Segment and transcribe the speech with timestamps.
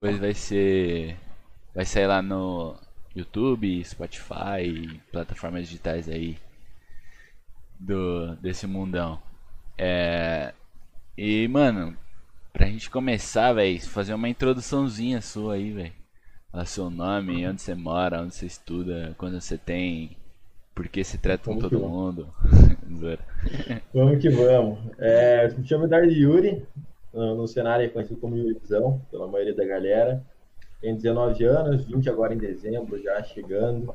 [0.00, 1.16] Depois vai ser.
[1.74, 2.76] Vai sair lá no
[3.16, 6.38] YouTube, Spotify, plataformas digitais aí
[7.80, 9.20] do desse mundão.
[9.76, 10.52] É,
[11.16, 11.96] e mano,
[12.52, 15.92] pra gente começar, velho, fazer uma introduçãozinha sua aí, velho.
[16.52, 20.16] Falar seu nome, onde você mora, onde você estuda, quando você tem,
[20.76, 22.32] por que você trata com todo mundo.
[23.92, 24.78] vamos que vamos.
[24.96, 26.64] É, me chamo Eduardo Yuri,
[27.12, 30.24] no cenário é conhecido como Yurizão, pela maioria da galera.
[30.80, 33.94] Tenho 19 anos, 20 agora em dezembro, já chegando.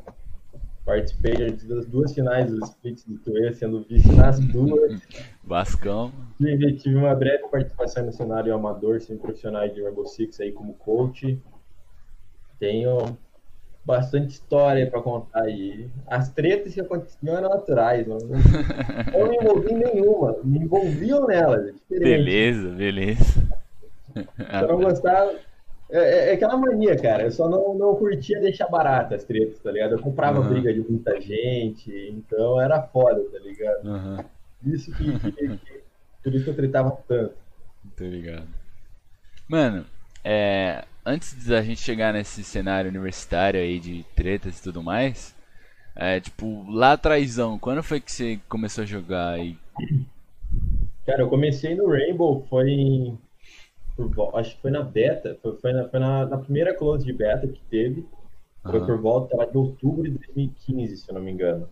[0.85, 5.01] Participei das duas finais dos splits do Tour, sendo vice nas duas.
[5.41, 6.11] Vascão.
[6.37, 10.73] Tive, tive uma breve participação no cenário amador, sem profissionais de Rainbow Six aí como
[10.73, 11.41] coach.
[12.59, 13.17] Tenho
[13.85, 15.89] bastante história para contar aí.
[16.07, 21.75] As tretas que aconteciam eram naturais, não, não me envolvi em nenhuma, me envolviam nelas.
[21.91, 23.43] É beleza, beleza.
[24.15, 25.35] Eu não gostava.
[25.89, 27.23] É, é, é, aquela mania, cara.
[27.23, 29.93] Eu só não, não curtia deixar barato as tretas, tá ligado?
[29.93, 30.49] Eu comprava uhum.
[30.49, 33.85] briga de muita gente, então era foda, tá ligado?
[33.85, 34.17] Uhum.
[34.65, 35.83] Isso que, que, que,
[36.23, 37.35] Por isso que eu tretava tanto.
[37.97, 38.47] Tô ligado.
[39.47, 39.85] Mano,
[40.23, 45.35] é, antes da gente chegar nesse cenário universitário aí de tretas e tudo mais,
[45.95, 49.57] é, tipo, lá atrásão, quando foi que você começou a jogar aí?
[51.05, 53.19] Cara, eu comecei no Rainbow, foi em,
[53.95, 57.13] por, acho que foi na beta, foi, foi, na, foi na, na, primeira close de
[57.13, 58.05] beta que teve,
[58.63, 61.67] foi por volta lá, de outubro de 2015, se eu não me engano.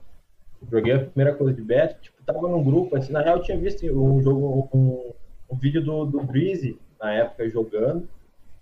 [0.69, 3.57] Joguei a primeira close de beta, tipo, tava num grupo, assim, na real eu tinha
[3.57, 5.13] visto um jogo, um,
[5.49, 8.07] um vídeo do, do Breezy, na época, jogando,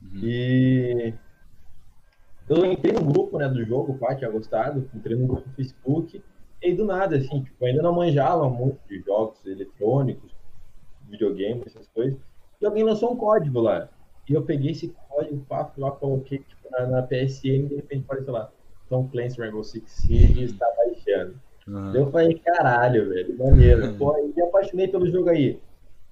[0.01, 0.19] Uhum.
[0.23, 1.13] E
[2.49, 6.21] eu entrei no grupo né, do jogo, pá, tinha gostado, entrei no grupo do Facebook,
[6.61, 10.31] e do nada, assim, tipo, ainda não manjava muito de jogos eletrônicos,
[11.07, 12.19] videogame, essas coisas,
[12.59, 13.87] e alguém lançou um código lá.
[14.27, 17.75] E eu peguei esse código, pá, fui lá, coloquei tipo, na, na PSN, e de
[17.75, 18.51] repente apareceu lá,
[18.89, 21.39] Tom Clancy Rainbow Six Siege está baixando.
[21.67, 21.95] Uhum.
[21.95, 23.85] Eu falei, caralho, velho, maneiro.
[23.85, 23.97] Uhum.
[23.99, 25.59] Pô, e me apaixonei pelo jogo aí.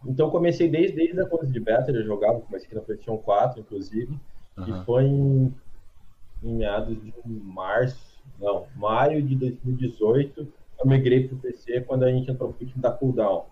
[0.05, 3.59] Então comecei desde, desde a coisa de beta, eu jogava, comecei aqui na PlayStation 4,
[3.59, 4.17] inclusive,
[4.57, 4.81] uhum.
[4.81, 5.55] e foi em,
[6.43, 10.47] em meados de março, não, maio de 2018,
[10.79, 13.45] eu migrei para o PC quando a gente entrou no time da Cooldown.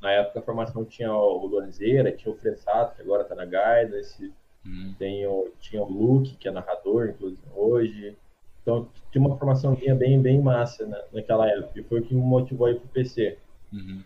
[0.00, 4.32] Na época a formação tinha o Lonzeira, tinha o Fressato, que agora está na Guidance,
[4.66, 4.94] uhum.
[4.98, 8.16] tem o, tinha o Luke, que é narrador, inclusive, hoje.
[8.60, 12.20] Então tinha uma formação bem, bem massa na, naquela época, e foi o que me
[12.20, 13.38] motivou a ir para o PC.
[13.72, 14.02] Uhum.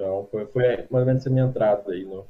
[0.00, 2.24] Então foi, foi mais ou menos a minha entrada aí no.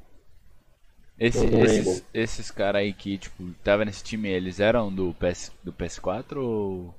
[1.17, 5.53] Esse, no esses, esses caras aí que, tipo, tava nesse time, eles eram do, PS,
[5.63, 6.93] do PS4 ou.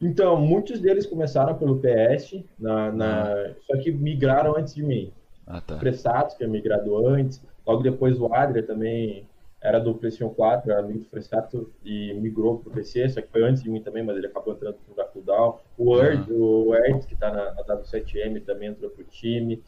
[0.00, 3.32] Então, muitos deles começaram pelo PS, na, na...
[3.32, 3.54] Ah.
[3.66, 5.12] só que migraram antes de mim.
[5.46, 5.76] Ah, tá.
[5.76, 7.42] O Pressato, que é migrado antes.
[7.66, 9.26] Logo depois o Adria também
[9.60, 13.42] era do PlayStation 4, era amigo do Fressato e migrou pro PC, só que foi
[13.42, 15.58] antes de mim também, mas ele acabou entrando pro cooldown.
[15.76, 16.68] O Word, uhum.
[16.68, 19.62] o Erd, que tá na, na W7M, também entrou pro time.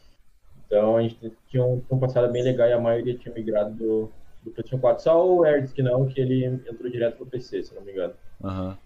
[0.71, 4.09] Então a gente tinha um, um passado bem legal e a maioria tinha migrado do,
[4.41, 5.03] do PlayStation 4.
[5.03, 8.13] Só o Erds que não, que ele entrou direto pro PC, se não me engano.
[8.41, 8.77] Aham.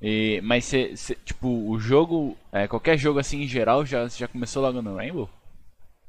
[0.00, 0.40] Uhum.
[0.42, 4.62] mas cê, cê, tipo, o jogo, é, qualquer jogo assim em geral, já, já começou
[4.62, 5.28] logo no Rainbow?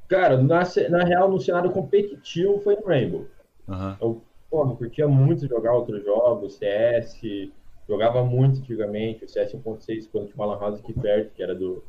[0.08, 3.26] Cara, na, na real, no cenário competitivo foi no Rainbow.
[3.68, 3.96] Uhum.
[4.00, 7.20] Eu, pô, curtia muito jogar outros jogos, CS,
[7.86, 11.54] jogava muito antigamente, o CS 1.6, quando tinha uma lan house aqui perto, que era
[11.54, 11.84] do.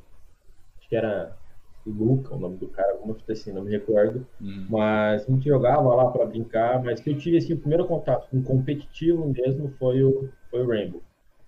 [0.78, 1.38] Acho que era
[1.86, 4.26] Luca, o nome do cara, alguma coisa assim, não me recordo.
[4.40, 4.68] Uhum.
[4.70, 8.30] Mas a gente jogava lá para brincar, mas que eu tive assim, o primeiro contato
[8.30, 11.02] com competitivo mesmo foi o, foi o Rainbow.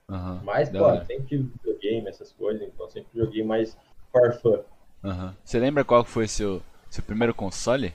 [0.09, 0.39] Uhum.
[0.43, 3.77] Mas, pô, sempre tive videogame, essas coisas, então sempre joguei mais
[4.11, 4.59] for fun.
[5.03, 5.31] Uhum.
[5.43, 7.93] Você lembra qual foi seu, seu primeiro console?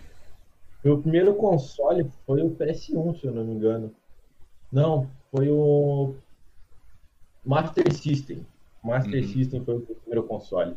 [0.82, 3.92] Meu primeiro console foi o PS1, se eu não me engano.
[4.72, 6.14] Não, foi o
[7.44, 8.46] Master System.
[8.82, 9.28] Master uhum.
[9.28, 10.76] System foi o primeiro console.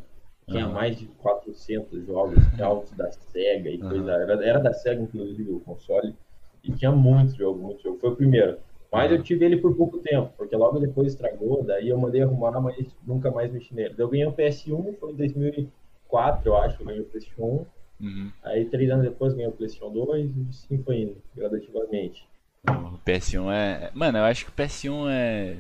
[0.50, 0.74] Tinha uhum.
[0.74, 3.90] mais de 400 jogos, jogos da SEGA e uhum.
[3.90, 4.12] coisa.
[4.12, 6.16] Era, era da SEGA, inclusive, o console.
[6.64, 8.00] E tinha muito jogo, muito jogo.
[8.00, 8.58] Foi o primeiro.
[8.92, 12.60] Mas eu tive ele por pouco tempo, porque logo depois estragou, daí eu mandei arrumar,
[12.60, 13.94] mas nunca mais mexi nele.
[13.94, 17.66] Daí eu ganhei o PS1, foi em 2004, eu acho, eu ganhei o PlayStation
[18.02, 18.06] 1.
[18.06, 18.32] Uhum.
[18.44, 22.28] Aí três anos depois ganhei o PlayStation 2 e assim foi indo, gradativamente.
[22.68, 23.92] O PS1 é.
[23.94, 25.58] Mano, eu acho que o PS1 é.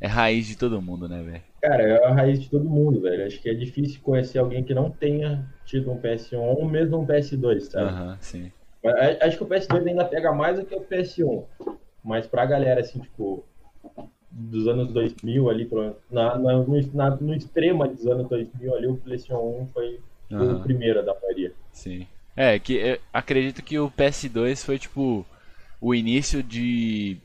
[0.00, 1.42] É raiz de todo mundo, né, velho?
[1.62, 3.24] Cara, é a raiz de todo mundo, velho.
[3.24, 7.06] Acho que é difícil conhecer alguém que não tenha tido um PS1 ou mesmo um
[7.06, 7.88] PS2, sabe?
[7.88, 8.52] Aham, uhum, sim.
[9.20, 11.44] Acho que o PS2 ainda pega mais do que o PS1.
[12.02, 13.44] Mas pra galera, assim, tipo,
[14.28, 15.70] dos anos 2000 ali,
[16.10, 20.00] na, na, no, na, no extremo dos anos 2000 ali, o PlayStation 1 foi
[20.32, 20.56] uhum.
[20.56, 21.52] o primeiro da maioria.
[21.72, 22.08] Sim.
[22.36, 25.24] É, que acredito que o PS2 foi, tipo,
[25.80, 27.18] o início de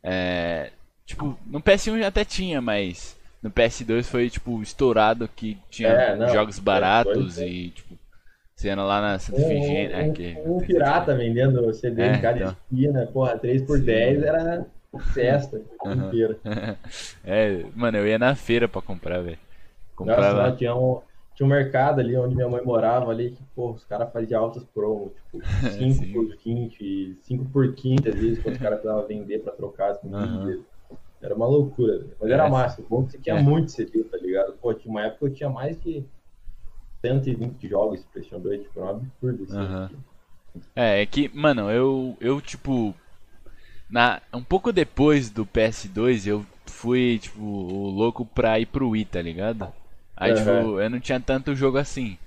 [0.00, 0.70] É,
[1.04, 6.26] tipo, no PS1 até tinha, mas no PS2 foi, tipo, estourado que tinha É, não,
[6.32, 7.46] jogos PS2 baratos é.
[7.46, 7.98] e, tipo,
[8.56, 12.16] você ia lá na Santa Um, Efigênia, né, que- um, um pirata vendendo CD É,
[12.16, 12.56] em cada então.
[12.72, 13.84] esquina, porra, 3 por Sim.
[13.84, 14.66] 10 era
[15.12, 16.10] festa Aham.
[16.14, 16.40] inteiro.
[17.24, 19.38] é, mano, eu ia na feira pra comprar, velho.
[20.02, 20.56] Nossa, Comprava.
[20.56, 21.00] tinha um,
[21.34, 24.64] tinha um mercado ali onde minha mãe morava ali, que, pô, os caras faziam altas
[24.64, 26.12] promos, tipo, 5 Sim.
[26.12, 29.98] por 20, 5 por 15, às vezes, quando os caras precisavam vender pra trocar as
[29.98, 30.60] comidas.
[31.24, 32.16] Era uma loucura, velho.
[32.20, 32.50] mas era É.
[32.50, 32.82] massa.
[32.82, 33.42] O bom é que você tinha É.
[33.42, 34.52] muito CD, tá ligado?
[34.58, 36.04] Pô, tinha uma época que eu tinha mais de
[37.00, 39.96] 120 jogos de PlayStation 2, tipo, era um absurdo, assim.
[40.76, 42.94] É, é que, mano, eu, eu tipo,
[43.88, 49.06] na, um pouco depois do PS2, eu fui, tipo, o louco pra ir pro Wii,
[49.06, 49.72] tá ligado?
[50.16, 52.18] Aí, tipo, eu não tinha tanto jogo assim.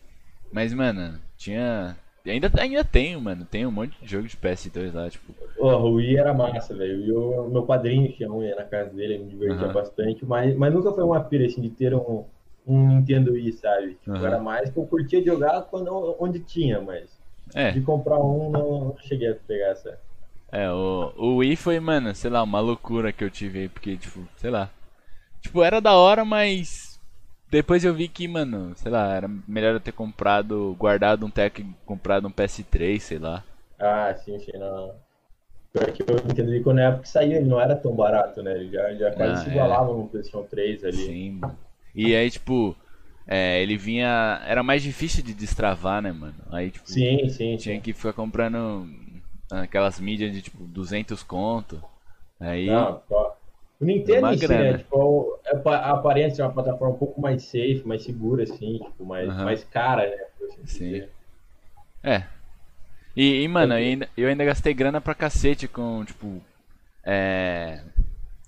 [0.51, 1.95] Mas, mano, tinha.
[2.29, 3.45] Ainda, ainda tenho, mano.
[3.45, 5.35] Tem um monte de jogo de PS2 lá, tipo.
[5.55, 7.19] Porra, o Wii era massa, velho.
[7.45, 9.69] O meu padrinho tinha um, ia na casa dele, me divertia Aham.
[9.69, 12.25] bastante, mas, mas nunca foi uma pira assim de ter um,
[12.65, 13.95] um Nintendo Wii, sabe?
[13.95, 14.25] Tipo, Aham.
[14.25, 17.19] era mais que eu curtia jogar quando, onde tinha, mas
[17.53, 19.99] É, de comprar um não, não cheguei a pegar essa.
[20.51, 23.97] é, o, o Wii foi, mano, sei lá, uma loucura que eu tive aí, porque,
[23.97, 24.69] tipo, sei lá.
[25.41, 26.86] Tipo, era da hora, mas.
[27.49, 31.65] Depois eu vi que, mano, sei lá, era melhor eu ter comprado, guardado um tech,
[31.85, 33.43] comprado um PS3, sei lá.
[33.79, 34.93] Ah, sim, sim, não.
[35.73, 38.51] Pior que eu entendi quando na época que saiu, ele não era tão barato, né?
[38.53, 39.51] Ele já, já quase Ah, se é.
[39.51, 41.05] igualava no PlayStation 3 ali.
[41.05, 41.57] Sim, mano.
[41.95, 42.75] E aí, tipo,
[43.25, 44.41] é, ele vinha.
[44.45, 46.35] Era mais difícil de destravar, né, mano?
[46.51, 47.81] Aí, tipo, Sim, sim, tinha sim.
[47.81, 48.87] que ficar comprando
[49.49, 51.81] aquelas mídias de, tipo, 200 conto.
[52.39, 52.67] Aí.
[52.67, 53.01] Não.
[53.79, 54.71] O Nintendo Uma em si, grana.
[54.71, 54.77] né?
[54.79, 59.27] Tipo, a aparência é uma plataforma um pouco mais safe, mais segura, assim, tipo, mais,
[59.27, 60.25] mais cara, né?
[60.47, 60.83] assim Sim.
[60.85, 61.09] dizer.
[62.03, 62.23] É.
[63.15, 66.41] E, e, mano, eu ainda, eu ainda gastei grana pra cacete com, tipo.
[67.03, 67.81] É.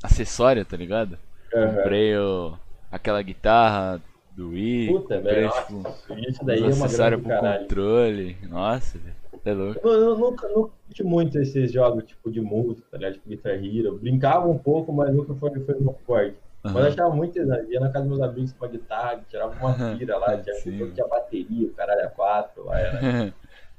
[0.01, 1.17] Acessório, tá ligado?
[1.51, 2.57] Comprei o,
[2.91, 4.87] aquela guitarra do Wii.
[4.87, 7.61] Puta, comprei, velho, tipo, nossa, isso daí é uns uma do pro caralho.
[7.61, 8.37] controle.
[8.43, 9.18] Nossa, velho.
[9.45, 9.79] É louco.
[9.83, 13.13] Eu, eu nunca, nunca curti muito esses jogos, tipo, de música, tá ligado?
[13.13, 13.97] Tipo, Guitar Hero.
[13.97, 16.35] Brincava um pouco, mas nunca foi, foi meu forte.
[16.63, 17.71] Mas eu achava muito exagero.
[17.71, 20.91] Ia na casa dos meus amigos com uma guitarra, tirava uma pira lá, tinha, Sim.
[20.91, 22.99] tinha bateria, o caralho a quatro lá, era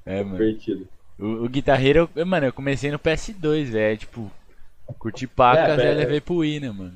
[0.06, 0.30] é, mano.
[0.30, 0.88] divertido.
[1.18, 3.98] O, o guitarreiro, eu, mano, eu comecei no PS2, velho.
[3.98, 4.30] Tipo,
[4.98, 5.94] curti paca, É, já é.
[5.94, 6.94] levei pro Wii, né, mano?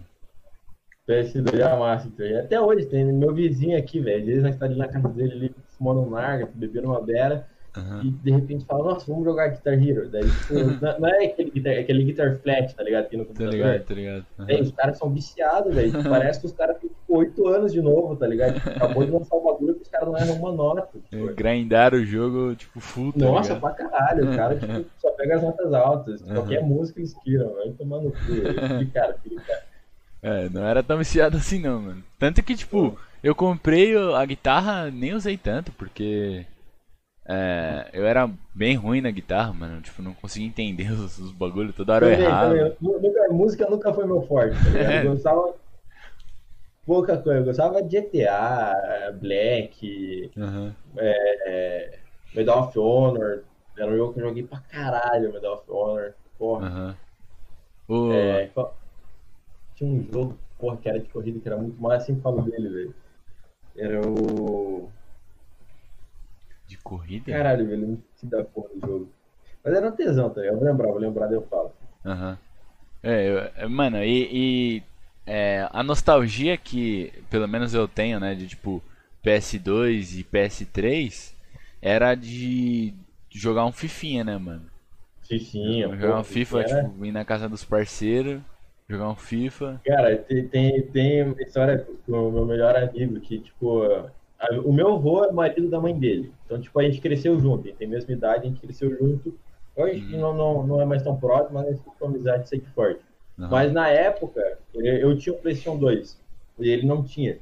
[1.06, 2.24] PS2 era massa, então.
[2.26, 4.20] E até hoje tem meu vizinho aqui, velho.
[4.20, 7.46] Às vezes nós tá ali na casa dele, ali, fumando um narga, bebendo uma beira,
[7.76, 8.02] Aham.
[8.04, 10.08] e de repente fala, nossa, vamos jogar Guitar Hero.
[10.08, 10.54] Daí, tipo,
[10.84, 13.04] não, não é aquele guitar, é aquele guitar flat, tá ligado?
[13.06, 13.54] Aqui no Tá computador.
[13.54, 14.26] ligado, tá ligado.
[14.38, 14.46] Aham.
[14.46, 15.92] Véi, os caras são viciados, velho.
[16.08, 18.56] Parece que os caras têm tipo, 8 anos de novo, tá ligado?
[18.56, 20.88] Acabou de lançar o bagulho que os caras não erram uma nota.
[21.10, 23.60] Tipo, Grindaram o jogo, tipo, full, tá nossa, ligado?
[23.60, 24.32] pra caralho.
[24.32, 26.20] O cara tipo, só pega as notas altas.
[26.22, 26.34] Uhum.
[26.34, 28.18] Qualquer música eles tiram, vai tomar no cu.
[28.78, 29.62] Que cara, que cara.
[30.22, 32.02] É, não era tão viciado assim não, mano.
[32.18, 36.46] Tanto que, tipo, eu comprei a guitarra, nem usei tanto, porque
[37.26, 39.80] é, eu era bem ruim na guitarra, mano.
[39.80, 42.76] Tipo, não conseguia entender os, os bagulhos, toda hora eu errava.
[43.30, 44.70] música nunca foi meu forte, tá?
[44.78, 45.04] É.
[45.04, 45.54] Eu gostava
[46.84, 47.40] pouca coisa.
[47.40, 50.74] Eu gostava de GTA, Black, Aham.
[50.96, 51.98] é,
[52.34, 53.44] Medal of Honor.
[53.76, 56.14] Era um jogo que eu joguei pra caralho, Medal of Honor.
[56.38, 56.66] Porra.
[56.66, 56.96] Aham.
[57.88, 58.12] O...
[58.12, 58.50] É,
[59.74, 62.68] tinha um jogo, porra, que era de corrida, que era muito mais, sempre falo dele,
[62.68, 62.94] velho.
[63.76, 64.90] Era o.
[66.66, 67.30] De corrida?
[67.32, 69.08] Caralho, velho, não sei da porra do jogo.
[69.62, 70.40] Mas era um tesão, tá?
[70.40, 71.72] Eu vou lembrar, vou lembrar, daí eu falo.
[72.04, 72.38] Aham.
[73.02, 74.28] É, eu- é, mano, e,
[74.78, 74.82] e,
[75.26, 78.82] é, a nostalgia que pelo menos eu tenho, né, de tipo
[79.22, 81.34] PS2 e PS3
[81.82, 82.94] era de
[83.30, 84.64] jogar um fifinha, né, mano?
[85.22, 88.40] Fifinha, jogar um FIFA, era- tipo, ir na casa dos parceiros,
[88.88, 89.80] jogar um FIFA.
[89.84, 93.82] Cara, tem, tem, tem uma história com o meu melhor amigo que, tipo,
[94.64, 96.32] o meu avô é marido da mãe dele.
[96.44, 99.38] Então, tipo, a gente cresceu junto, ele tem a mesma idade, a gente cresceu junto.
[99.76, 100.20] Hoje a gente Uhum.
[100.20, 103.00] não, não, não é mais tão próximo, mas a gente amizade sempre forte.
[103.38, 103.48] Aham.
[103.50, 106.20] Mas na época, eu tinha o PlayStation 2
[106.58, 107.38] e ele não tinha.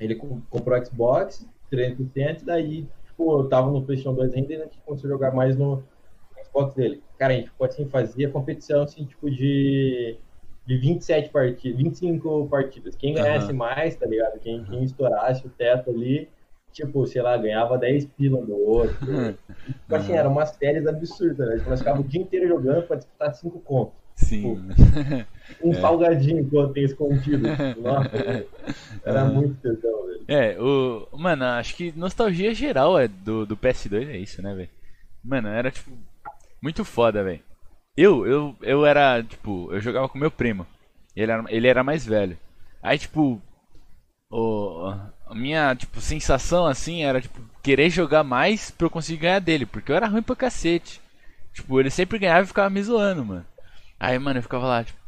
[0.00, 4.56] Ele com- comprou o Xbox 360, daí, tipo, eu tava no PlayStation 2 ainda e
[4.56, 5.82] a gente começou a jogar mais no
[6.44, 7.02] Xbox dele.
[7.18, 10.16] Cara, a gente, tipo, assim, fazia competição, assim, tipo, de,
[10.66, 12.94] de 27 partidas, 25 partidas.
[12.94, 13.54] Quem ganhasse Aham.
[13.56, 14.38] mais, tá ligado?
[14.38, 16.28] Quem, quem estourasse o teto ali,
[16.72, 18.96] tipo, sei lá, ganhava 10 pila do outro.
[19.64, 21.56] Tipo assim, eram umas séries absurdas, né?
[21.56, 24.60] Tipo, nós ficávamos o dia inteiro jogando pra disputar 5 contos Sim.
[25.62, 25.74] um É.
[25.80, 27.46] salgadinho que eu tenho escondido.
[27.80, 28.10] Nossa,
[29.04, 30.24] era muito tesão, velho.
[30.28, 31.08] É, o.
[31.12, 34.68] Mano, acho que nostalgia geral é do, do PS2 é isso, né, velho?
[35.24, 35.90] Mano, era tipo.
[36.60, 37.40] Muito foda, velho.
[37.96, 40.66] Eu, eu, eu era, tipo, eu jogava com meu primo.
[41.14, 42.38] Ele era, ele era mais velho.
[42.82, 43.40] Aí, tipo,
[44.30, 44.94] o,
[45.26, 49.66] a minha, tipo, sensação, assim, era, tipo, querer jogar mais pra eu conseguir ganhar dele.
[49.66, 51.00] Porque eu era ruim pra cacete.
[51.52, 53.46] Tipo, ele sempre ganhava e ficava me zoando, mano.
[54.00, 55.00] Aí, mano, eu ficava lá, tipo...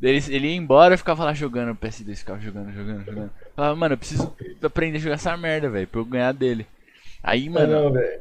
[0.00, 3.30] Ele, ele ia embora e ficava lá jogando PS2, ficava jogando, jogando, jogando.
[3.46, 6.66] Eu falava, mano, eu preciso aprender a jogar essa merda, velho, pra eu ganhar dele.
[7.22, 7.84] Aí, mano...
[7.84, 8.20] Não, velho.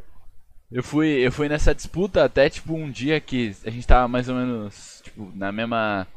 [0.72, 4.30] Eu fui, eu fui nessa disputa até tipo um dia que a gente tava mais
[4.30, 6.08] ou menos tipo na mesma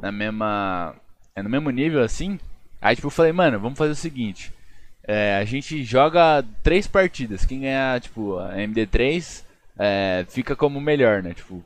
[0.00, 0.96] na mesma
[1.34, 2.38] é no mesmo nível assim.
[2.80, 4.52] Aí tipo eu falei, mano, vamos fazer o seguinte.
[5.06, 7.44] É, a gente joga três partidas.
[7.44, 9.44] Quem ganhar tipo a MD3
[9.78, 11.34] é, fica como melhor, né?
[11.34, 11.64] Tipo,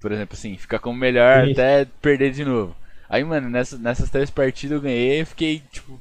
[0.00, 2.76] por exemplo assim, fica como melhor até perder de novo.
[3.08, 6.00] Aí, mano, nessa, nessas três partidas eu ganhei e fiquei tipo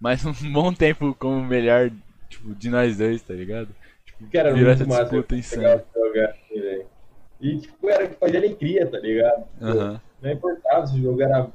[0.00, 1.90] mais um bom tempo como melhor
[2.28, 3.68] tipo de nós dois, tá ligado?
[4.32, 5.02] Cara, era Virou muito massa.
[5.04, 6.86] disputa pra jogar assim, velho.
[7.40, 9.44] E, tipo, era que fazia alegria, tá ligado?
[9.58, 10.00] Tipo.
[10.22, 11.48] Não importava se o jogo era.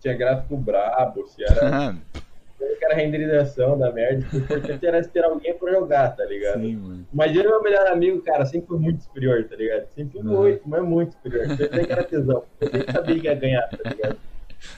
[0.00, 1.92] Tinha gráfico brabo, se era,
[2.56, 4.22] se era renderização da merda.
[4.22, 6.60] tipo, O importante era ter alguém pra jogar, tá ligado?
[6.62, 7.06] Sim, mano.
[7.12, 9.86] Mas ele, meu melhor amigo, cara, sempre foi muito superior, tá ligado?
[9.94, 10.24] Sempre Uhum.
[10.24, 11.50] muito, mas muito superior.
[11.50, 12.44] Eu sei que era tesão.
[12.60, 14.16] Eu sempre sabia que ia ganhar, tá ligado?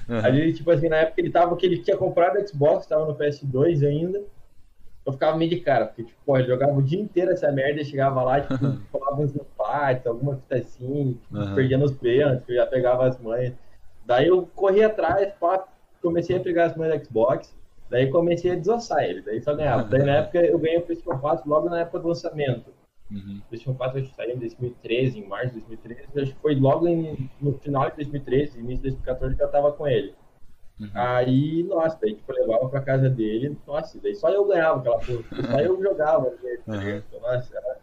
[0.08, 3.14] Aí, ele, tipo assim, na época ele tava que ele tinha comprado Xbox, tava no
[3.16, 4.20] PS2 ainda.
[5.04, 7.80] Eu ficava meio de cara, porque, tipo, pô, ele jogava o dia inteiro essa merda
[7.80, 8.56] e chegava lá, tipo,
[8.92, 11.54] falava uns empates, alguma coisa assim, Aham.
[11.56, 13.52] perdia nos pênaltis, eu já pegava as manhas.
[14.06, 15.66] Daí eu corri atrás, pá,
[16.00, 17.56] comecei a pegar as manhas do Xbox,
[17.90, 19.84] daí comecei a desossar ele, daí só ganhava.
[19.84, 22.72] Daí na época eu ganhei o PlayStation 4 logo na época do lançamento.
[23.10, 23.40] Uhum.
[23.44, 26.54] O PlayStation 4 acho que saiu em 2013, em março de 2013, acho que foi
[26.54, 30.14] logo em- no final de 2013, início de 2014 que eu tava com ele.
[30.80, 30.90] Uhum.
[30.94, 35.22] Aí, nossa, daí tipo, levava pra casa dele, nossa, daí só eu ganhava aquela porra,
[35.50, 36.30] só eu jogava.
[36.42, 36.58] né?
[36.66, 37.20] Uhum.
[37.20, 37.80] Nossa, era,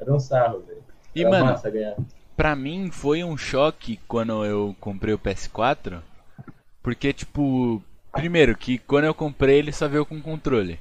[0.00, 0.82] era um sarro, velho.
[1.14, 1.96] E, Era mano, massa ganhar.
[2.36, 6.02] pra mim foi um choque quando eu comprei o PS4.
[6.82, 7.82] Porque, tipo,
[8.12, 10.78] primeiro, que quando eu comprei ele só veio com controle.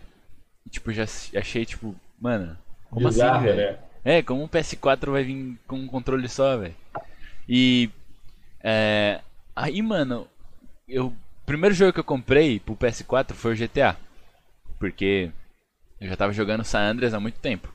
[0.66, 2.58] E, tipo, já achei, tipo, mano,
[2.90, 3.72] como Bizarro, assim, velho?
[3.72, 3.80] né?
[4.04, 6.76] É, como um PS4 vai vir com um controle só, velho?
[7.48, 7.90] E.
[8.64, 9.22] É.
[9.56, 10.28] Aí, mano,
[10.88, 11.14] eu.
[11.48, 13.96] O primeiro jogo que eu comprei pro PS4 foi o GTA.
[14.78, 15.32] Porque
[15.98, 17.74] eu já tava jogando San Andreas há muito tempo.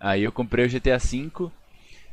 [0.00, 1.48] Aí eu comprei o GTA V.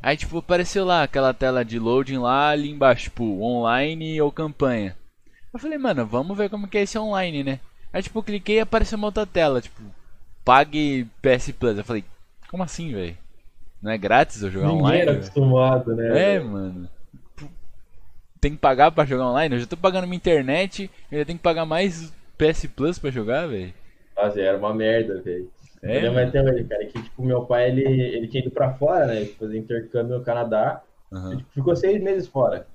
[0.04, 4.96] Aí, tipo, apareceu lá aquela tela de loading lá ali embaixo, tipo, online ou campanha.
[5.52, 7.60] Eu falei, mano, vamos ver como que é esse online, né?
[7.92, 9.82] Aí, tipo, eu cliquei e apareceu uma outra tela, tipo,
[10.46, 11.76] pague PS Plus.
[11.76, 12.06] Eu falei,
[12.52, 13.18] como assim, velho?
[13.82, 15.02] Não é grátis eu jogar Ninguém online?
[15.02, 15.24] era velho?
[15.24, 16.36] acostumado, né?
[16.36, 16.88] É, mano.
[18.44, 19.56] Tem que pagar pra jogar online?
[19.56, 23.10] Eu já tô pagando minha internet, eu ainda tenho que pagar mais PS Plus pra
[23.10, 23.74] jogar, velho.
[24.18, 25.50] Nossa, era uma merda, velho.
[25.82, 28.74] É, eu lembro até hoje, cara, que tipo, meu pai, ele, ele tinha ido pra
[28.74, 29.24] fora, né?
[29.40, 30.82] Fazer intercâmbio no Canadá.
[31.14, 31.32] Aham.
[31.32, 32.68] Ele, tipo, ficou seis meses fora.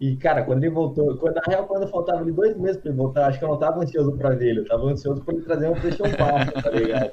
[0.00, 2.98] E, cara, quando ele voltou, quando, na real, quando faltava ali dois meses pra ele
[2.98, 5.44] voltar, acho que eu não tava ansioso pra ver ele, eu tava ansioso pra ele
[5.44, 7.12] trazer um PlayStation 4, tá ligado?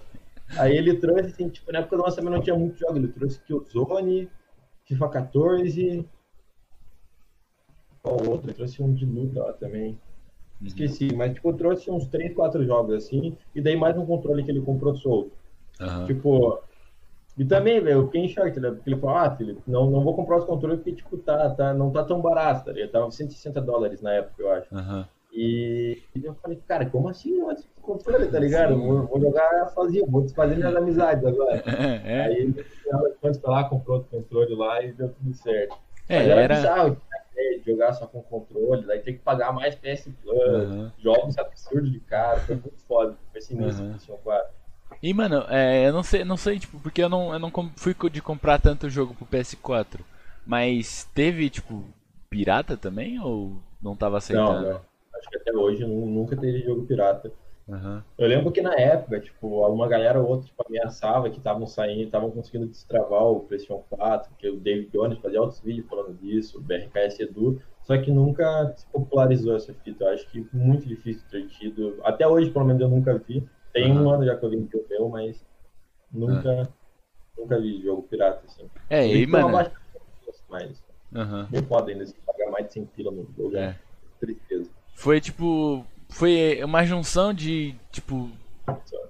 [0.57, 3.39] Aí ele trouxe, assim, tipo, na época do lançamento não tinha muito jogo, ele trouxe
[3.41, 4.27] Killzone,
[4.85, 6.09] FIFA 14,
[8.01, 8.47] qual outro?
[8.47, 9.97] Ele trouxe um de luta lá também.
[10.63, 14.51] Esqueci, mas tipo, trouxe uns 3, 4 jogos assim, e daí mais um controle que
[14.51, 15.31] ele comprou solto.
[15.79, 16.05] Aham.
[16.05, 16.59] Tipo,
[17.37, 18.69] e também, velho, eu fiquei em choque, né?
[18.69, 21.73] Porque ele falou, ah, filho, não, não vou comprar os controles porque, tipo, tá, tá,
[21.73, 22.91] não tá tão barato, tá ligado?
[22.91, 24.75] Tava 160 dólares na época, eu acho.
[24.75, 25.07] Aham.
[25.33, 28.77] E, eu falei, cara, como assim não esse controle, tá ligado?
[28.77, 31.63] Vou, vou jogar sozinho, vou desfazer minhas amizades agora.
[32.03, 32.65] É, Aí ele,
[33.21, 35.75] foi lá, comprou outro controle lá e deu tudo certo.
[36.09, 36.55] é, Mas era, era.
[36.55, 36.97] bizarro
[37.35, 40.91] de jogar só com controle, daí ter que pagar mais PS Plus, Aham.
[40.97, 43.89] jogos absurdos de cara, foi muito foda, foi sinistro, Aham.
[43.89, 44.51] PlayStation 4.
[45.01, 47.95] E mano, é, eu não sei, não sei, tipo, porque eu não, eu não fui
[48.11, 50.01] de comprar tanto jogo pro PS4.
[50.45, 51.83] Mas teve, tipo,
[52.29, 54.63] pirata também ou não tava Não, aceitando?
[54.63, 54.81] não.
[55.15, 57.31] Acho que até hoje nu- nunca teve jogo pirata.
[57.71, 58.03] Aham.
[58.17, 62.03] Eu lembro que na época, tipo, uma galera ou outra tipo, ameaçava que estavam saindo,
[62.03, 66.57] estavam conseguindo destravar o PlayStation 4, que o David Jones fazia outros vídeos falando disso,
[66.57, 70.03] o BRKS Edu, só que nunca se popularizou essa fita.
[70.03, 71.97] Eu acho que muito difícil ter tido.
[72.03, 73.47] Até hoje, pelo menos, eu nunca vi.
[73.73, 74.15] Tem um Aham.
[74.15, 75.45] ano já que eu vi o meu, mas
[76.11, 76.69] nunca,
[77.37, 78.69] nunca vi jogo pirata, assim.
[78.89, 79.51] É, e que mano.
[79.53, 79.71] baixa-
[80.49, 80.83] Mas
[81.15, 81.47] Aham.
[81.49, 83.55] bem foda ainda se pagar mais de 100 pila no jogo.
[83.55, 83.59] É.
[83.69, 83.75] É.
[84.19, 84.69] Tristeza.
[84.93, 85.85] Foi tipo.
[86.11, 88.29] Foi uma junção de, tipo,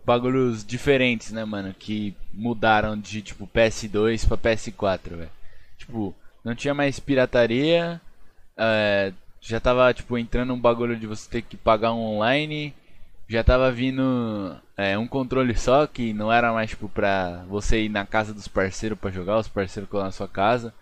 [0.05, 1.74] bagulhos diferentes, né, mano?
[1.77, 5.29] Que mudaram de, tipo, PS2 pra PS4, velho.
[5.77, 8.00] Tipo, não tinha mais pirataria.
[8.58, 12.74] é, já tava, tipo, entrando um bagulho de você ter que pagar um online.
[13.27, 17.89] Já tava vindo é, um controle só, que não era mais, tipo, pra você ir
[17.89, 20.74] na casa dos parceiros pra jogar, os parceiros colar na sua casa.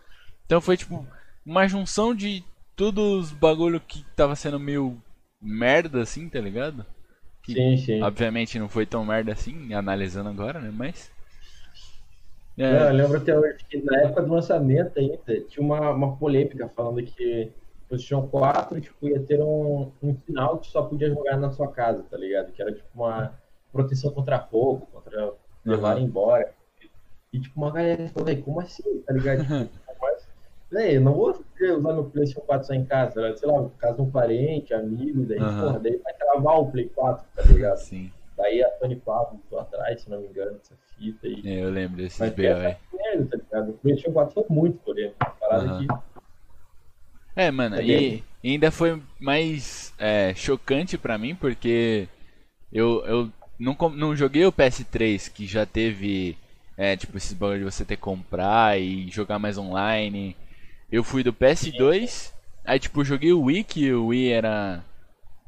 [0.46, 1.06] Então foi tipo
[1.46, 2.44] uma junção de
[2.76, 4.98] todos os bagulho que tava sendo meio
[5.42, 6.86] merda assim, tá ligado?
[7.44, 8.02] Que, sim, sim.
[8.02, 10.72] Obviamente não foi tão merda assim, analisando agora, né?
[10.74, 11.12] Mas.
[12.58, 12.72] É.
[12.72, 15.18] Não, eu lembro até hoje que na época do lançamento ainda
[15.48, 17.52] tinha uma, uma polêmica falando que
[17.86, 21.72] o PlayStation 4 tipo, ia ter um, um final que só podia jogar na sua
[21.72, 22.52] casa, tá ligado?
[22.52, 23.34] Que era tipo uma
[23.72, 25.34] proteção contra fogo, contra
[25.66, 26.04] levar uhum.
[26.04, 26.54] embora.
[27.32, 29.44] E tipo, uma galera falou, como assim, tá ligado?
[29.44, 29.70] Tipo,
[30.72, 34.02] mas, véi, não vou usar meu PlayStation 4 só em casa, sei lá, casa de
[34.02, 35.62] um parente, amigo, daí, uhum.
[35.62, 37.78] porra, daí vai travar o Play 4, tá ligado?
[37.78, 38.12] Sim.
[38.38, 41.28] Daí a Tony Pablo tô atrás, se não me engano, dessa fita.
[41.28, 41.42] E...
[41.46, 42.76] É, eu lembro desses BO aí.
[43.26, 43.70] Tá ligado?
[43.72, 45.88] O PlayStation 4 foi muito polêmico, parada uhum.
[45.88, 46.10] que...
[47.36, 52.08] É, mano, é e ainda foi mais é, chocante pra mim, porque
[52.72, 56.38] eu, eu não, não joguei o PS3, que já teve,
[56.78, 60.36] é, tipo, esses bagulho de você ter que comprar e jogar mais online.
[60.92, 62.32] Eu fui do PS2,
[62.66, 64.84] aí, tipo, joguei o Wii, que o Wii era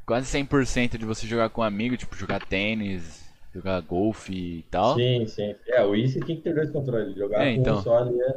[0.06, 4.96] quase 100% de você jogar com um amigo, tipo, jogar tênis, jogar golfe e tal.
[4.96, 5.56] Sim, sim.
[5.68, 7.76] É, o Wii você tinha que ter dois controles, jogar é, então.
[7.76, 8.36] com um só ali é...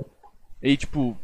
[0.63, 1.17] E, tipo,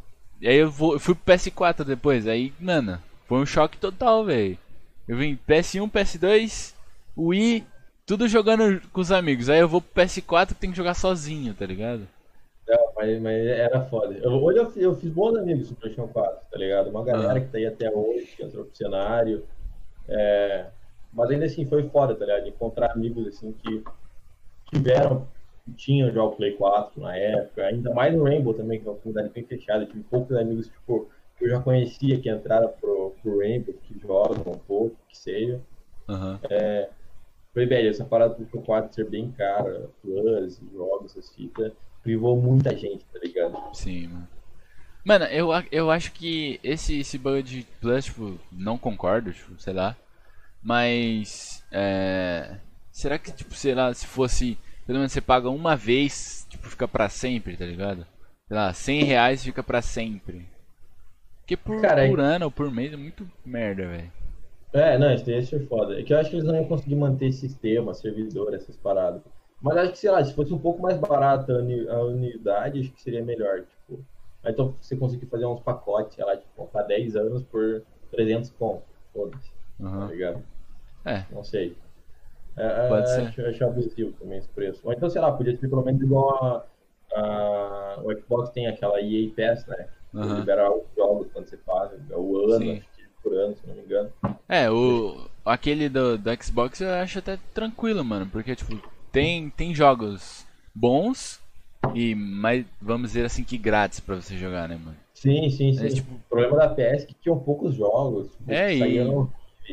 [0.43, 4.59] aí eu, vou, eu fui pro PS4 depois, aí, mano, foi um choque total, velho.
[5.09, 6.75] Eu vim PS1, PS2,
[7.17, 7.65] Wii,
[8.07, 9.49] tudo jogando com os amigos.
[9.49, 12.07] Aí eu vou pro PS4 que tem que jogar sozinho, tá ligado?
[12.71, 14.17] Não, mas, mas era foda.
[14.23, 16.91] Eu, hoje eu, eu, fiz bons amigos no PlayStation 4, tá ligado?
[16.91, 17.41] Uma galera ah.
[17.41, 19.45] que tá aí até hoje, que entrou pro cenário.
[20.09, 20.67] É,
[21.13, 22.47] mas ainda assim foi foda, tá ligado?
[22.47, 23.83] Encontrar amigos assim que
[24.73, 25.27] tiveram,
[25.77, 28.99] tinham já o Play 4 na época, ainda mais no Rainbow também, que é uma
[28.99, 29.85] comunidade bem fechada.
[29.85, 34.53] tive poucos amigos tipo, que eu já conhecia que entraram pro, pro Rainbow, que jogam
[34.53, 35.61] um pouco, que seja.
[36.09, 36.39] Uhum.
[36.49, 36.89] É,
[37.53, 41.73] Falei, velho, essa parada do Play 4 ser bem cara, plus, jogos, essas fitas,
[42.03, 43.59] privou muita gente, tá ligado?
[43.75, 44.29] Sim, mano.
[45.05, 49.73] Mano, eu, eu acho que esse, esse bug de Plus, tipo, não concordo, tipo, sei
[49.73, 49.97] lá.
[50.63, 52.57] Mas, é...
[52.93, 54.59] Será que, tipo, sei lá, se fosse...
[54.87, 58.07] Pelo menos você paga uma vez, tipo, fica pra sempre, tá ligado?
[58.47, 60.47] Sei lá, 100 reais fica pra sempre.
[61.41, 64.13] Porque por, Cara, por ano ou por mês é muito merda, velho.
[64.73, 65.99] É, não, isso ia ser foda.
[65.99, 69.23] É que eu acho que eles não iam conseguir manter sistema, servidor, essas paradas.
[69.61, 73.03] Mas acho que, sei lá, se fosse um pouco mais barato a unidade, acho que
[73.03, 74.03] seria melhor, tipo...
[74.45, 78.89] Então você conseguir fazer uns pacotes, sei lá, tipo, comprar 10 anos por 300 pontos.
[79.13, 79.51] Foda-se.
[79.79, 80.01] Uhum.
[80.01, 80.43] Tá ligado?
[81.05, 81.25] É.
[81.31, 81.77] Não sei.
[82.57, 83.21] É, Pode é, ser.
[83.23, 84.81] Acho, acho abusivo também esse preço.
[84.85, 86.35] Ou então, sei lá, podia ser pelo menos igual
[87.15, 89.87] a, a, o Xbox tem aquela EA Pass, né?
[90.13, 90.41] Uhum.
[90.41, 92.79] Liberar os jogos quando você faz, é o ano, Sim.
[92.79, 94.11] acho que por ano, se não me engano.
[94.49, 98.81] É, o aquele do, do Xbox eu acho até tranquilo, mano, porque tipo,
[99.13, 101.41] tem tem jogos bons
[101.95, 104.97] e mais, vamos dizer assim, que grátis pra você jogar, né, mano?
[105.15, 105.87] Sim, sim, sim.
[105.87, 106.15] É, tipo...
[106.15, 108.29] O problema da PS é que tinham poucos jogos.
[108.47, 108.99] É, e...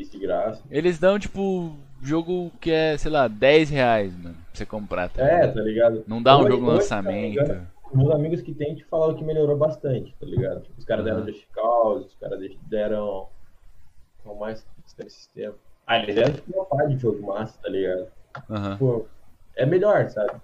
[0.10, 0.62] de graça.
[0.69, 5.10] Eles dão, tipo, jogo que é, sei lá, 10 reais, mano, pra você comprar.
[5.10, 6.04] Tá é, tá ligado?
[6.08, 7.45] Não dá um jogo hoje, lançamento.
[7.45, 7.62] Tá
[7.93, 10.62] meus amigos que tem te falaram que melhorou bastante, tá ligado?
[10.62, 11.12] Tipo, os caras uhum.
[11.13, 13.28] deram Just Cause, os caras deram.
[14.23, 14.65] Qual mais
[14.97, 15.56] tem sistema?
[15.86, 18.08] Ah, eles deram tipo uma parte de jogo massa, tá ligado?
[18.50, 18.71] Uhum.
[18.73, 19.08] Tipo,
[19.58, 20.39] é melhor, sabe?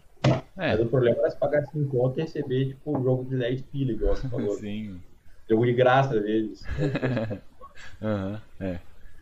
[0.57, 0.71] É.
[0.71, 3.61] Mas o problema é se pagar 5 conto e receber, tipo, um jogo de 10
[3.63, 4.51] pila, igual você falou.
[4.57, 5.01] Sim.
[5.49, 6.65] Jogo de graça, às vezes.
[8.01, 8.79] Aham, uhum, é.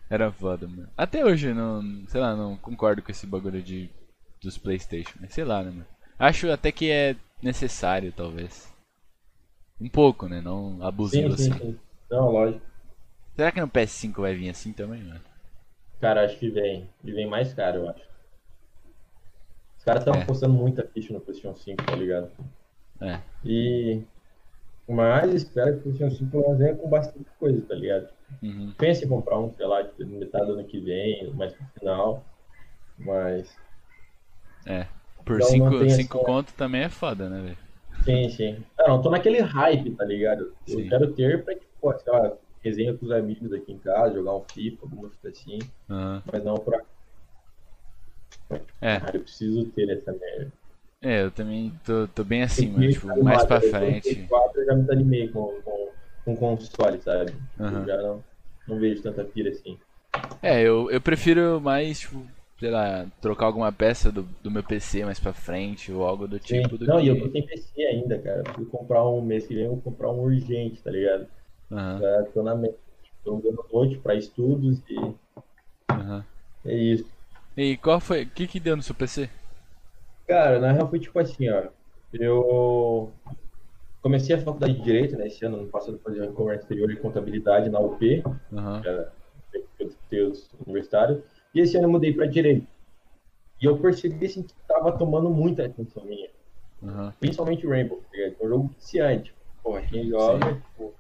[0.10, 0.90] Era foda, mano.
[0.98, 3.90] Até hoje, não, sei lá, não concordo com esse bagulho de,
[4.42, 5.86] dos Playstation, mas sei lá, né, mano.
[6.20, 8.72] Acho até que é necessário, talvez.
[9.80, 10.42] Um pouco, né?
[10.42, 11.60] Não abusivo sim, sim, assim.
[11.60, 11.80] Sim.
[12.10, 12.62] Não, lógico.
[13.36, 15.22] Será que no PS5 vai vir assim também, mano?
[16.02, 16.90] Cara, acho que vem.
[17.04, 18.11] E vem mais caro, eu acho.
[19.82, 20.22] Os caras estão é.
[20.22, 22.30] apostando muita ficha no PlayStation 5, tá ligado?
[23.02, 23.20] É.
[23.44, 24.04] E.
[24.88, 28.08] Mas espero que o PlayStation 5 venha com bastante coisa, tá ligado?
[28.44, 28.72] Uhum.
[28.78, 32.24] Pense em comprar um, sei lá, metade do ano que vem, mais pro final.
[32.96, 33.58] Mas.
[34.68, 34.86] É.
[35.26, 36.08] Por 5 essa...
[36.10, 37.58] conto também é foda, né, velho?
[38.04, 38.64] Sim, sim.
[38.78, 40.54] Eu não tô naquele hype, tá ligado?
[40.68, 40.90] Eu sim.
[40.90, 44.44] quero ter pra, tipo, sei lá, resenha com os amigos aqui em casa, jogar um
[44.44, 45.58] FIFA, alguma coisa assim.
[45.90, 46.22] Uhum.
[46.32, 46.84] Mas não pra
[48.82, 49.00] é.
[49.00, 50.52] Cara, eu preciso ter essa merda.
[51.02, 52.92] É, eu também tô, tô bem assim, mano.
[52.92, 54.28] Tipo, mais pra frente.
[54.56, 55.90] Eu já me desanimei com, com,
[56.26, 57.34] com console, sabe?
[57.60, 57.80] Uhum.
[57.80, 58.24] Eu já não,
[58.68, 59.80] não vejo tanta pira assim.
[60.44, 62.24] É, eu, eu prefiro mais, tipo,
[62.60, 66.38] sei lá, trocar alguma peça do, do meu PC mais pra frente ou algo do
[66.38, 66.78] tipo.
[66.78, 67.06] Do não, que...
[67.06, 68.44] e eu tô sem PC ainda, cara.
[68.54, 71.26] Fui comprar um mês que vem, eu vou comprar um urgente, tá ligado?
[71.72, 72.00] Uhum.
[72.00, 72.76] Já tô na mente.
[73.24, 74.96] Tô dando noite pra estudos e.
[74.96, 76.24] Uhum.
[76.66, 77.06] É isso.
[77.56, 78.24] E qual foi.
[78.24, 79.30] O que que deu no seu PC?
[80.28, 81.64] Cara, na real foi tipo assim, ó.
[82.14, 83.12] Eu.
[84.02, 85.28] comecei a faculdade de Direito, né?
[85.28, 88.24] Esse ano, ano passado, fazer comércio exterior e contabilidade na UP,
[89.80, 91.22] disputei os universitários.
[91.54, 92.68] E esse ano eu mudei para Direito.
[93.62, 96.30] E eu percebi, assim, que tava tomando muita atenção minha.
[96.84, 97.14] Aham.
[97.20, 98.02] Principalmente o Rainbow?
[98.14, 99.34] É um jogo viciante.
[99.62, 100.94] Porra, quem joga, tipo,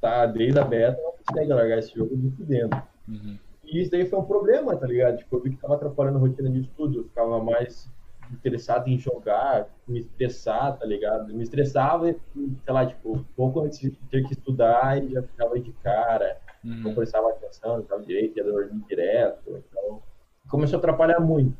[0.00, 2.82] tá desde a beta, não consegue largar esse jogo de dentro.
[3.06, 3.38] Uhum.
[3.70, 5.18] E isso daí foi um problema, tá ligado?
[5.18, 7.90] Tipo, eu vi que tava atrapalhando a rotina de estudo, eu ficava mais
[8.32, 11.32] interessado em jogar, me estressar, tá ligado?
[11.34, 15.72] Me estressava, sei lá, tipo, pouco antes de ter que estudar e já ficava de
[15.72, 16.94] cara, não Uhum.
[16.94, 20.02] prestava atenção, não estava direito, ia dormir direto, então
[20.50, 21.56] começou a atrapalhar muito.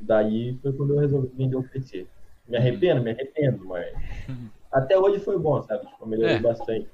[0.00, 2.06] Daí foi quando eu resolvi vender o PC.
[2.46, 3.92] Me arrependo, me arrependo, mas
[4.72, 5.86] até hoje foi bom, sabe?
[5.86, 6.40] Tipo, eu melhorei É.
[6.40, 6.88] bastante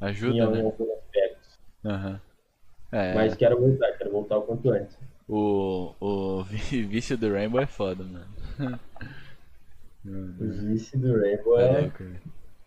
[0.00, 0.62] em, Ajuda, em né?
[0.62, 1.58] alguns aspectos.
[1.84, 2.20] Aham.
[2.92, 4.96] É, Mas quero voltar, quero voltar o quanto antes.
[5.28, 6.42] o, o
[6.88, 8.26] vício do Rainbow é foda, mano.
[10.04, 11.80] O vice do Rainbow É é.
[11.80, 12.20] louco, velho.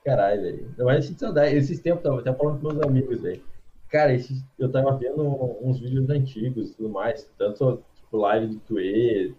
[0.04, 0.74] Caralho, velho.
[0.80, 1.56] Mas eu sinto saudade.
[1.56, 3.42] Esses tempos, eu tava até falando com meus amigos, velho.
[3.90, 5.24] Cara, esses, eu tava vendo
[5.62, 7.24] uns vídeos antigos e tudo mais.
[7.38, 9.34] Tanto, tipo, live do Twitter,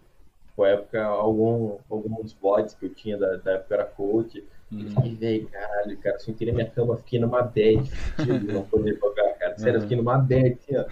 [0.49, 4.43] tipo, época, algum, alguns VODs que eu tinha da, da época era coach.
[4.71, 4.89] E Uhum.
[4.91, 8.97] fiquei, velho, caralho, cara, se eu queria minha cama, fiquei numa bad, de não poder
[8.99, 9.59] jogar, cara.
[9.59, 10.85] Sério, eu fiquei numa bad, assim, ó.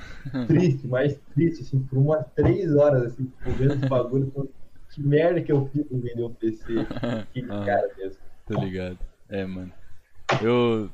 [0.47, 4.31] Triste, mais triste, assim, por umas três horas, assim, tipo, vendo esse bagulho.
[4.33, 4.51] falando,
[4.91, 6.65] Que merda que eu fiz com vender o PC.
[7.33, 7.63] Que Ah.
[7.67, 8.19] cara mesmo.
[8.47, 8.99] Tô ligado.
[9.29, 9.71] É, mano.
[10.43, 10.91] Eu,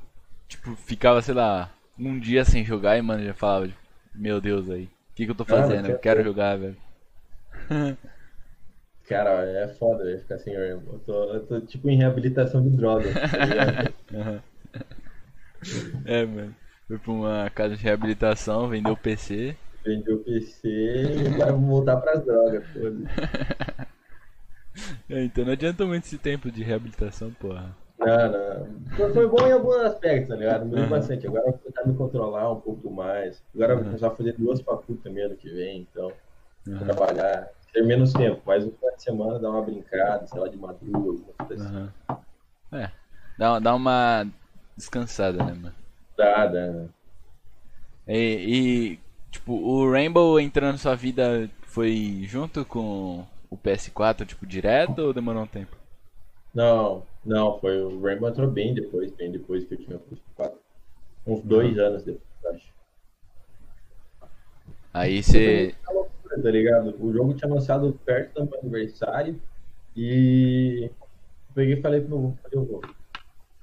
[0.49, 3.79] tipo, ficava, sei lá, um dia sem jogar e, mano, já falava, tipo,
[4.15, 4.85] meu Deus, aí.
[4.85, 5.89] O que que eu tô fazendo?
[5.89, 6.77] Eu que- quero jogar, velho.
[9.09, 10.95] Cara, é foda velho, ficar sem Rainbow.
[10.95, 13.11] Eu tô, eu tô tipo em reabilitação de droga,
[14.11, 14.43] tá.
[16.05, 16.55] É, mano.
[16.87, 19.57] Fui pra uma casa de reabilitação, vendeu o PC.
[19.85, 22.95] Vendi o PC e agora vou voltar pras drogas, foda
[25.09, 27.75] É, então não adianta muito esse tempo de reabilitação, porra.
[27.99, 29.13] Não, não.
[29.13, 30.65] Foi, bom em alguns aspectos, tá ligado?
[30.65, 30.91] Mudou Aham.
[30.91, 31.27] bastante.
[31.27, 33.43] Agora eu vou tentar me controlar um pouco mais.
[33.55, 36.13] Agora eu vou começar a fazer duas faculdades também ano que vem, então.
[36.69, 36.85] Aham.
[36.85, 37.54] Trabalhar.
[37.75, 40.97] Ter menos tempo, mas no final de semana dar uma brincada, sei lá, de madruga,
[40.97, 41.77] alguma coisa assim.
[41.77, 41.93] Aham.
[42.73, 42.91] É.
[43.37, 44.25] Dá, dá uma
[44.77, 45.75] descansada, né, mano?
[46.17, 46.85] Dá, dá.
[48.07, 54.47] E, e, tipo, o Rainbow entrando na sua vida foi junto com o PS4, tipo,
[54.47, 55.77] direto ou demorou um tempo?
[56.55, 60.53] Não, não, foi o Rainbow entrou bem depois, bem depois que eu tinha o PS4.
[61.27, 62.73] Uns dois anos depois, acho.
[64.93, 65.75] Aí você.
[66.45, 66.95] Tá ligado?
[67.03, 69.41] O jogo tinha lançado perto do meu aniversário
[69.97, 72.83] e eu peguei e falei pro meu avô, falei, eu vou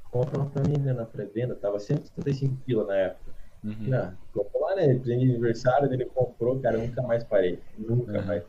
[0.10, 3.36] compra uma pra mim né, na pré-venda, tava 175 pila na época.
[3.63, 3.76] Uhum.
[3.82, 4.96] Não, comprou lá, né?
[4.96, 7.60] Presente de aniversário, ele comprou, cara, eu nunca mais parei.
[7.78, 8.26] Nunca Uhum.
[8.26, 8.44] mais.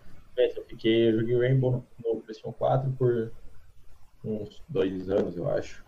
[0.57, 3.31] Eu fiquei, eu joguei Rainbow no, no PlayStation 4 por
[4.25, 5.85] uns dois anos, eu acho.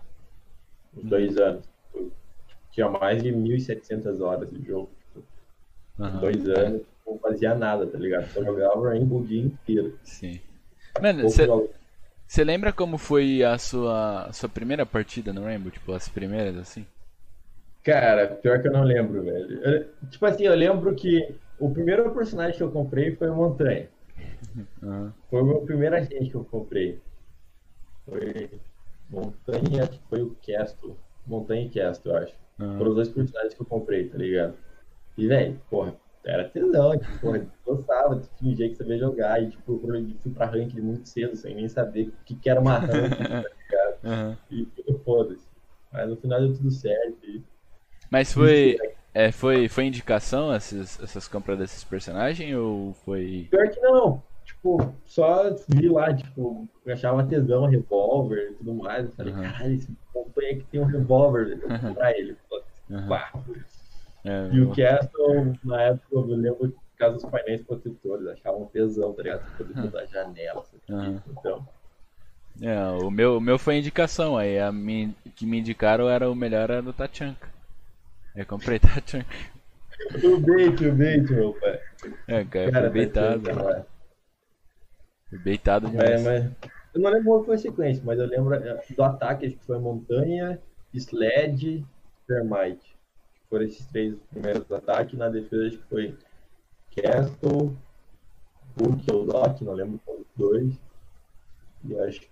[0.95, 1.67] Uns dois anos.
[1.95, 2.13] Eu
[2.71, 4.91] tinha mais de 1.700 horas de jogo.
[5.01, 5.27] Tipo,
[5.99, 6.21] Aham.
[6.21, 8.31] dois anos, não fazia nada, tá ligado?
[8.33, 9.99] Só jogava Rainbow o dia inteiro.
[10.03, 10.41] Sim.
[11.01, 11.25] Mano,
[12.27, 15.71] você lembra como foi a sua, sua primeira partida no Rainbow?
[15.71, 16.87] Tipo, as primeiras, assim?
[17.85, 19.63] Cara, pior que eu não lembro, velho.
[19.63, 23.89] Eu- tipo assim, eu lembro que o primeiro personagem que eu comprei foi o Montanha.
[24.83, 25.13] Aham.
[25.29, 26.99] Foi o meu primeiro agente que eu comprei.
[28.07, 28.51] Foi
[29.11, 30.97] Montanha, acho que foi o Castle.
[31.27, 32.35] Montanha e Castle, eu acho.
[32.61, 32.79] Aham.
[32.79, 34.57] Foram os dois personagens que eu comprei, tá ligado?
[35.17, 39.43] E, velho, porra, era tesão, tipo, porra, gostava de fingir que sabia jogar.
[39.43, 42.61] E, tipo, eu fui pra ranked muito cedo, sem nem saber o que, que era
[42.61, 43.99] uma ranked, tá ligado?
[44.05, 44.39] Aham.
[44.51, 44.69] E
[45.05, 45.47] foda-se.
[45.93, 47.19] Mas no final deu tudo certo.
[47.25, 47.43] E...
[48.11, 48.77] Mas foi,
[49.13, 53.49] é, foi, foi indicação essas, essas compras desses personagens ou foi.
[53.51, 54.23] Pior que não.
[54.45, 59.07] Tipo, só vi lá, tipo, eu achava tesão, revólver e tudo mais.
[59.07, 59.43] Eu falei, Uhum.
[59.43, 62.37] caralho, esse montanha aqui tem um revólver, velho, eu vou comprar ele.
[63.09, 63.33] Pá.
[64.25, 69.13] É, E o Castle, na época, eu lembro por causa dos painéis protetores, achavam tesão,
[69.13, 69.45] tá ligado?
[69.45, 70.79] Pra poder mudar a janela, assim.
[70.89, 71.21] Uhum.
[71.29, 71.69] Então,
[72.63, 74.71] É, o meu, o meu foi indicação, aí a
[75.35, 77.49] que me indicaram era o melhor era do Tachanka.
[78.35, 79.27] Eu comprei Tachanka.
[80.23, 81.81] o bait, o bait, meu pai.
[82.29, 83.41] É, cara, Cara, foi beitado.
[85.29, 86.23] Foi beitado demais.
[86.23, 89.47] Mas, mas, eu não lembro qual foi a sequência, mas eu lembro eh, do ataque,
[89.47, 90.61] acho que foi montanha,
[90.93, 91.85] sled,
[92.27, 92.94] termite.
[93.55, 95.17] Foram esses três primeiros ataques.
[95.17, 96.19] Na defesa, acho que foi
[96.97, 97.77] Castle,
[98.77, 100.75] Book ou Doc, não lembro qual dos dois.
[101.85, 102.23] E acho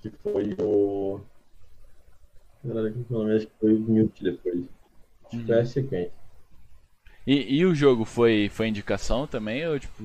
[0.00, 1.20] que foi o.
[2.64, 4.64] Não lembro o nome, acho que foi o Mute depois.
[5.26, 6.12] Acho que foi a sequência.
[7.26, 10.02] E, e o jogo foi, foi indicação também ou tipo.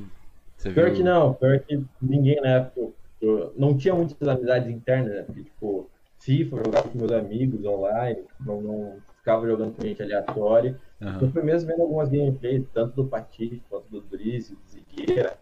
[0.58, 0.94] Você Pior viu?
[0.94, 2.92] que não, pior que ninguém na época.
[3.22, 5.24] eu- não tinha muitas amizades internas, né?
[5.24, 5.90] Porque, tipo,
[6.20, 8.98] FIFA, eu jogava com meus amigos online, não, não
[9.30, 10.80] ficava jogando com gente aleatória.
[11.02, 11.20] Aham.
[11.22, 15.38] Eu fui mesmo vendo algumas gameplays, tanto do Patife quanto do Drizzy, do Zigueira.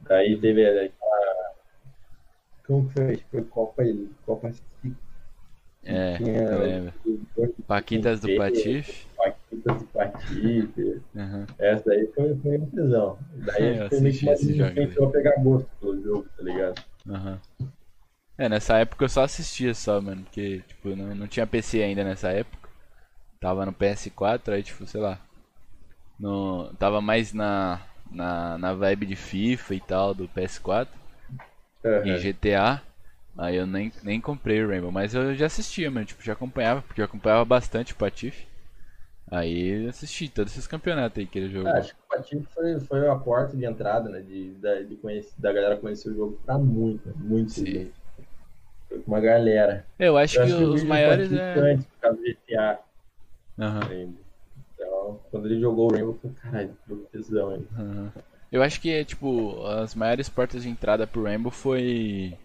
[0.00, 1.50] Daí teve aquela.
[2.66, 3.16] Como que foi?
[3.30, 3.82] Foi Copa,
[4.24, 4.50] Copa
[5.84, 6.92] É, tinha eu lembro.
[7.66, 9.06] Paquitas do Patife.
[9.16, 11.02] Paquitas do Patife.
[11.14, 11.46] Aham.
[11.58, 13.18] Essa daí foi, foi uma prisão.
[13.34, 16.82] Daí Eu acho que foi meio que começou a pegar gosto pelo jogo, tá ligado?
[17.08, 17.40] Aham.
[18.38, 22.02] É, nessa época eu só assistia só, mano, porque, tipo, não, não tinha PC ainda
[22.02, 22.59] nessa época.
[23.40, 25.18] Tava no PS4, aí, tipo, sei lá.
[26.18, 30.98] No, tava mais na, na, na vibe de FIFA e tal, do PS4
[32.04, 32.18] e Aham.
[32.18, 32.82] GTA.
[33.38, 36.82] Aí eu nem, nem comprei o Rainbow, mas eu já assistia, mano, tipo, já acompanhava,
[36.82, 38.46] porque eu acompanhava bastante o Patife.
[39.30, 41.70] Aí eu assisti todos esses campeonatos aí que ele jogou.
[41.70, 44.20] Ah, acho que o Patife foi, foi a porta de entrada, né?
[44.20, 47.50] De, da, de conhecer, da galera conhecer o jogo pra muito, muito.
[47.52, 47.64] Sim.
[47.64, 47.94] gente.
[48.88, 49.86] Foi com uma galera.
[49.98, 51.56] Eu acho Eu que o os maiores é.
[51.56, 52.89] antes, por causa do GTA
[53.60, 54.18] Ainda.
[54.74, 57.66] Então, quando ele jogou o Rainbow, eu falei, caralho, que tesão, hein?
[57.76, 58.12] Aham.
[58.50, 62.36] Eu acho que, tipo, as maiores portas de entrada pro Rainbow foi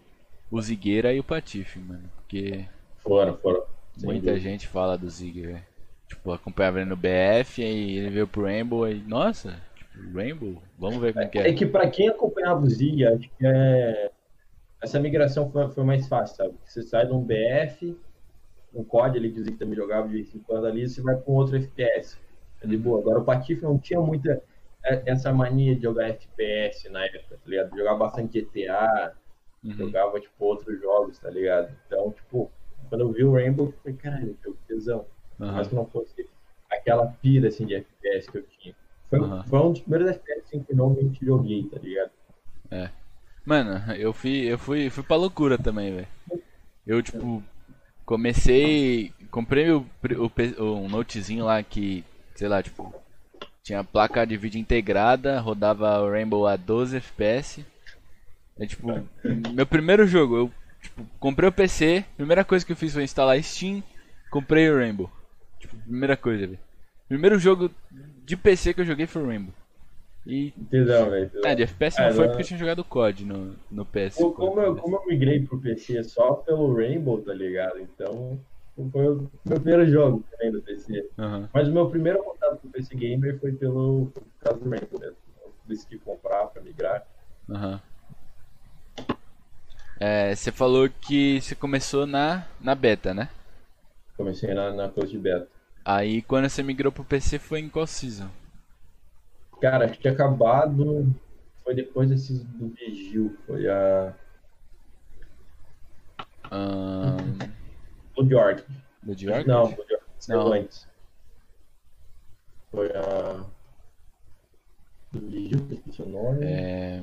[0.50, 2.08] o Zigueira e o Patife, mano.
[2.16, 2.64] Porque
[3.02, 3.64] Foram, foram.
[3.96, 4.38] Sem muita dúvida.
[4.40, 5.52] gente fala do Zigueira.
[5.54, 5.64] velho.
[6.08, 10.62] Tipo, acompanhava ele no BF, aí ele veio pro Rainbow, aí, nossa, tipo, Rainbow?
[10.78, 11.52] Vamos ver como que É é.
[11.52, 14.10] que pra quem acompanhava o Zig, acho que é...
[14.80, 16.54] essa migração foi, foi mais fácil, sabe?
[16.64, 17.98] Você sai de um BF,
[18.78, 21.16] um COD ali que o Zig também jogava de vez em quando ali, você vai
[21.16, 22.18] com outro FPS.
[22.62, 23.00] É de boa.
[23.00, 24.42] Agora o Patife não tinha muita
[24.84, 27.76] é, essa mania de jogar FPS na época, tá ligado?
[27.76, 29.12] Jogava bastante GTA,
[29.64, 29.74] Uhum.
[29.78, 31.74] jogava, tipo, outros jogos, tá ligado?
[31.86, 32.50] Então, tipo,
[32.88, 35.06] quando eu vi o Rainbow, eu falei, caralho, que tesão.
[35.40, 35.56] Aham.
[35.56, 36.28] Mas que não fosse
[36.70, 38.74] aquela pira, assim, de FPS que eu tinha.
[39.10, 39.42] Foi, Aham.
[39.44, 42.10] foi um dos primeiros FPS assim, que eu realmente joguei, tá ligado?
[43.44, 46.08] Mano, eu fui, eu fui, fui pra loucura também, velho.
[46.84, 47.42] Eu, tipo,
[48.06, 49.12] comecei.
[49.30, 49.84] Comprei o,
[50.58, 52.94] o, um notezinho lá que, sei lá, tipo,
[53.62, 57.66] tinha placa de vídeo integrada, rodava o Rainbow a 12 FPS.
[58.58, 58.88] É tipo,
[59.52, 63.42] meu primeiro jogo, eu tipo, comprei o PC, primeira coisa que eu fiz foi instalar
[63.42, 63.82] Steam,
[64.30, 65.10] comprei o Rainbow.
[65.60, 66.58] Tipo, primeira coisa, velho.
[67.08, 67.70] Primeiro jogo
[68.24, 69.52] de PC que eu joguei foi o Rainbow.
[70.26, 71.30] E Tesão, velho.
[71.30, 71.50] tesão.
[71.50, 74.16] é, de FPS Ah, não foi não- porque eu tinha jogado COD no, no PS.
[74.18, 77.78] Como, como eu, como eu migrei pro PC só pelo Rainbow, tá ligado?
[77.78, 78.40] Então,
[78.90, 81.08] foi o meu primeiro jogo também do PC.
[81.16, 81.48] Aham.
[81.54, 84.98] Mas o meu primeiro contato com o PC Gamer foi pelo por causa do Rainbow
[84.98, 85.16] mesmo.
[85.44, 87.06] Eu decidi comprar pra migrar.
[87.48, 87.80] Aham.
[89.98, 93.30] É, você falou que você começou na, na beta, né?
[94.16, 95.48] Comecei na, na coisa de beta.
[95.84, 98.28] Aí quando você migrou pro PC foi em qual season?
[99.60, 101.12] Cara, acho que tinha acabado.
[101.64, 103.36] Foi depois desses do Vigil.
[103.46, 104.14] Foi a.
[106.50, 107.38] Ahn,
[108.14, 108.66] Blood Orchid.
[109.02, 109.44] do Dior?
[109.46, 110.52] Não, Blood Orchid saiu Não.
[110.52, 110.86] antes.
[112.70, 113.44] Foi a.
[115.12, 116.44] Do Vigil, esqueci o nome.
[116.44, 117.02] É,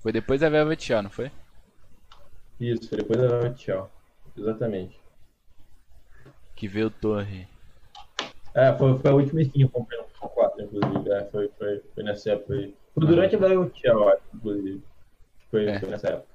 [0.00, 1.30] Foi depois da Velvet Shaw, não foi?
[2.60, 3.90] Isso, foi depois da Tchau.
[4.36, 5.00] Exatamente.
[6.54, 7.48] Que veio Torre.
[8.54, 10.01] É, foi, foi a última skin que eu comprei no PlayStation 4,
[10.72, 11.10] inclusive.
[11.12, 12.46] É, foi, foi, foi nessa época.
[12.48, 14.82] Foi, foi durante a Battle Tchau, acho, inclusive.
[15.50, 15.80] Foi, É.
[15.80, 16.26] foi nessa época.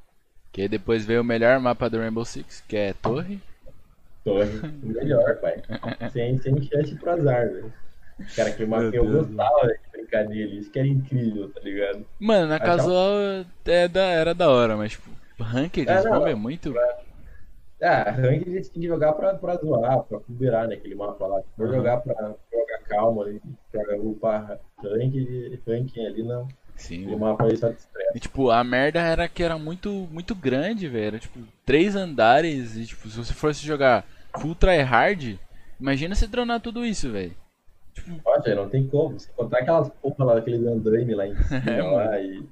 [0.51, 3.39] Que aí depois veio o melhor mapa do Rainbow Six, que é Torre.
[4.23, 4.59] Torre.
[4.83, 5.61] Melhor, pai.
[6.11, 7.73] Sem, sem chance pro azar, velho.
[8.35, 10.59] Cara, que uma Meu que eu gostava de brincadeira ali.
[10.59, 12.05] Isso que era incrível, tá ligado?
[12.19, 13.11] Mano, na casual
[13.65, 16.73] é da, era da hora, mas tipo, Ranked, É, não, é muito.
[17.81, 20.75] Ah, ranked a gente tem que jogar pra, pra zoar, pra cuberar, né?
[20.75, 21.41] Aquele mapa lá.
[21.41, 21.75] Se for Aham.
[21.75, 22.15] jogar pra
[22.51, 26.47] jogar calma ali, pra upar ranked, ranking ali, não.
[26.75, 27.87] Sim, Aquele mapa estresse.
[28.13, 31.07] E, tipo, a merda era que era muito, muito grande, velho.
[31.07, 34.05] Era, tipo, três andares e, tipo, se você fosse jogar
[34.39, 35.39] full tryhard,
[35.79, 37.35] imagina você dronar tudo isso, velho.
[38.23, 39.19] Nossa, não tem como.
[39.19, 42.45] Você contar aquelas porra lá, aqueles andaime lá em cima É, lá e os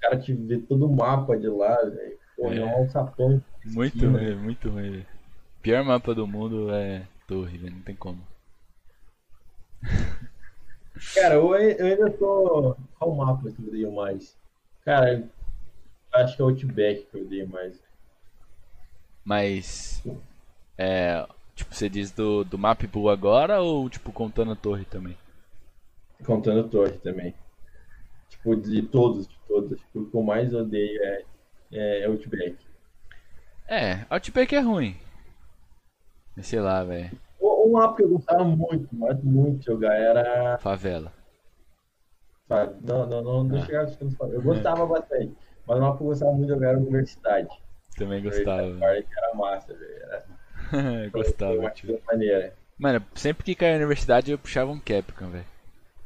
[0.00, 2.16] caras te ver todo o mapa de lá, velho.
[2.36, 2.58] Pô, É.
[2.58, 3.42] é um sapão.
[3.64, 5.06] Muito ruim, muito ruim, velho.
[5.60, 7.74] Pior mapa do mundo é torre, velho.
[7.74, 8.18] Não tem como.
[11.14, 12.76] Cara, eu, eu ainda tô.
[12.98, 14.36] Qual mapa que eu odeio mais?
[14.84, 15.24] Cara,
[16.12, 17.80] acho que é o Outback que eu odeio mais.
[19.24, 20.02] Mas.
[20.76, 21.26] É.
[21.54, 25.16] Tipo, você diz do, do map pool agora ou, tipo, contando a torre também?
[26.24, 27.34] Contando torre também.
[28.28, 29.80] Tipo, de todos, de todos.
[29.92, 31.24] Que o que eu mais odeio é,
[31.72, 32.56] é Outback.
[33.66, 34.96] É, Outback é ruim.
[36.40, 37.10] Sei lá, velho.
[37.68, 40.56] Um mapa que eu gostava muito, mas muito de jogar era.
[40.58, 41.12] Favela.
[42.48, 43.64] sabe, Não, não, não, não Ah.
[43.66, 44.34] chegava falando.
[44.34, 45.36] Eu gostava bastante.
[45.66, 47.48] Mas o mapa que eu gostava muito de jogar era a Universidade.
[47.96, 48.62] Também gostava.
[48.84, 50.02] Era massa, velho.
[50.02, 50.24] Era...
[51.12, 52.00] gostava, tio.
[52.06, 52.54] Maneira.
[52.78, 55.44] Mano, sempre que caía na universidade eu puxava um Capcom, velho.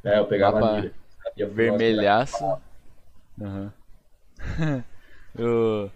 [0.03, 0.95] É, eu pegava Mapa a mira.
[1.37, 2.59] Vermelhaço.
[3.41, 3.73] Aham.
[5.39, 5.89] O-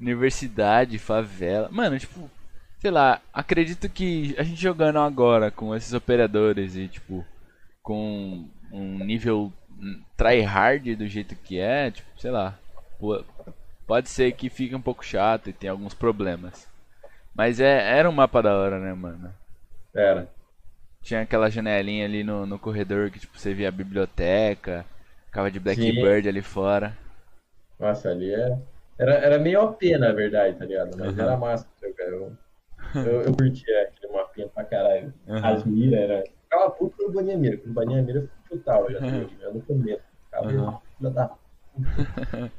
[0.00, 1.68] Universidade, favela.
[1.70, 2.30] Mano, tipo,
[2.84, 7.24] sei lá, acredito que a gente jogando agora com esses operadores e, tipo,
[7.82, 9.50] com um nível
[10.18, 12.58] tryhard do jeito que é, tipo, sei lá.
[12.98, 13.24] po-
[13.86, 16.68] Pode ser que fique um pouco chato e tenha alguns problemas.
[17.34, 19.34] Mas é, era um mapa da hora, né, mano?
[19.94, 20.28] Era.
[21.04, 24.84] Tinha aquela janelinha ali no, no corredor que, tipo, você via a biblioteca,
[25.26, 25.92] ficava de Sim.
[25.92, 26.96] Blackbird ali fora.
[27.78, 28.58] Nossa, ali é...
[28.98, 30.96] era, era meio OP, na verdade, tá ligado?
[30.96, 31.18] Mas Aham.
[31.18, 32.36] era massa jogar.
[32.94, 35.12] Eu, eu, curtia aquele mapinha pra caralho.
[35.28, 35.54] Aham.
[35.54, 36.24] As miras, era.
[36.42, 37.56] Ficava puto no Baninha Mira.
[37.58, 39.28] Com Baninha Mira eu chutava já, Aham.
[39.40, 40.02] eu no começo.
[40.24, 40.80] Ficava Aham.
[40.96, 41.36] filha da.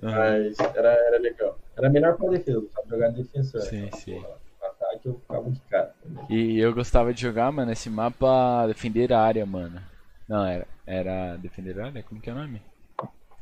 [0.00, 1.58] Mas era, era legal.
[1.76, 3.60] Era melhor pra defesa, sabe jogar defensor.
[3.62, 3.90] Sim, né?
[3.92, 4.22] sim.
[4.22, 6.24] Porra, ataque eu ficava de cara também.
[6.30, 9.82] E eu gostava de jogar, mano, esse mapa defender a área, mano.
[10.28, 10.66] Não, era.
[10.86, 12.02] Era defender a área?
[12.02, 12.62] Como que é o nome?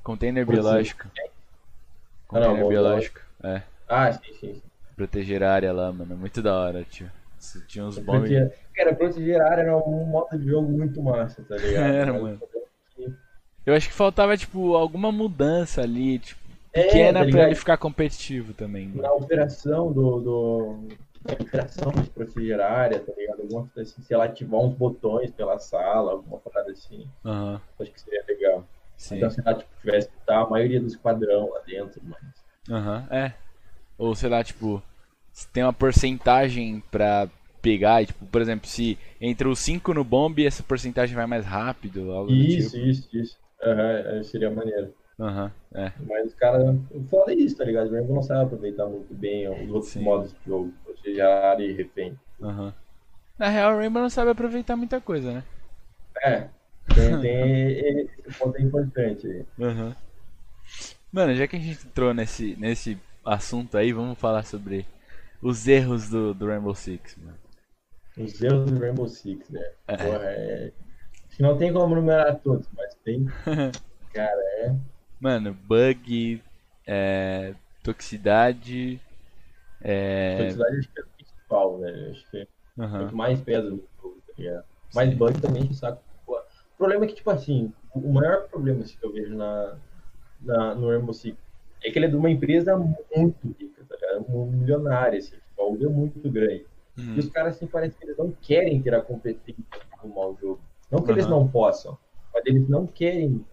[0.02, 1.08] Container biológico.
[2.32, 3.20] Ah, não, Container biológico.
[3.44, 3.62] É.
[3.88, 4.54] Ah, sim, sim.
[4.54, 4.65] sim.
[4.96, 6.16] Proteger a área lá, mano.
[6.16, 7.10] Muito da hora, tio.
[7.38, 8.30] Isso Tinha uns bombs.
[8.30, 11.94] Proteger, cara, proteger a área era um modo de jogo muito massa, tá ligado?
[12.00, 12.42] Era, Mas mano.
[12.42, 12.46] é
[13.66, 16.40] Eu acho que faltava, tipo, alguma mudança ali, tipo,
[16.72, 19.12] É, pequena tá pra ele ficar competitivo também, na mano.
[19.12, 20.78] operação do, do
[21.24, 23.42] na operação de proteger a área, tá ligado?
[23.42, 27.92] Alguma coisa assim, sei lá, ativar uns botões pela sala, alguma parada assim, Aham, acho
[27.92, 28.64] que seria legal.
[28.96, 29.16] sim.
[29.16, 32.46] Então, sei lá, tipo, tivesse que estar a maioria do esquadrão lá dentro, mas.
[32.70, 33.34] Aham, é.
[33.98, 34.82] Ou sei lá, tipo,
[35.32, 37.28] se tem uma porcentagem pra
[37.62, 41.44] pegar, e, tipo, por exemplo, se entra os 5 no bomb, essa porcentagem vai mais
[41.44, 42.86] rápido, Isso, tipo.
[42.86, 43.36] isso, isso.
[43.62, 44.92] Aham, seria maneiro.
[45.18, 45.92] Aham, é.
[46.06, 46.76] Mas os caras.
[46.90, 47.88] O foda é isso, tá ligado?
[47.88, 50.02] O Rainbow não sabe aproveitar muito bem os outros Sim.
[50.02, 52.18] modos de jogo, proteger a área e refém.
[52.42, 52.74] Aham.
[53.38, 55.44] Na real, o Rainbow não sabe aproveitar muita coisa, né?
[56.22, 56.48] É,
[56.94, 59.44] tem, tem esse ponto é importante aí.
[59.58, 59.96] Aham.
[61.12, 64.86] Mano, já que a gente entrou nesse, nesse assunto aí, vamos falar sobre
[65.42, 67.38] os erros do, do Rainbow Six, mano.
[68.16, 69.72] Os erros do Rainbow Six, né?
[69.88, 69.96] É.
[69.96, 70.72] Porra, é.
[71.26, 73.26] Acho que não tem como numerar todos, mas tem.
[74.14, 74.74] Cara, é.
[75.20, 76.42] Mano, bug,
[76.86, 79.00] é, toxicidade,
[79.80, 80.38] é...
[80.38, 82.08] Toxicidade acho que é o principal, né?
[82.10, 82.46] Acho que é
[83.04, 84.64] o que mais pesa no jogo, tá ligado?
[84.94, 86.02] Mas bug também saco.
[86.26, 89.78] O problema é que, tipo assim, o maior problema assim, que eu vejo na,
[90.42, 91.36] na, no Rainbow Six
[91.82, 94.26] é que ele é de uma empresa muito rica, tá ligado?
[94.28, 96.66] Um milionária, assim, tipo, algo é muito grande.
[96.96, 97.18] E Uhum.
[97.18, 99.64] os caras, assim, parece que eles não querem ter a competência de
[99.98, 100.60] arrumar o jogo.
[100.90, 101.30] Não que eles Aham.
[101.30, 101.98] não possam,
[102.32, 103.44] mas eles não querem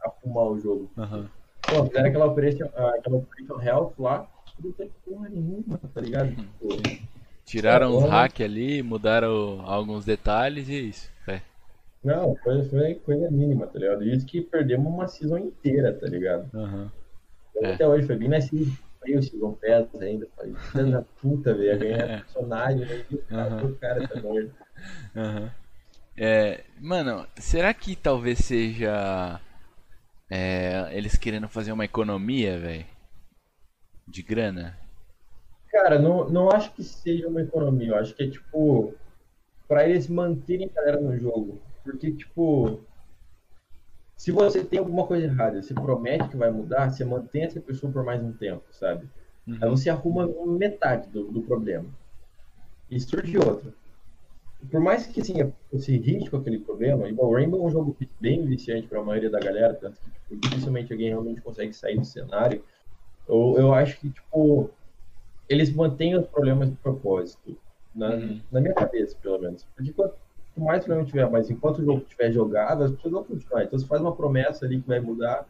[0.00, 0.90] arrumar o jogo.
[0.98, 1.28] aham.
[1.62, 4.28] Pô, fizeram aquela Operation, aquela Operation Health lá,
[4.62, 6.30] não tem porra nenhuma, tá ligado?
[6.34, 6.76] Tipo,
[7.46, 8.10] Tiraram os Tá bom.
[8.10, 11.10] hack ali, mudaram alguns detalhes e é isso.
[11.28, 11.40] É.
[12.04, 14.02] não, foi, foi coisa mínima, tá ligado?
[14.04, 16.50] Isso que perdemos uma season inteira, tá ligado?
[16.54, 16.84] Aham.
[16.84, 17.01] Eu
[17.56, 17.74] É.
[17.74, 18.72] Até hoje foi bem na season,
[19.04, 20.54] aí o season pass ainda, falei,
[20.90, 23.04] da puta, velho, ganhar personagem, né?
[23.62, 24.54] O cara, tá doido.
[25.14, 25.52] Aham.
[26.16, 29.40] É, mano, será que talvez seja
[30.30, 32.84] é, eles querendo fazer uma economia, velho?
[34.06, 34.78] De grana?
[35.70, 38.94] Cara, não, não acho que seja uma economia, eu acho que é tipo
[39.66, 41.58] pra eles manterem a galera no jogo.
[41.82, 42.84] Porque, tipo,
[44.22, 47.92] se você tem alguma coisa errada, você promete que vai mudar, você mantém essa pessoa
[47.92, 49.08] por mais um tempo, sabe?
[49.48, 49.76] Aí Uhum.
[49.76, 51.88] você arruma metade do, do problema.
[52.88, 53.74] E surge outro.
[54.70, 55.34] Por mais que assim,
[55.72, 59.04] você irrite com aquele problema, igual o Rainbow é um jogo bem viciante para a
[59.04, 62.64] maioria da galera, tanto que tipo, dificilmente alguém realmente consegue sair do cenário.
[63.28, 64.70] Eu, eu acho que, tipo,
[65.48, 67.58] eles mantêm os problemas de propósito.
[67.94, 68.40] Na, Uhum.
[68.52, 69.64] na minha cabeça, pelo menos.
[69.76, 69.92] Porque
[70.54, 73.64] quanto mais problema tiver, mas enquanto o jogo estiver jogado, as pessoas vão continuar.
[73.64, 75.46] Então você faz uma promessa ali que vai mudar,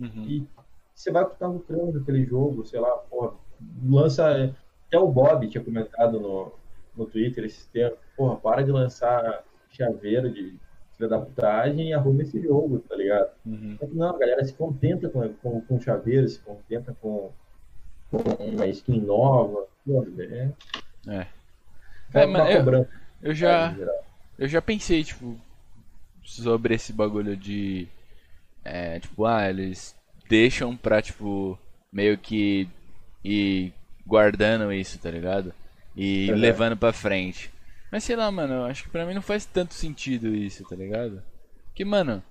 [0.00, 0.24] Uhum.
[0.26, 0.46] e
[0.94, 3.34] você vai estar lucrando daquele jogo, sei lá, porra,
[3.84, 4.54] lança.
[4.88, 6.52] Até o Bob tinha comentado no,
[6.96, 10.56] no Twitter esses tempos, porra, para de lançar chaveiro de
[10.96, 13.30] filha da putagem e arruma esse jogo, tá ligado?
[13.46, 13.78] Uhum.
[13.92, 17.30] Não, a galera se contenta com, com, com chaveiro, se contenta com,
[18.10, 20.50] com uma skin nova, porra, é.
[21.08, 21.26] É.
[22.14, 22.86] É, É, mano, eu-
[23.22, 24.04] Eu já, geral.
[24.42, 25.38] Eu já pensei, tipo,
[26.22, 27.86] sobre esse bagulho de.
[28.64, 29.94] É, tipo, ah, eles
[30.28, 31.58] deixam pra, tipo,
[31.92, 32.68] meio que
[33.24, 33.72] ir
[34.06, 35.54] guardando isso, tá ligado?
[35.96, 36.36] E Uhum.
[36.38, 37.50] levando pra frente.
[37.90, 41.22] Mas sei lá, mano, acho que pra mim não faz tanto sentido isso, tá ligado?
[41.74, 42.22] Que, mano,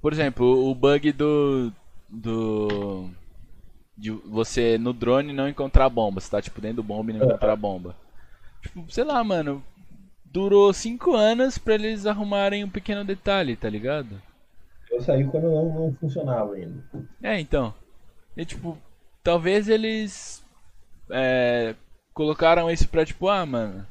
[0.00, 1.72] por exemplo, o bug do.
[2.08, 3.10] do.
[3.96, 6.20] de você no drone não encontrar bomba.
[6.20, 7.94] Você tá tipo dentro do bomba e não encontrar bomba.
[8.62, 9.62] Tipo, sei lá, mano.
[10.32, 14.20] Durou 5 anos pra eles arrumarem um pequeno detalhe, tá ligado?
[14.90, 16.82] Eu saí quando não, não funcionava ainda.
[17.22, 17.74] É, então.
[18.36, 18.76] E tipo,
[19.22, 20.44] talvez eles
[21.10, 21.74] é,
[22.12, 23.86] colocaram isso pra tipo, ah, mano,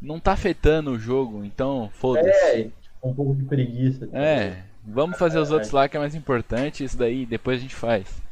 [0.00, 2.28] não tá afetando o jogo, então foda-se.
[2.28, 4.08] É, tipo, um pouco de preguiça.
[4.12, 7.74] É, vamos fazer os outros lá que é mais importante, isso daí depois a gente
[7.74, 8.22] faz.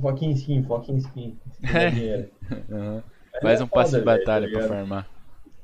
[0.00, 1.38] Foca em skin, foca em skin.
[1.62, 2.28] É.
[2.70, 3.02] Uhum.
[3.42, 5.06] Faz é um passe de batalha tá pra farmar.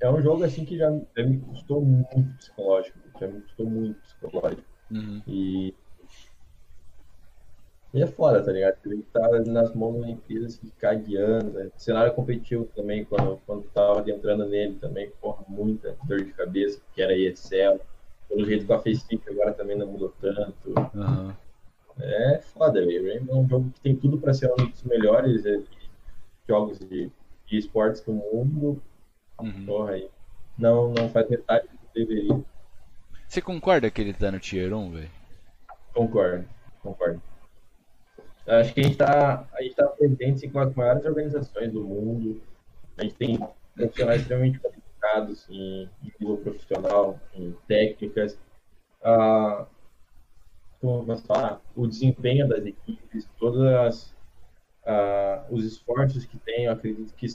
[0.01, 2.99] É um jogo assim que já, já me custou muito psicológico.
[3.21, 4.63] Já me custou muito psicológico.
[4.91, 5.23] Uhum.
[5.27, 5.75] E.
[7.95, 8.77] E é foda, tá ligado?
[8.85, 11.53] Ele tá nas mãos de uma empresa que ficar guiando.
[11.53, 11.71] Né?
[11.77, 17.01] Cenário competitivo também, quando, quando tava entrando nele também, porra, muita dor de cabeça, que
[17.01, 17.81] era Excel.
[18.29, 20.75] Pelo jeito com a Facestick agora também não mudou tanto.
[20.95, 21.33] Uhum.
[22.01, 23.11] É foda, velho.
[23.11, 25.63] É um jogo que tem tudo pra ser um dos melhores é,
[26.47, 27.11] jogos de,
[27.47, 28.83] de esportes do mundo.
[29.41, 29.67] Uhum.
[29.67, 30.09] Porra, aí.
[30.59, 32.45] Não, não faz metade do que deveria.
[33.29, 35.11] Você concorda que ele tá no Tier 1, velho?
[35.93, 36.49] Concordo,
[36.83, 37.23] concordo.
[38.47, 42.41] Acho que a gente tá, a gente tá presente com as maiores organizações do mundo.
[42.97, 43.39] A gente tem
[43.75, 48.39] profissionais extremamente qualificados em, em nível profissional, em técnicas.
[49.03, 49.67] Ah,
[50.81, 51.61] como posso falar?
[51.75, 54.15] O desempenho das equipes, todas as,
[54.87, 57.27] ah, os esforços que tem, eu acredito que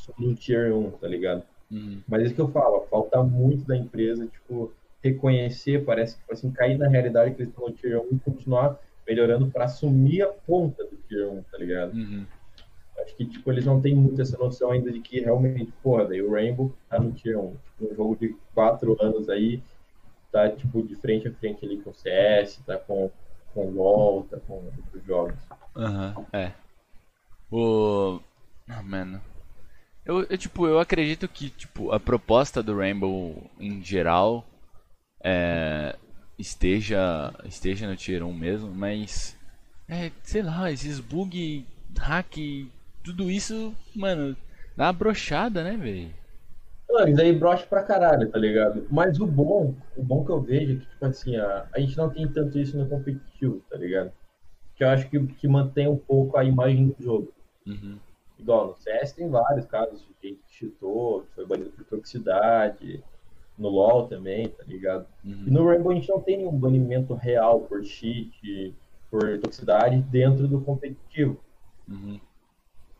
[0.00, 1.42] estão no Tier 1, tá ligado?
[1.70, 2.02] Uhum.
[2.08, 4.72] Mas é isso que eu falo, falta muito da empresa, tipo,
[5.02, 8.18] reconhecer, parece que tipo assim, cair na realidade que eles estão no Tier 1 e
[8.18, 11.94] continuar melhorando para assumir a ponta do Tier 1, tá ligado?
[11.94, 12.26] Uhum.
[12.98, 16.20] Acho que, tipo, eles não têm muito essa noção ainda de que realmente, porra, daí
[16.20, 17.50] o Rainbow tá no Tier 1.
[17.50, 19.62] Tipo, um jogo de quatro anos aí,
[20.30, 23.10] tá, tipo, de frente a frente ali com o CS, tá com,
[23.54, 25.34] com o LoL, tá com outros jogos.
[25.74, 26.52] Aham, é.
[27.50, 28.20] O.
[28.68, 29.20] Ah, mano.
[30.10, 34.44] Eu, eu, tipo, eu acredito que, tipo, a proposta do Rainbow em geral
[35.22, 35.94] é,
[36.36, 39.38] esteja, esteja no Tier 1 mesmo, mas.
[39.88, 41.64] É, sei lá, esses bug,
[41.96, 42.34] hack,
[43.04, 44.36] tudo isso, mano,
[44.76, 46.10] dá uma brochada, né, velho?
[46.88, 48.88] Não, isso aí brocha pra caralho, tá ligado?
[48.90, 51.96] Mas o bom, o bom que eu vejo é que, tipo assim, a, a gente
[51.96, 54.10] não tem tanto isso no competitivo, tá ligado?
[54.74, 57.32] Que eu acho que, que mantém um pouco a imagem do jogo.
[57.64, 57.96] Uhum.
[58.40, 63.04] Igual no CS tem vários casos de gente que chutou, que foi banido por toxicidade.
[63.58, 65.06] No LoL também, tá ligado?
[65.22, 65.52] E Uhum.
[65.52, 68.74] no Rainbow a gente não tem nenhum banimento real por cheat,
[69.10, 71.38] por toxicidade dentro do competitivo,
[71.86, 72.18] Uhum.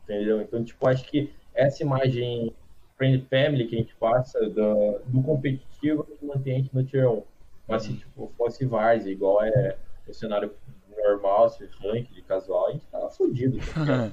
[0.03, 0.39] entendeu?
[0.41, 2.53] Então, tipo, acho que essa imagem
[2.95, 6.83] friend family que a gente passa do, do competitivo é que mantém a gente no
[6.83, 7.23] tier 1.
[7.67, 9.77] Mas se tipo, fosse Várzea, igual é
[10.07, 10.53] o cenário
[10.95, 13.57] normal, se rank de casual, a gente tava fodido.
[13.57, 14.11] tá?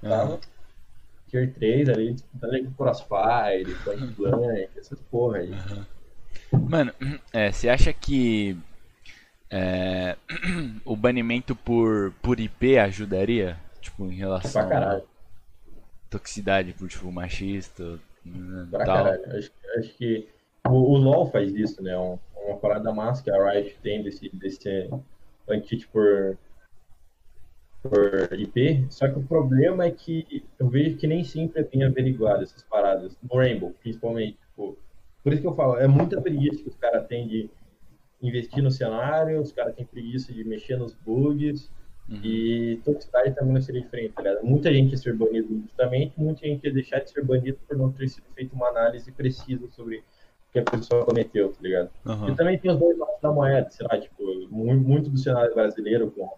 [0.00, 0.40] Tava
[1.32, 5.50] tier 3 ali, disputando com Crossfire, Point Blank, essas porra aí.
[6.68, 6.92] Mano,
[7.32, 8.56] é, você acha que
[9.50, 10.16] é,
[10.84, 13.58] o banimento por, por IP ajudaria?
[13.80, 15.02] Tipo, em relação Pra caralho.
[15.02, 19.04] à toxicidade por, tipo, machista né, Pra tal?
[19.04, 19.36] caralho.
[19.38, 20.28] Acho, acho que
[20.66, 21.96] o, o LoL faz isso, né?
[21.98, 24.88] Um, uma parada massa que a Riot tem desse, desse
[25.48, 26.36] anti por,
[27.82, 28.86] por IP.
[28.88, 32.62] Só que o problema é que eu vejo que nem sempre é bem averiguado essas
[32.62, 33.16] paradas.
[33.22, 34.38] No Rainbow, principalmente.
[34.48, 34.78] Tipo,
[35.22, 37.50] por isso que eu falo, é muita preguiça que os caras têm de
[38.22, 41.70] investir no cenário, os caras têm preguiça de mexer nos bugs.
[42.08, 42.20] Uhum.
[42.24, 44.44] E toxicidade também não seria diferente, tá ligado?
[44.44, 47.92] Muita gente ia ser banido injustamente, muita gente ia deixar de ser banido por não
[47.92, 50.02] ter sido feita uma análise precisa sobre o
[50.52, 51.90] que a pessoa cometeu, tá ligado?
[52.04, 52.30] Aham.
[52.30, 55.54] E também tem os dois lados da moeda, sei lá, tipo, mu- muito do cenário
[55.54, 56.28] brasileiro com,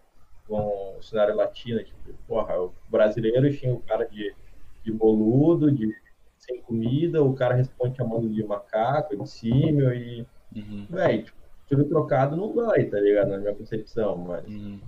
[0.46, 4.34] com o cenário latino, tipo, porra, o brasileiro tinha o cara de,
[4.82, 5.94] de boludo, de
[6.38, 10.86] sem comida, o cara responde chamando de macaco, de símio e, Uhum.
[10.88, 13.28] velho, tipo, tiro trocado não dói, tá ligado?
[13.30, 14.80] Na minha concepção, mas Uhum.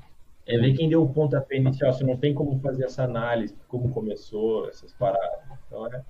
[0.47, 1.93] é ver quem deu o pontapé inicial.
[1.93, 5.41] Você não tem como fazer essa análise, como começou, essas paradas.
[5.67, 6.05] Então é,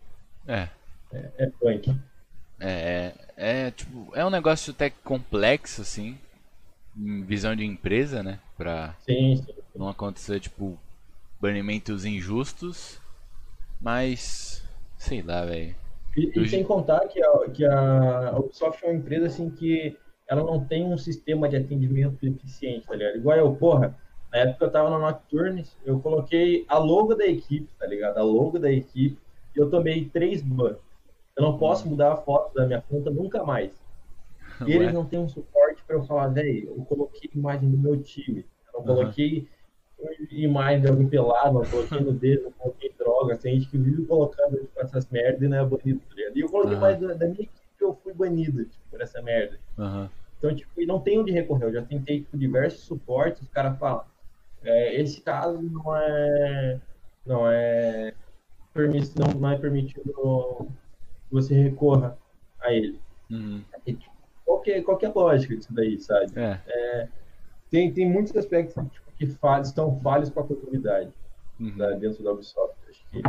[0.49, 0.69] É,
[1.13, 1.95] é, é punk.
[2.61, 6.19] é, é, tipo, é um negócio até complexo, assim,
[6.99, 8.41] em visão de empresa, né?
[8.57, 9.55] Pra Sim, sim.
[9.75, 10.79] não acontecer, tipo,
[11.41, 13.01] banimentos injustos,
[13.81, 14.65] mas,
[14.97, 15.75] sei lá, velho.
[16.17, 19.97] E, e sem contar que a, que a Ubisoft é uma empresa assim que
[20.29, 23.17] ela não tem um sistema de atendimento eficiente, tá ligado?
[23.17, 23.97] Igual eu, porra,
[24.33, 28.19] na época eu tava na Nocturnes, eu coloquei a logo da equipe, tá ligado?
[28.19, 29.19] A logo da equipe,
[29.55, 30.79] e eu tomei três bans.
[31.37, 33.79] Eu não posso mudar a foto da minha conta nunca mais.
[34.67, 38.03] E eles não têm um suporte para eu falar, velho, eu coloquei imagem do meu
[38.03, 38.47] time.
[38.67, 38.97] Eu não Aham.
[38.97, 39.49] coloquei
[40.31, 44.59] imagem de alguém pelado, uma coloquei no dedo, coloquei droga, tem gente que vive colocando
[44.59, 46.37] tipo, essas merdas e não é banido, tá ligado?
[46.37, 46.81] E eu coloquei Aham.
[46.81, 49.59] mais da, da minha equipe eu fui banido, tipo, por essa merda.
[49.79, 50.11] Aham.
[50.39, 51.67] Então, tipo, e não tem onde recorrer.
[51.67, 54.05] Eu já tentei tipo, diversos suportes, os caras falam,
[54.63, 56.81] é, esse caso não é.
[57.25, 58.15] Não é.
[58.75, 62.19] Não, não é permitido que você recorra
[62.61, 63.01] a ele.
[63.31, 63.65] Uhum.
[63.85, 64.16] Tipo,
[64.47, 66.33] qual, que, é- qual que é a lógica disso daí, sabe?
[66.39, 67.09] É.
[67.71, 71.13] Tem, tem muitos aspectos tipo, que estão falhos com a comunidade
[71.59, 71.75] Uhum.
[71.77, 72.77] né, dentro da Ubisoft.
[72.89, 73.23] Acho que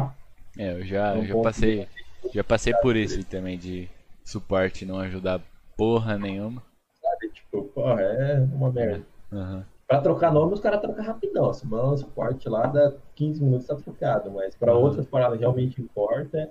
[0.61, 1.87] É, eu já, é um já passei,
[2.33, 3.89] já passei por isso também de
[4.23, 5.41] suporte não ajudar
[5.75, 6.61] porra nenhuma.
[7.01, 9.05] sabe, tipo, porra, é uma merda.
[9.31, 9.65] Aham.
[9.87, 11.53] Pra trocar nome, os caras trocam rapidão.
[11.53, 14.29] Se manda um suporte lá, dá 15 minutos tá trocado.
[14.31, 14.81] Mas pra Uhum.
[14.83, 16.49] outras paradas realmente importa, é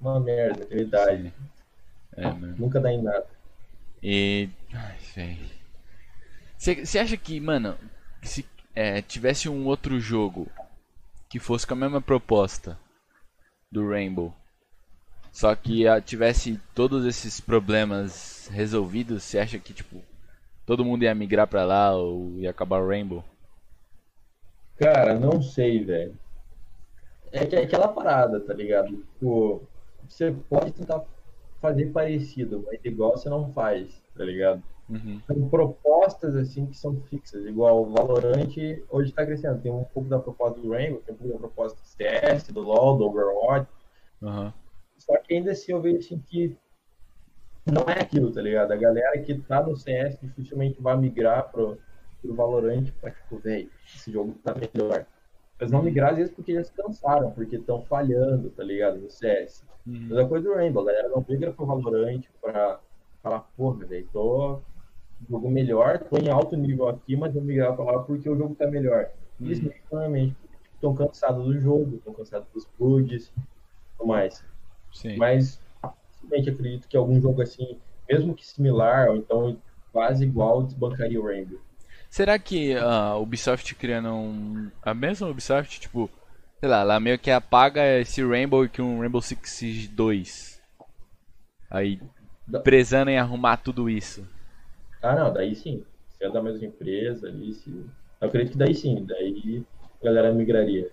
[0.00, 1.32] uma merda, verdade.
[2.16, 2.54] É, mano.
[2.58, 3.26] Nunca dá em nada.
[4.02, 4.48] E.
[4.72, 5.50] Ai, velho.
[6.56, 7.76] Você acha que, mano,
[8.22, 8.44] se
[8.74, 10.46] é, tivesse um outro jogo
[11.28, 12.78] que fosse com a mesma proposta
[13.70, 14.34] do Rainbow,
[15.32, 20.02] só que ah, tivesse todos esses problemas resolvidos, você acha que, tipo,
[20.66, 23.24] todo mundo ia migrar pra lá ou ia acabar o Rainbow?
[24.76, 26.18] Cara, não sei, velho.
[27.32, 28.96] É que é aquela parada, tá ligado?
[29.14, 29.62] Tipo,
[30.08, 31.04] você pode tentar
[31.60, 34.62] fazer parecido, mas igual você não faz, tá ligado?
[34.88, 35.20] Uhum.
[35.26, 38.52] São propostas assim que são fixas, igual o Valorant
[38.88, 39.60] hoje tá crescendo.
[39.60, 42.60] Tem um pouco da proposta do Rainbow, tem um pouco da proposta do CS, do
[42.60, 43.70] LoL, do Overwatch.
[44.22, 44.52] Aham.
[44.96, 46.56] Só que ainda assim eu vejo assim que
[47.64, 48.72] não é aquilo, tá ligado?
[48.72, 51.78] A galera que tá no CS dificilmente vai migrar pro,
[52.20, 55.06] pro Valorant pra tipo, velho, esse jogo tá melhor.
[55.60, 58.98] Mas não migrar às vezes porque já se cansaram, porque estão falhando, tá ligado?
[58.98, 59.64] No CS.
[59.86, 60.08] Uhum.
[60.08, 62.80] Mesma coisa do Rainbow, a galera não migra pro Valorant pra
[63.22, 64.60] falar, porra, velho, tô
[65.28, 68.54] jogo melhor, tô em alto nível aqui, mas vou migrar pra lá porque o jogo
[68.54, 69.10] tá melhor.
[69.38, 69.64] Eles Uhum.
[69.64, 70.36] migram normalmente
[70.74, 73.30] estão cansados do jogo, estão cansados dos bugs,
[73.98, 74.42] tudo mais.
[74.92, 75.16] Sim.
[75.16, 75.60] Mas
[76.10, 79.56] simplesmente acredito que algum jogo assim, mesmo que similar, ou então
[79.92, 81.58] quase igual, desbancaria o Rainbow.
[82.10, 84.70] Será que a Ubisoft criando um.
[84.82, 86.10] A mesma Ubisoft, tipo,
[86.58, 90.60] sei lá, ela meio que apaga esse Rainbow que um Rainbow Six Siege 2.
[91.70, 92.00] Aí,
[92.64, 94.26] prezando em arrumar tudo isso.
[95.00, 95.84] Ah, não, daí sim.
[96.18, 97.70] Se é da mesma empresa ali, se...
[98.20, 99.64] eu acredito que daí sim, daí
[100.02, 100.90] a galera migraria.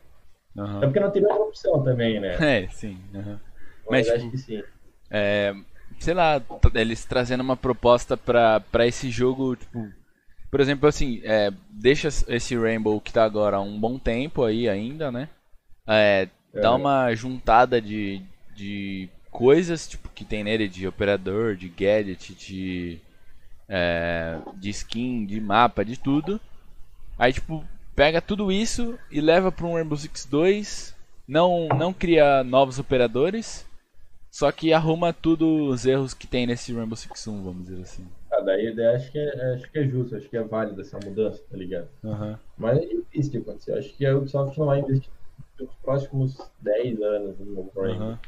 [0.55, 0.81] É Aham.
[0.81, 2.37] porque não teria outra opção também, né?
[2.39, 2.97] É, sim.
[3.15, 3.39] aham.
[3.89, 4.63] Mas, Mas, acho tipo, que sim.
[5.09, 5.53] É,
[5.99, 6.41] sei lá,
[6.75, 9.91] eles trazendo uma proposta pra, pra esse jogo, tipo,
[10.49, 14.67] por exemplo, assim, é, deixa esse Rainbow que tá agora há um bom tempo aí
[14.69, 15.29] ainda, né?
[15.87, 16.71] É, dá É.
[16.71, 18.21] uma juntada de,
[18.55, 22.99] de coisas, tipo, que tem nele de operador, de gadget, de,
[23.69, 26.39] é, de skin, de mapa, de tudo.
[27.19, 27.63] Aí, tipo,
[27.95, 30.95] pega tudo isso e leva pra um Rainbow Six 2,
[31.27, 33.65] não, não cria novos operadores,
[34.31, 38.07] só que arruma tudo os erros que tem nesse Rainbow Six 1, vamos dizer assim.
[38.31, 41.41] Ah, daí, acho, que é, acho que é justo, acho que é válido essa mudança,
[41.49, 41.89] tá ligado?
[42.03, 42.39] Aham.
[42.57, 43.73] Mas é difícil de acontecer.
[43.73, 45.11] Acho que a Ubisoft não vai investir
[45.59, 48.07] nos próximos 10 anos no Rainbow.
[48.07, 48.19] Aham.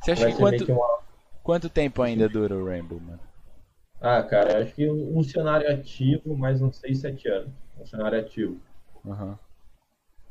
[0.00, 0.98] Você acha Vai que quanto, uma...
[1.42, 3.20] quanto tempo ainda dura o Rainbow, mano?
[4.00, 7.50] Ah, cara, acho que um, cenário ativo, mais uns 6, 7 anos.
[7.80, 8.60] Um cenário ativo.
[9.06, 9.38] Aham.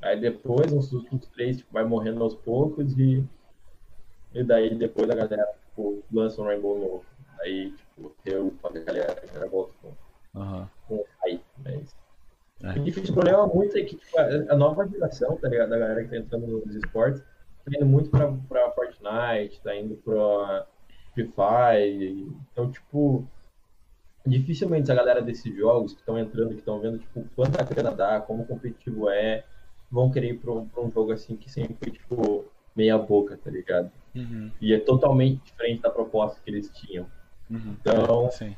[0.02, 3.24] Aí depois, uns últimos três, tipo, vai morrendo aos poucos e,
[4.34, 7.06] e daí depois a galera tipo, lança um Rainbow novo.
[7.42, 7.87] Aí, tipo,
[8.26, 9.94] eu a galera, a galera volta com,
[10.40, 10.70] Aham.
[10.88, 11.96] com hype, mas...
[12.64, 12.72] É.
[12.72, 15.70] O difícil problema muito é que tipo, a nova geração, tá ligado?
[15.70, 19.96] Da galera que tá entrando nos esportes, tá indo muito pra, pra Fortnite, tá indo
[19.98, 20.66] pra
[21.14, 22.28] Free Fire.
[22.52, 23.28] Então, tipo,
[24.26, 28.20] dificilmente a galera desses jogos que estão entrando, que estão vendo, tipo, quanta grana dá,
[28.22, 29.44] como competitivo é,
[29.92, 32.46] vão querer ir pra um, pra um jogo assim que sempre foi, tipo,
[32.76, 33.92] meia boca, tá ligado?
[34.16, 34.52] Uhum.
[34.60, 37.08] E é totalmente diferente da proposta que eles tinham.
[37.50, 37.76] Uhum.
[37.80, 38.56] Então, Sim.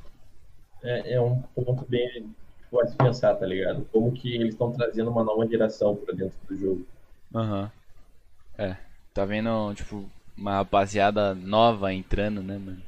[0.84, 2.34] é, é um ponto bem
[2.82, 3.86] a se pensar, tá ligado?
[3.92, 6.86] Como que eles estão trazendo uma nova geração pra dentro do jogo.
[7.34, 7.72] Aham.
[8.58, 8.76] É.
[9.14, 12.82] Tá vendo, tipo, uma rapaziada nova entrando, né, mano?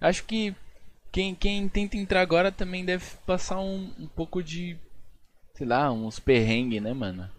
[0.00, 0.54] Acho que
[1.10, 4.76] quem, quem tenta entrar agora também deve passar um, um pouco de.
[5.54, 7.30] Sei lá, uns perrengues, né, mano?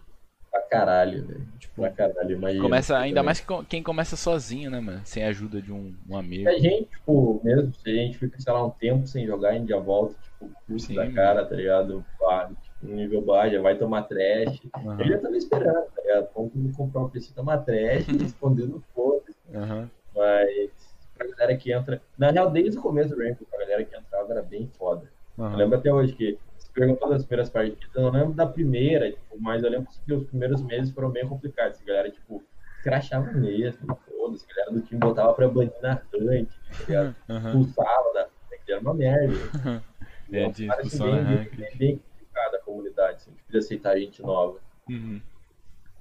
[0.50, 1.46] Pra caralho, velho.
[1.58, 2.62] Tipo, pra caralho, imagina.
[2.62, 3.24] Começa, ainda também.
[3.24, 5.00] mais que quem começa sozinho, né, mano?
[5.04, 6.48] Sem a ajuda de um, um amigo.
[6.48, 9.52] A gente, tipo, mesmo se a gente fica, sei lá, um tempo sem jogar, a
[9.54, 11.14] gente já volta, tipo, curso Sim, da mano.
[11.14, 12.04] cara, tá ligado?
[12.18, 14.60] Pá, tipo, nível baixo, já vai tomar trash.
[14.74, 15.00] Aham.
[15.00, 16.28] Eu já tava esperando, tá ligado?
[16.34, 19.22] Vamos comprar um PC tomar trash respondendo foda
[19.54, 19.90] Aham.
[20.14, 20.70] Mas
[21.16, 22.02] pra galera que entra.
[22.16, 25.10] Na real, desde o começo do Rainbow, pra galera que entrava era bem foda.
[25.36, 26.36] Eu lembro até hoje que
[26.78, 30.26] perguntou das primeiras partidas, eu não lembro da primeira, tipo, mas eu lembro que os
[30.28, 31.80] primeiros meses foram bem complicados.
[31.80, 32.42] A galera, tipo,
[32.82, 34.44] crachava mesmo, todos.
[34.44, 36.48] A galera do time botava pra banir na rank,
[36.86, 37.52] tá uhum.
[37.52, 38.28] Pulsava da
[38.68, 39.34] era uma merda.
[40.30, 43.98] é, uma de assim, bem, bem, bem complicada a comunidade, assim, a gente podia aceitar
[43.98, 44.58] gente nova.
[44.88, 45.20] Uhum.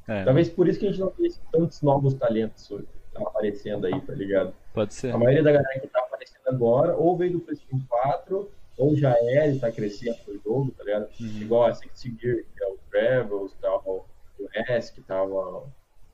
[0.08, 2.70] É, Talvez por isso que a gente não tenha tantos novos talentos
[3.16, 4.54] aparecendo aí, tá ligado?
[4.74, 5.14] Pode ser.
[5.14, 9.14] A maioria da galera que tá aparecendo agora, ou veio do PlayStation 4, ou já
[9.14, 11.10] é e tá crescendo no jogo, tá ligado?
[11.20, 11.42] Uhum.
[11.42, 14.06] Igual a Six Gear, que é o Travels, tava o
[14.54, 15.64] S, que tava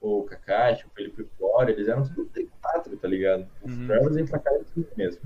[0.02, 3.48] o Kakashi, o Felipe Flora, eles eram tudo Play 4, tá ligado?
[3.64, 3.88] Os uhum.
[3.88, 5.22] Travels vêm pra cá tudo mesmo.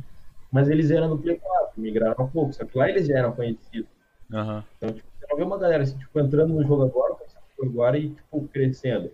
[0.52, 3.34] Mas eles eram do Play 4, migraram um pouco, só que lá eles já eram
[3.34, 3.90] conhecidos.
[4.32, 4.64] Uhum.
[4.78, 7.16] Então, tipo, você não vê uma galera assim, tipo, entrando no jogo agora,
[7.62, 9.12] agora e, tipo, crescendo.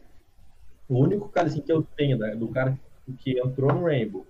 [0.88, 2.78] O único cara assim, que eu tenho, né, do cara
[3.20, 4.26] que entrou no Rainbow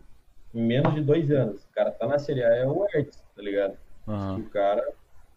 [0.54, 3.42] em menos de dois anos, o cara tá na Série A, é o Ertz, tá
[3.42, 3.78] ligado?
[4.08, 4.40] Uhum.
[4.40, 4.94] O cara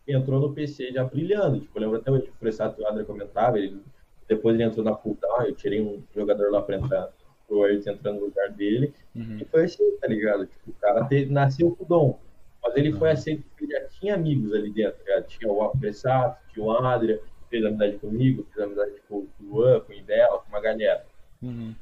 [0.07, 1.61] entrou no PC já brilhando.
[1.61, 3.81] Tipo, eu lembro até hoje, o Fressato Adra comentava, ele,
[4.29, 7.09] depois ele entrou na full eu tirei um jogador lá pra entrar,
[7.47, 9.39] pro Ertz entrando no lugar dele, uhum.
[9.41, 10.47] e foi assim, tá ligado?
[10.47, 12.19] Tipo, o cara teve, nasceu com o dom.
[12.63, 12.99] Mas ele uhum.
[12.99, 16.71] foi aceito porque ele já tinha amigos ali dentro, tá Tinha o Fressato, tinha o
[16.71, 21.05] Adria, fez amizade comigo, fez amizade com o Luan, com o Idela, com uma galera.
[21.43, 21.75] Uhum.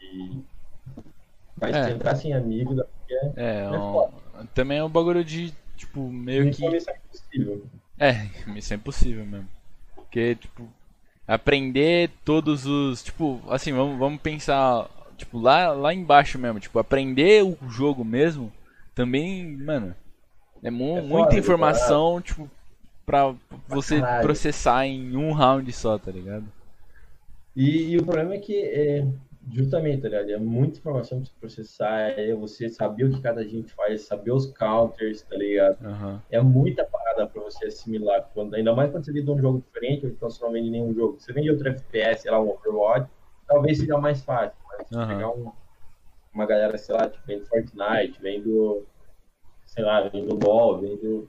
[0.00, 0.40] E...
[1.60, 1.86] Mas é.
[1.88, 4.08] tentar sem amigos é, é, é um...
[4.54, 6.66] também é um bagulho de, tipo, meio que.
[6.76, 7.66] Isso é impossível.
[7.98, 8.26] É,
[8.58, 9.48] isso é impossível mesmo.
[9.94, 10.68] Porque, tipo,
[11.26, 13.02] aprender todos os.
[13.02, 14.90] Tipo, assim, vamos, vamos pensar.
[15.16, 16.60] Tipo, lá, lá embaixo mesmo.
[16.60, 18.52] Tipo, aprender o jogo mesmo.
[18.94, 19.94] Também, mano.
[20.62, 22.50] É, mu é muita informação, tipo,
[23.06, 23.32] pra
[23.68, 24.22] você Caralho.
[24.22, 26.44] processar em um round só, tá ligado?
[27.54, 29.06] E, e o problema é que, é,
[29.52, 30.30] justamente, tá ligado?
[30.30, 34.32] É muita informação pra você processar, é você saber o que cada gente faz, saber
[34.32, 35.84] os counters, tá ligado?
[35.84, 36.20] Uhum.
[36.30, 38.30] É muita parada pra você assimilar.
[38.34, 40.94] Quando, ainda mais quando você lida um jogo diferente, ou então você não vende nenhum
[40.94, 41.18] jogo.
[41.18, 43.10] Você vende outro FPS, sei lá, um Overwatch,
[43.46, 44.56] talvez seja mais fácil.
[44.68, 45.08] Mas uhum.
[45.08, 45.52] pegar um,
[46.34, 48.84] uma galera, sei lá, tipo, vem do Fortnite, vem do,
[49.66, 51.28] sei lá, vem do LoL, vem do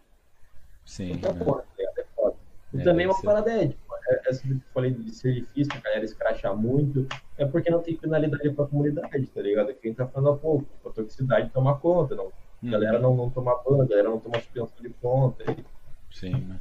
[0.89, 1.13] Sim.
[1.13, 1.33] Né?
[1.45, 2.35] porra, é foda.
[2.73, 3.88] E é, também uma parada é, tipo,
[4.25, 7.07] essa que eu falei de ser difícil, a galera escrachar muito,
[7.37, 9.71] é porque não tem finalidade pra comunidade, tá ligado?
[9.71, 12.25] É quem tá falando há pouco, a toxicidade toma conta, não.
[12.27, 12.31] A
[12.63, 12.71] hum.
[12.71, 15.43] galera não, não toma ban, a galera não toma suspensão de conta.
[15.51, 15.65] E...
[16.11, 16.59] Sim, né?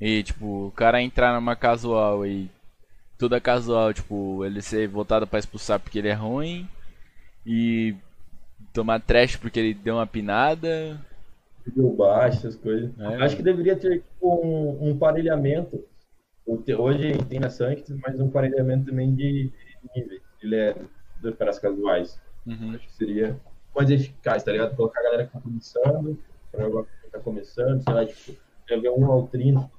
[0.00, 2.50] E, tipo, o cara entrar numa casual e
[3.16, 6.68] toda casual, tipo, ele ser voltado para expulsar porque ele é ruim
[7.46, 7.94] e
[8.74, 11.00] tomar trash porque ele deu uma pinada,
[11.66, 12.90] nível baixo, essas coisas.
[12.98, 13.22] É.
[13.22, 15.82] Acho que deveria ter tipo, um, um parelhamento.
[16.46, 19.52] Hoje tem na Sanctus, mas um parelhamento também de,
[19.94, 20.88] níveis, de leve,
[21.36, 22.20] para as casuais.
[22.46, 22.74] Uhum.
[22.74, 23.40] Acho que seria
[23.74, 24.76] mais eficaz, tá ligado?
[24.76, 26.18] Colocar a galera que tá começando,
[26.52, 28.36] para que tá começando, sei lá, tipo,
[28.70, 29.70] level 1 ao 30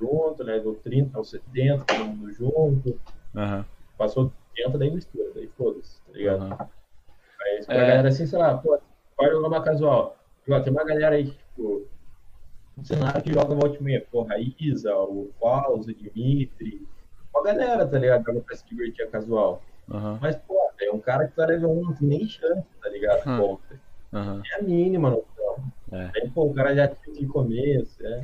[0.00, 3.00] junto, level 30 ao 70, todo mundo junto.
[3.34, 3.64] Uhum.
[3.98, 6.42] Passou 80, daí mistura, daí foda-se, tá ligado?
[6.42, 6.56] Uhum.
[7.38, 7.80] Mas pra é...
[7.80, 8.78] galera assim, sei lá, pô,
[9.16, 11.41] vai jogar uma casual tem uma galera aí, tipo,
[12.76, 16.86] um cenário que joga volta e meia, porra, a Isa, o Fausto, o Dimitri,
[17.34, 18.24] uma galera, tá ligado?
[18.24, 19.62] Joga pra se divertir casual.
[19.88, 20.18] Uhum.
[20.20, 23.26] Mas, pô, é um cara que tá 1, não tem nem chance, tá ligado?
[23.26, 23.58] Uhum.
[24.12, 24.42] Uhum.
[24.52, 25.72] É a mínima noção.
[25.92, 26.10] É.
[26.16, 28.22] Aí, pô, o cara já tinha de começo, é.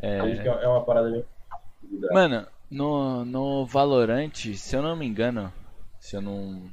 [0.00, 0.20] é.
[0.20, 1.24] Acho que é uma parada bem.
[2.12, 5.52] Mano, no, no Valorant, se eu não me engano,
[5.98, 6.70] se eu não,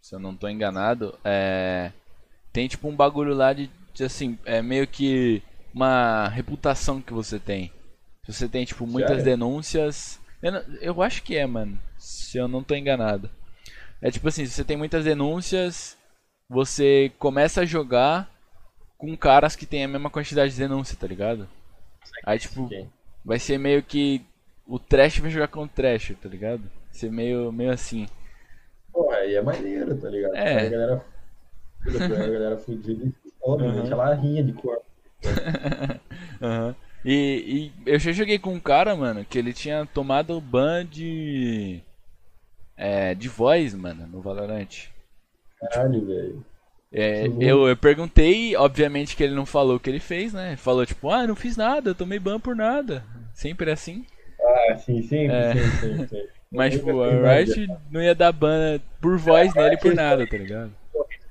[0.00, 1.92] se eu não tô enganado, é
[2.52, 5.42] tem tipo um bagulho lá de, de, assim, é meio que
[5.74, 7.72] uma reputação que você tem.
[8.24, 9.24] Se você tem tipo muitas Sério?
[9.24, 13.30] denúncias, eu, eu, acho que é, mano, se eu não tô enganado.
[14.00, 15.96] É tipo assim, se você tem muitas denúncias,
[16.48, 18.30] você começa a jogar
[18.96, 21.48] com caras que tem a mesma quantidade de denúncia, tá ligado?
[22.24, 22.68] Aí tipo,
[23.24, 24.24] vai ser meio que
[24.66, 26.60] o trash vai jogar com o trash, tá ligado?
[26.60, 28.06] Vai ser meio, meio assim.
[28.92, 30.34] Pô, aí é maneiro, tá ligado?
[30.34, 30.66] É.
[30.66, 31.04] A galera
[31.86, 33.10] a galera fudida
[33.42, 33.92] obviamente uhum.
[33.92, 34.84] ela rinha de corpo.
[36.40, 36.74] uhum.
[37.04, 41.80] E, e, eu já joguei com um cara, mano, que ele tinha tomado ban de.
[42.76, 44.88] É, de voz, mano, no Valorant.
[45.58, 46.44] Caralho, velho.
[46.92, 50.56] É, eu, eu perguntei, obviamente que ele não falou o que ele fez, né?
[50.56, 53.04] Falou tipo, ah, não fiz nada, eu tomei ban por nada.
[53.32, 54.04] Sempre é assim.
[54.40, 55.52] Ah, sim, sim, é.
[55.52, 56.26] sim, sim, sim.
[56.50, 60.72] Mas, tipo, a Riot não ia dar ban por voz nele por nada, tá ligado?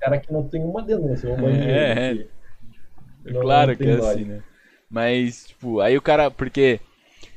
[0.00, 1.28] cara que não tem uma denúncia.
[1.68, 2.26] é, é.
[3.24, 4.42] Não, claro não que é assim, né?
[4.90, 6.80] Mas, tipo, aí o cara, porque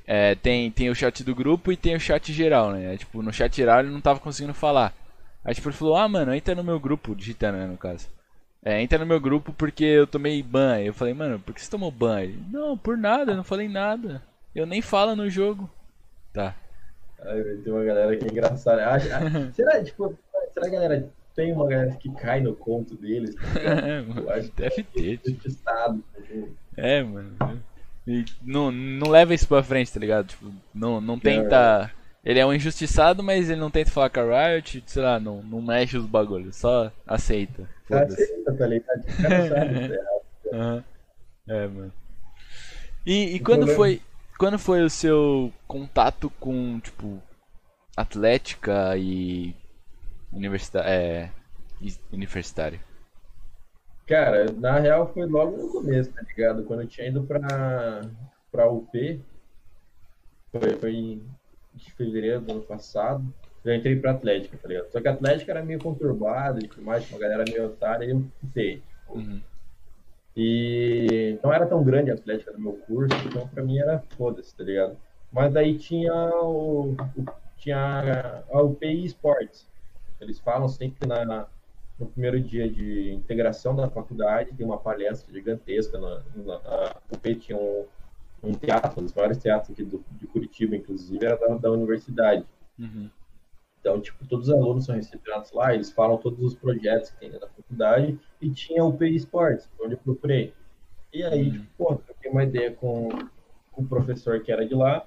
[0.08, 2.98] é, tem, tem o chat do grupo e tem o chat geral, né?
[2.98, 4.94] Tipo, no chat geral ele não tava conseguindo falar.
[5.46, 8.08] Aí tipo, ele falou, ah, mano, entra no meu grupo, digitando, né, no caso.
[8.66, 10.80] É, entra no meu grupo porque eu tomei ban.
[10.80, 12.22] Eu falei, mano, por que você tomou ban?
[12.22, 14.24] Ele, não, por nada, eu não falei nada.
[14.56, 15.70] Eu nem falo no jogo.
[16.32, 16.56] Tá.
[17.20, 19.00] Ai, tem uma galera que é engraçada.
[19.54, 20.18] Será, tipo,
[20.54, 23.36] será que a galera tem uma galera que cai no conto deles?
[23.56, 25.30] É, Eu mano, acho deve ter, tipo.
[25.30, 26.04] injustiçado.
[26.78, 27.36] É, mano.
[28.08, 30.28] E não, não leva isso pra frente, tá ligado?
[30.28, 31.90] Tipo, não, não tenta.
[32.26, 35.42] Ele é um injustiçado, mas ele não tenta falar com a Riot, sei lá, não,
[35.44, 37.68] não mexe os bagulhos, só aceita.
[37.90, 39.04] Aceita, tá ligado?
[40.50, 40.84] Tá.
[41.46, 41.92] É, mano.
[43.06, 44.02] E, e quando problema- foi.
[44.38, 47.22] Quando foi o seu contato com, tipo,
[47.98, 49.54] Atlética e.
[50.34, 50.90] Universidade.
[50.90, 51.32] É.
[51.82, 52.80] e- Universitário?
[54.08, 56.64] Cara, na real foi logo no começo, tá ligado?
[56.66, 58.02] Quando eu tinha ido pra,
[58.52, 59.22] pra UP,
[60.52, 61.22] foi, foi em
[61.96, 64.92] fevereiro do ano passado, eu entrei pra Atlética, tá ligado?
[64.92, 68.10] Só que a Atlética era meio conturbada e tudo mais, uma galera meio otária, e
[68.12, 68.84] eu fiquei.
[69.10, 69.42] Uhum.
[70.36, 74.56] E não era tão grande a Atlética do meu curso, então pra mim era foda-se,
[74.56, 74.98] tá ligado?
[75.32, 76.96] Mas daí tinha o,
[77.58, 79.66] tinha a UPI Esportes.
[80.24, 81.48] Eles falam sempre na,
[82.00, 86.00] no primeiro dia de integração da faculdade, tem uma palestra gigantesca.
[86.00, 87.86] Na, na, a UP tinha um,
[88.44, 92.46] um teatro, um dos maiores teatros aqui do, de Curitiba, inclusive, era da, da universidade.
[92.80, 93.10] Uhum.
[93.80, 97.32] Então, tipo, todos os alunos são recepcionados lá, eles falam todos os projetos que tem
[97.32, 100.54] da faculdade e tinha o PI Sports, onde eu procurei.
[101.12, 101.52] E aí, Uhum.
[101.52, 103.10] tipo, pô, troquei uma ideia com,
[103.72, 105.06] com o professor que era de lá.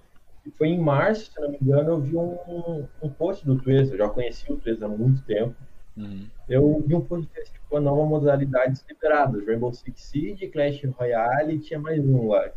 [0.52, 3.98] Foi em março, se não me engano, eu vi um, um post do Twitter, eu
[3.98, 5.54] já conheci o Twitter há muito tempo.
[5.96, 6.26] Uhum.
[6.48, 11.54] Eu vi um post que tipo, a nova modalidades liberadas, Rainbow Six Siege, Clash Royale
[11.54, 12.50] e tinha mais um lá.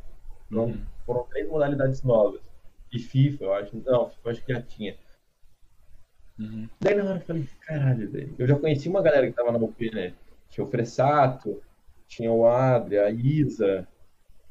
[0.49, 0.81] Não, Uhum.
[1.05, 2.41] Foram três modalidades novas.
[2.91, 3.77] E FIFA, eu acho.
[3.85, 4.95] Não, FIFA eu acho que já tinha.
[6.39, 6.69] Uhum.
[6.79, 8.35] Daí na hora eu falei, caralho, velho.
[8.37, 10.13] Eu já conheci uma galera que tava na UP, né?
[10.49, 11.61] Tinha o Fressato,
[12.07, 13.87] tinha o Adria, a Isa.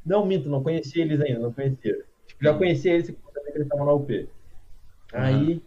[0.04, 2.04] Não, minto, não conhecia eles ainda, não conhecia.
[2.26, 3.14] Tipo, já conhecia eles
[3.58, 4.28] que eles estavam na UP.
[5.12, 5.62] Aí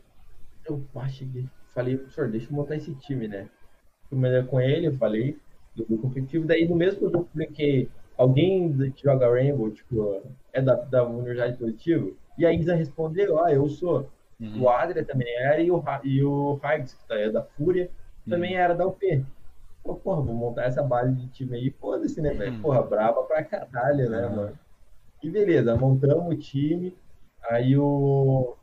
[0.65, 3.49] eu ah, cheguei, falei, professor, deixa eu montar esse time, né?
[4.09, 5.37] Fui melhor com ele, eu falei,
[5.75, 6.45] do grupo competitivo.
[6.45, 10.21] Daí no mesmo que eu publiquei, alguém que joga Rainbow, tipo,
[10.53, 12.11] é da, da Universidade Positiva?
[12.37, 14.09] E a Isa respondeu, ah, eu sou.
[14.39, 14.63] Uhum.
[14.63, 17.89] O Adria também era, e o, e o Higgs, que tá, é da Fúria,
[18.27, 19.25] também era da UP.
[19.83, 22.53] Pô, porra, vou montar essa base de time aí, foda-se, né, velho?
[22.53, 22.61] Uhum.
[22.61, 24.35] Porra, brava pra caralho, né, Uhum.
[24.35, 24.59] mano?
[25.23, 26.95] E beleza, montamos o time,
[27.51, 28.55] aí o,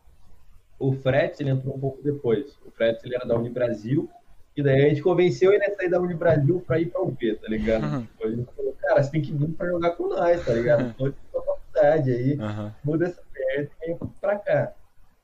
[0.78, 2.58] o Fretz, ele entrou um pouco depois.
[2.66, 4.08] O Fretz, ele era da Unibrasil,
[4.56, 7.48] e daí a gente convenceu ele a sair da Unibrasil pra ir pra UP, tá
[7.48, 7.84] ligado?
[7.84, 8.02] Uhum.
[8.02, 10.94] Tipo, a gente falou, cara, você tem que vir pra jogar com nós, tá ligado?
[10.94, 12.74] Tô aqui pra faculdade aí Aham.
[12.82, 14.72] muda essa merda e vem pra cá.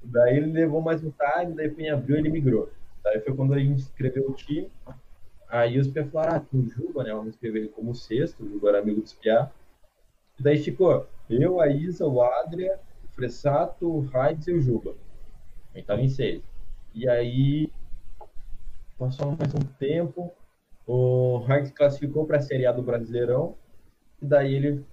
[0.03, 2.71] Daí ele levou mais um time, daí foi em abril ele migrou.
[3.03, 4.71] Daí foi quando a gente escreveu o time.
[5.49, 7.13] Aí os Pia falaram, ah, tem o Juba, né?
[7.13, 9.51] Vamos escrever ele como sexto, o Juba era amigo dos Pia.
[10.39, 12.79] E daí ficou eu, a Isa, o Adria,
[13.15, 14.97] Fressato, Heinz e o Juba.
[15.73, 16.43] A gente tava em seis.
[16.95, 17.71] E aí
[18.99, 20.33] passou mais um tempo,
[20.87, 23.57] o Heinz classificou pra Série A do Brasileirão.
[24.23, 24.85] E daí ele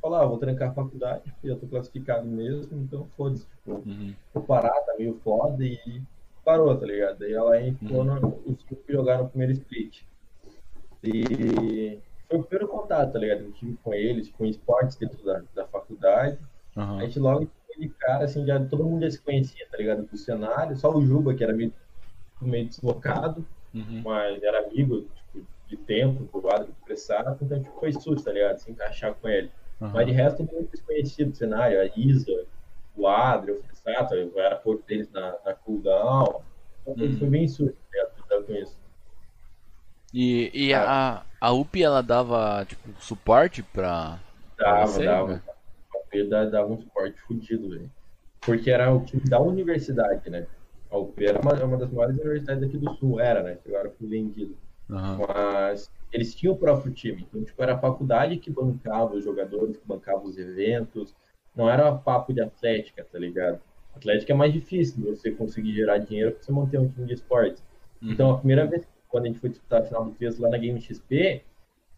[0.00, 3.46] falou, ah, vou trancar a faculdade, porque eu tô classificado mesmo, então foda-se.
[3.48, 4.14] Tipo, Uhum.
[4.32, 6.02] vou parar, tá meio foda e
[6.44, 7.18] parou, tá ligado?
[7.18, 10.02] Daí ela entrou no, os cinco que jogaram no primeiro split.
[11.02, 13.42] E foi o primeiro contato, tá ligado?
[13.42, 16.38] Eu tive com eles, com esportes dentro da, da faculdade.
[16.76, 17.00] A Aham.
[17.04, 20.04] gente logo de cara, assim, já, todo mundo já se conhecia, tá ligado?
[20.06, 21.72] Do cenário, só o Juba, que era meio,
[22.40, 24.04] meio deslocado, Uhum.
[24.04, 28.58] mas era amigo, tipo, de tempo, do do pressado, então tipo, foi susto, tá ligado?
[28.58, 29.50] Se encaixar com ele.
[29.92, 32.46] Mas de resto, todo mundo desconhecido do cenário, a Isa,
[32.96, 36.42] o Adri, o Fressato, eu era pouco deles na, na cooldown.
[36.82, 37.18] Então foi, Uhum.
[37.18, 37.98] foi bem susto, tá
[38.30, 38.46] ligado?
[38.46, 38.78] Com isso.
[40.12, 44.18] E, e a, a UP ela dava tipo suporte pra.
[44.58, 45.28] Dava, você, dava.
[45.28, 45.42] né?
[46.08, 47.90] UP dava, um suporte fudido, velho.
[48.40, 50.46] Porque era o time da universidade, né?
[50.90, 53.58] A UP era uma, uma das maiores universidades aqui do Sul, era, né?
[53.62, 54.56] Que agora foi vendido.
[54.90, 55.26] Aham.
[55.28, 57.26] Mas eles tinham o próprio time.
[57.28, 61.14] Então, tipo, era a faculdade que bancava os jogadores, que bancava os eventos.
[61.54, 63.60] Não era papo de atlética, tá ligado?
[63.94, 67.14] Atlética é mais difícil de você conseguir gerar dinheiro pra você manter um time de
[67.14, 67.60] esporte.
[68.00, 68.12] Uhum.
[68.12, 70.58] Então, a primeira vez, quando a gente foi disputar a final do peso lá na
[70.58, 71.42] Game XP,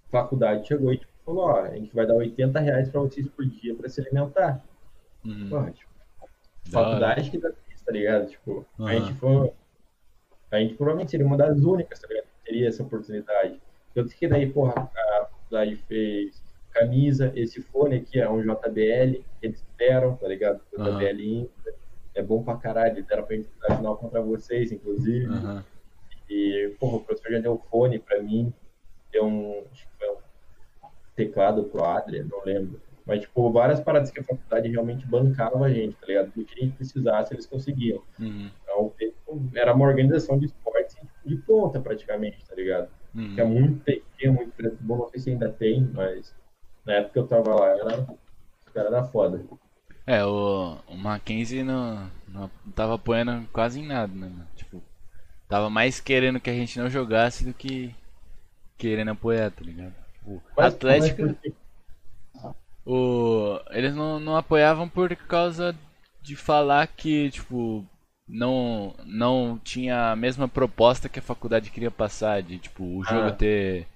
[0.08, 3.28] a faculdade chegou e tipo, falou, ó, a gente vai dar 80 reais pra vocês
[3.28, 4.62] por dia pra se alimentar.
[5.24, 5.48] Uhum.
[5.48, 5.90] Porra, tipo,
[6.70, 8.28] faculdade que dá isso, tá ligado?
[8.28, 8.92] Tipo, a Aham.
[8.92, 9.52] gente foi.
[10.50, 12.24] A gente provavelmente seria uma das únicas, tá ligado?
[12.24, 13.60] Que teria essa oportunidade.
[13.94, 19.64] Tanto que daí, porra, a faculdade fez camisa, esse fone aqui é um JBL, eles
[19.78, 20.60] deram, tá ligado?
[20.72, 21.74] JBL Inter.
[22.14, 25.26] É bom pra caralho, deram pra gente a final contra vocês, inclusive.
[25.26, 25.64] Aham.
[26.28, 28.52] E, porra, o professor já deu fone pra mim,
[29.12, 30.19] deu um, acho que foi um
[31.14, 32.80] teclado pro Adria, não lembro.
[33.06, 36.30] Mas, tipo, várias paradas que a faculdade realmente bancava a gente, tá ligado?
[36.34, 38.02] Do que a gente precisasse, eles conseguiam.
[38.18, 38.50] Uhum.
[38.62, 42.88] Então, tipo, era uma organização de esportes de ponta, praticamente, tá ligado?
[43.14, 43.34] Uhum.
[43.34, 46.34] Tinha muito, tinha muito preto bom, não sei se ainda tem, mas
[46.86, 48.00] na época que eu tava lá, era,
[48.66, 49.44] os caras era foda.
[50.06, 54.30] É, o, o Mackenzie não, não tava apoiando quase em nada, né?
[54.56, 54.82] Tipo,
[55.48, 57.94] tava mais querendo que a gente não jogasse do que
[58.78, 59.94] querendo apoiar, tá ligado?
[60.26, 61.54] O Mas, Atlético, mas por-
[62.84, 65.74] o, eles não, não apoiavam por causa
[66.22, 67.84] de falar que, tipo,
[68.28, 73.28] não, não tinha a mesma proposta que a faculdade queria passar, de, tipo, o jogo
[73.28, 73.32] Ah.
[73.32, 73.86] ter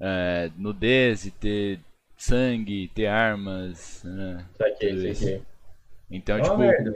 [0.00, 1.80] é, nudez e ter
[2.16, 4.44] sangue, ter armas, né?
[4.56, 5.20] Saquei, Tudo isso.
[5.24, 5.42] saquei.
[6.10, 6.92] Então, É tipo, merda.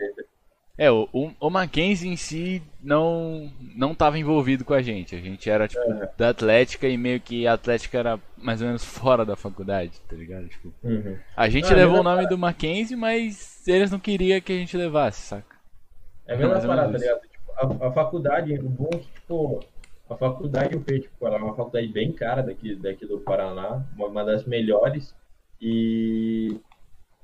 [0.76, 5.14] É, o, o, o Mackenzie em si não não tava envolvido com a gente.
[5.14, 6.08] A gente era, tipo, Aham.
[6.16, 10.16] da Atlética e meio que a Atlética era mais ou menos fora da faculdade, tá
[10.16, 10.48] ligado?
[10.48, 11.16] Tipo, Uhum.
[11.36, 14.56] a gente Ah, é levou o nome do Mackenzie, mas eles não queriam que a
[14.58, 15.54] gente levasse, saca?
[16.26, 17.20] É a mesma parada, tá ligado?
[17.20, 17.52] Tipo,
[17.84, 19.60] a, a faculdade, o bom é que, tipo,
[20.10, 23.84] a faculdade eu fui, tipo, ela é uma faculdade bem cara daqui, daqui do Paraná,
[23.96, 25.14] uma, uma das melhores,
[25.60, 26.56] e...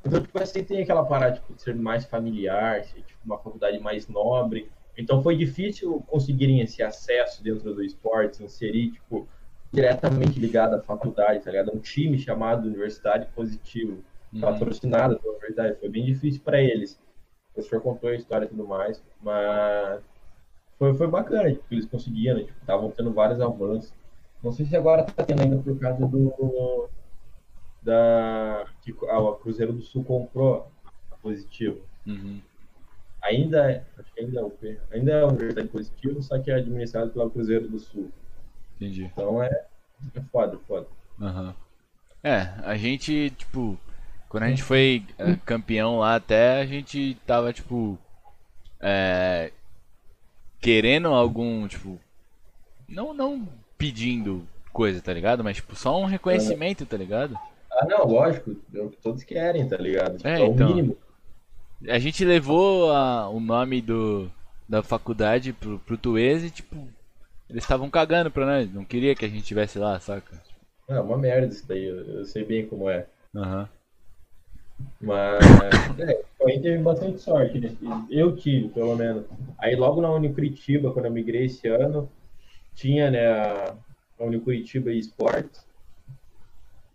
[0.04, 3.78] Então, tipo, assim, tem aquela parada, tipo, de ser mais familiar, ser, tipo, uma faculdade
[3.78, 9.28] mais nobre, então foi difícil conseguirem esse acesso dentro do esporte, inserir, tipo,
[9.72, 11.72] diretamente ligado à faculdade, tá ligado?
[11.74, 14.40] Um time chamado Universidade Positivo, Uhum.
[14.42, 15.76] patrocinada pela verdade.
[15.80, 16.92] Foi bem difícil para eles.
[17.50, 20.00] O professor contou a história e tudo mais, mas
[20.78, 23.92] foi, foi bacana, tipo, eles conseguiram, tipo, estavam tendo vários avanços.
[24.42, 26.88] Não sei se agora tá tendo ainda por causa do
[27.82, 30.70] da que a, a Cruzeiro do Sul comprou
[31.10, 31.80] a Positivo.
[32.06, 32.40] Uhum.
[33.22, 37.10] Ainda é, acho que ainda é ainda é a Universidade Positivo, só que é administrado
[37.10, 38.10] pela Cruzeiro do Sul.
[38.76, 39.04] Entendi.
[39.04, 39.66] Então é,
[40.14, 40.86] é foda, foda.
[41.20, 41.54] Aham.
[42.22, 43.78] É, a gente, tipo,
[44.28, 47.98] quando a gente foi é, campeão lá até, a gente tava, tipo,
[48.78, 49.52] é,
[50.60, 51.98] querendo algum, tipo,
[52.88, 55.42] não, não pedindo coisa, tá ligado?
[55.42, 57.38] Mas, tipo, só um reconhecimento, tá ligado?
[57.70, 60.18] Ah, não, lógico, é o que todos querem, tá ligado?
[60.18, 60.68] Tipo, É, é, o então.
[60.68, 60.96] mínimo.
[61.88, 64.30] A gente levou a- o nome do,
[64.68, 66.76] da faculdade pro, pro Tuese e, tipo,
[67.48, 70.40] eles estavam cagando pra nós, não queria que a gente tivesse lá, saca?
[70.88, 73.06] É uma merda isso daí, eu, eu sei bem como é.
[73.34, 73.68] Aham.
[75.00, 75.40] Mas
[75.98, 77.70] é, a gente teve bastante sorte, né?
[78.10, 79.24] Eu tive, pelo menos.
[79.58, 82.10] Aí logo na Unicuritiba, quando eu migrei esse ano,
[82.74, 83.76] tinha né, a,
[84.18, 85.66] a Unicuritiba Esportes.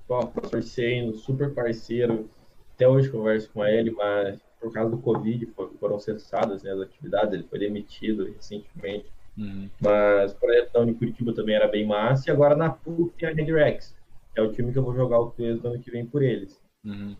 [0.07, 2.29] Professor Seno, super parceiro.
[2.75, 6.81] Até hoje converso com ele, mas por causa do Covid for- foram cessadas né, as
[6.81, 9.05] atividades, ele foi demitido recentemente.
[9.37, 9.69] Uhum.
[9.81, 12.29] Mas o projeto da Unicuritiba também era bem massa.
[12.29, 13.95] E agora na PUC tem a Red Rex,
[14.33, 16.21] que é o time que eu vou jogar o peso no ano que vem por
[16.23, 16.61] eles.
[16.83, 17.15] Uhum.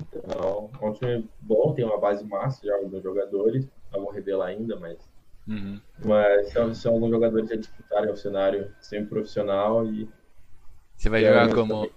[0.00, 3.68] Então, é um time bom, tem uma base massa já dos jogadores.
[3.92, 4.98] Não vou revelar ainda, mas,
[5.48, 5.80] Uhum.
[6.04, 10.08] mas são, são alguns jogadores que já disputaram o cenário semi-profissional e
[10.96, 11.90] Você vai jogar como, também.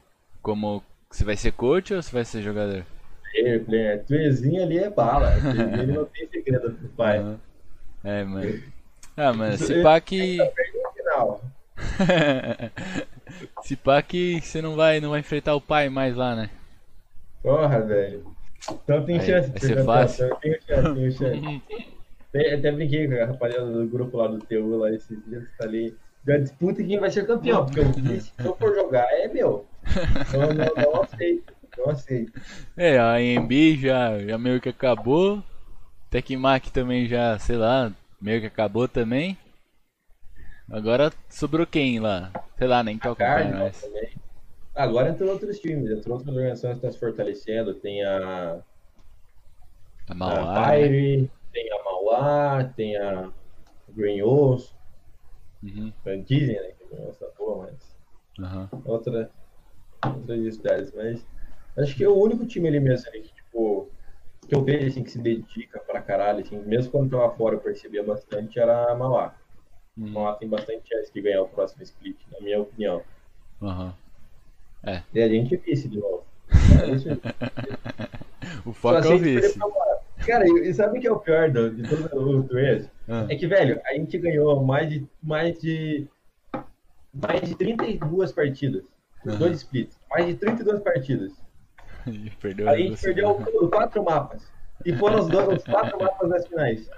[0.44, 0.84] Como.
[1.10, 2.86] Você vai ser coach ou você vai ser jogador?
[3.34, 4.04] player, player.
[4.06, 5.34] Tuezinho ali é bala.
[5.80, 7.18] Ele não tem segredo pro pai.
[7.18, 7.40] Aham.
[8.04, 8.64] É, mano.
[9.16, 10.38] Ah, mano, se pá que.
[13.64, 16.50] Se pá que você não vai, não vai enfrentar o pai mais lá, né?
[17.42, 18.24] Porra, velho.
[18.72, 20.36] Então tem Aí, chance de ser fácil.
[20.36, 21.62] Tem chance, tem chance.
[22.58, 26.38] Até brinquei com a rapaziada do grupo lá do TU lá esses dias, falei, já
[26.38, 29.68] disputa quem vai ser campeão, porque se eu for jogar, é meu.
[30.32, 32.42] Não, não, não aceito, não aceito.
[32.78, 35.44] É, a AMB já, já meio que acabou.
[36.12, 39.38] Tecmac também já, sei lá, meio que acabou também.
[40.70, 42.32] Agora sobrou quem lá?
[42.58, 43.90] Sei lá, nem Cardinal mais.
[44.76, 48.64] Agora entrou outros times, entrou outras organizações que estão se fortalecendo, tem a,
[50.08, 50.72] A a Mauá.
[50.72, 50.96] né?
[50.96, 53.32] Pyre, tem a Mauá, tem a
[53.90, 54.76] Green Oaks,
[55.64, 55.94] Uhum,
[56.26, 57.98] dizem, né, que essa porra, mas
[58.40, 58.70] aham.
[58.86, 59.32] outra,
[60.06, 61.26] outras cidades, mas
[61.78, 63.90] acho que é o único time ali mesmo ali, que, tipo,
[64.48, 67.62] que eu vejo assim, que se dedica pra caralho, assim, mesmo quando tava fora eu
[67.62, 69.28] percebia bastante, era a Mauá.
[69.28, 69.36] A
[69.96, 73.04] Uhum, Mauá tem bastante chance de ganhar o próximo split, na minha opinião.
[73.62, 73.94] aham.
[75.14, 76.24] E a gente vice de novo.
[76.50, 77.34] É.
[78.66, 79.60] O foco é o vice.
[80.26, 82.90] Cara, e sabe o que é o pior do, de todo o Tuês?
[83.10, 86.08] Ah, É que, velho, a gente ganhou mais de, mais de,
[87.14, 88.84] mais de 32 partidas.
[89.30, 89.38] Aham.
[89.40, 89.98] dois splits.
[90.10, 91.32] Mais de 32 partidas.
[92.08, 94.42] e perdeu A as gente perdeu os quatro mapas.
[94.86, 96.90] E foram os, dois, os quatro mapas das finais.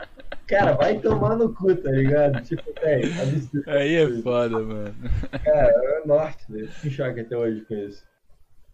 [0.47, 2.41] Cara, vai tomar no cu, tá ligado?
[2.41, 3.69] Tipo, velho, absurdo.
[3.69, 4.95] Aí é foda, mano.
[5.43, 6.67] Cara, é norte, velho.
[6.71, 8.03] Fico em choque até hoje com isso.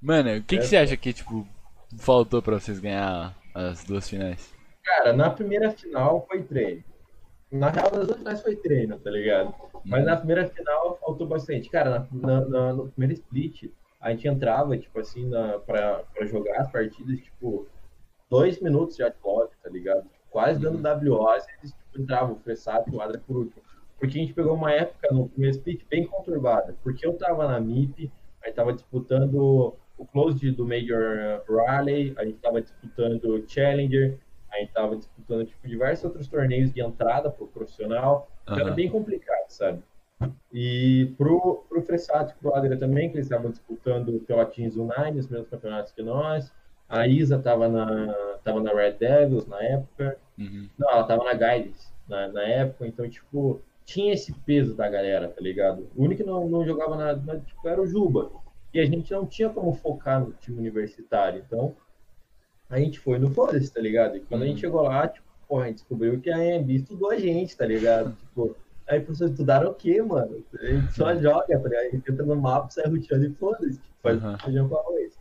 [0.02, 0.66] Mano, o que, que É.
[0.66, 1.46] você acha que, tipo,
[1.98, 4.54] faltou pra vocês ganhar as duas finais?
[4.84, 6.84] Cara, na primeira final foi treino.
[7.52, 9.54] Na real, nas finais foi treino, tá ligado?
[9.86, 11.70] Mas na primeira final faltou bastante.
[11.70, 16.62] Cara, na, na, no primeiro split, a gente entrava, tipo assim, na, pra, pra jogar
[16.62, 17.68] as partidas, tipo,
[18.30, 20.08] dois minutos já de lock, tá ligado?
[20.30, 21.18] Quase dando uhum.
[21.18, 23.62] WOs, eles tipo, entravam, o Fressato e o Adra por último.
[24.00, 26.76] Porque a gente pegou uma época no primeiro split bem conturbada.
[26.82, 28.10] Porque eu tava na MIP,
[28.42, 34.18] a gente tava disputando o close do Major Raleigh, a gente tava disputando Challenger,
[34.52, 38.30] a gente tava disputando tipo, diversos outros torneios de entrada pro profissional.
[38.48, 38.60] Uhum.
[38.60, 39.82] Era bem complicado, sabe?
[40.54, 45.20] E pro, pro Fressato e pro Adria também, que eles estavam disputando pela Teams Unite,
[45.20, 46.52] os mesmos campeonatos que nós.
[46.88, 50.18] A Isa tava na, tava na Red Devils na época.
[50.38, 50.68] Uhum.
[50.78, 55.30] Não, ela tava na Guidance na, na época, então, tipo, tinha esse peso da galera,
[55.30, 55.88] tá ligado?
[55.96, 58.30] O único que não, não jogava nada, tipo, era o Juba.
[58.74, 61.44] E a gente não tinha como focar no time universitário.
[61.46, 61.76] Então,
[62.72, 64.16] a gente foi no foda-se, tá ligado?
[64.18, 64.62] E quando a gente uhum.
[64.62, 68.16] chegou lá, tipo, porra, a gente descobriu que a AMB estudou a gente, tá ligado?
[68.32, 68.56] Tipo,
[68.88, 70.44] aí professores estudaram o quê, mano?
[70.58, 71.22] A gente só uhum.
[71.22, 71.86] joga, tá ligado?
[71.86, 73.78] A gente entra no mapa, sai roteando e foda-se.
[73.78, 74.38] Tipo, faz uhum.
[74.38, 75.20] feijão com arroz.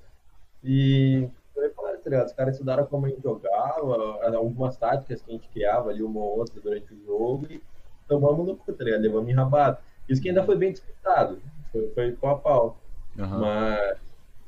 [0.63, 2.27] E foi foda, tá ligado?
[2.27, 6.21] Os caras estudaram como a gente jogava, algumas táticas que a gente criava ali, uma
[6.21, 7.61] ou outra durante o jogo, e
[8.07, 9.01] tomamos no cu, tá ligado?
[9.01, 9.79] Levamos em rabado.
[10.09, 11.39] Isso que ainda foi bem disputado.
[11.73, 12.81] Foi, foi pau a pau.
[13.19, 13.41] Uhum.
[13.41, 13.99] Mas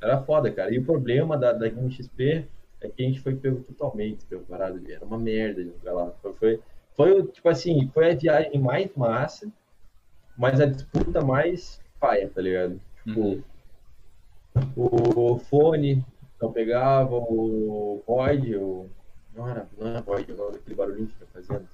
[0.01, 0.73] era foda, cara.
[0.73, 2.47] E o problema da, da XP
[2.87, 4.93] é que a gente foi pego totalmente pelo parado ali.
[4.93, 6.11] Era uma merda de jogar lá.
[6.23, 6.61] Foi, foi,
[6.95, 9.51] foi, tipo assim, foi a viagem mais massa,
[10.37, 12.81] mas a disputa mais paia, tá ligado?
[13.05, 13.43] Tipo, uhum.
[14.77, 16.05] o fone
[16.41, 18.91] não pegava, o Void, o.
[19.35, 21.69] Não era, não era Void, agora aquele barulhinho que fica fazendo.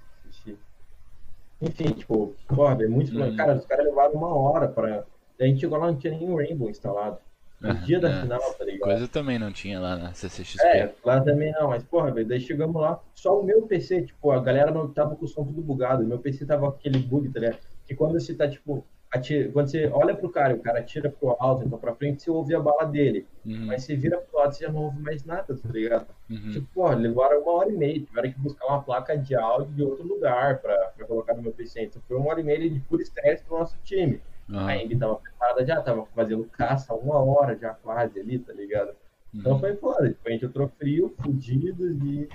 [1.60, 3.16] Enfim, tipo, porra, é muito.
[3.16, 3.34] Uhum.
[3.34, 5.04] Cara, os caras levaram uma hora pra.
[5.40, 7.18] A gente chegou lá, não tinha nenhum Rainbow instalado.
[7.60, 8.22] No dia da é.
[8.22, 8.80] final, tá ligado?
[8.80, 10.64] Coisa também não tinha lá na CCXP.
[10.64, 14.30] É, lá também não, mas porra, velho, daí chegamos lá, só o meu PC, tipo,
[14.30, 17.28] a galera não tava com o som tudo bugado, meu PC tava com aquele bug,
[17.30, 17.58] tá ligado?
[17.84, 21.36] Que quando você tá, tipo, atira, quando você olha pro cara, o cara atira pro
[21.40, 23.26] alto, então pra frente, você ouve a bala dele.
[23.44, 23.66] Uhum.
[23.66, 26.06] Mas você vira pro lado, você já não ouve mais nada, tá ligado?
[26.30, 26.50] Uhum.
[26.52, 29.82] Tipo, porra, levaram uma hora e meia, tiveram que buscar uma placa de áudio de
[29.82, 31.82] outro lugar pra, pra colocar no meu PC.
[31.82, 34.20] Então foi uma hora e meia de puro estresse pro nosso time.
[34.48, 34.66] Uhum.
[34.66, 38.92] A Embi tava preparada já, tava fazendo caça uma hora já quase ali, tá ligado?
[39.34, 39.58] Então uhum.
[39.58, 40.08] foi foda.
[40.08, 42.28] Tipo, a gente entrou frio, fudidos e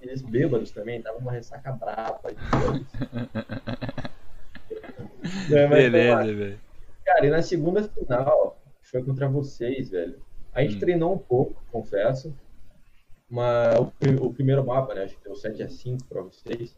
[0.00, 2.20] eles bêbados também, tava uma ressaca brava.
[5.50, 6.60] é, Beleza, velho.
[7.04, 10.20] Cara, e na segunda final, foi contra vocês, velho.
[10.52, 10.80] A gente hum.
[10.80, 12.34] treinou um pouco, confesso.
[13.30, 13.92] Mas o,
[14.26, 15.04] o, primeiro mapa, né?
[15.04, 16.76] Acho que deu 7x5 pra vocês.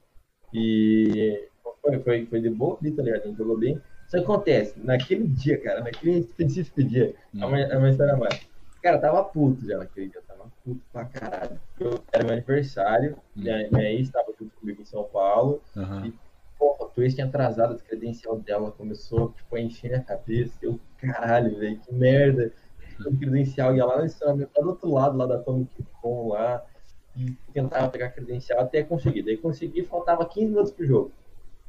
[0.53, 1.49] E
[1.83, 3.23] foi, foi, foi de boa tá ligado?
[3.23, 3.81] A gente jogou bem.
[4.07, 8.41] Isso acontece, naquele dia, cara, naquele específico dia, é uma, é uma história mais.
[8.83, 11.59] Cara, tava puto já naquele dia, tava puto pra caralho.
[11.81, 13.43] Eu, era meu aniversário, hum.
[13.43, 16.07] minha, minha ex tava junto comigo em São Paulo, uhum.
[16.07, 16.15] e,
[16.59, 20.79] porra, o Twist tinha atrasado a credencial dela, começou, tipo, a encher a cabeça, eu,
[20.99, 22.53] caralho, velho, que merda.
[23.01, 26.65] O credencial ia lá no estacionamento, lá do outro lado, lá da Comic Con, lá,
[27.17, 29.23] e tentava pegar credencial até conseguir.
[29.23, 31.13] Daí consegui, faltava 15 minutos pro jogo.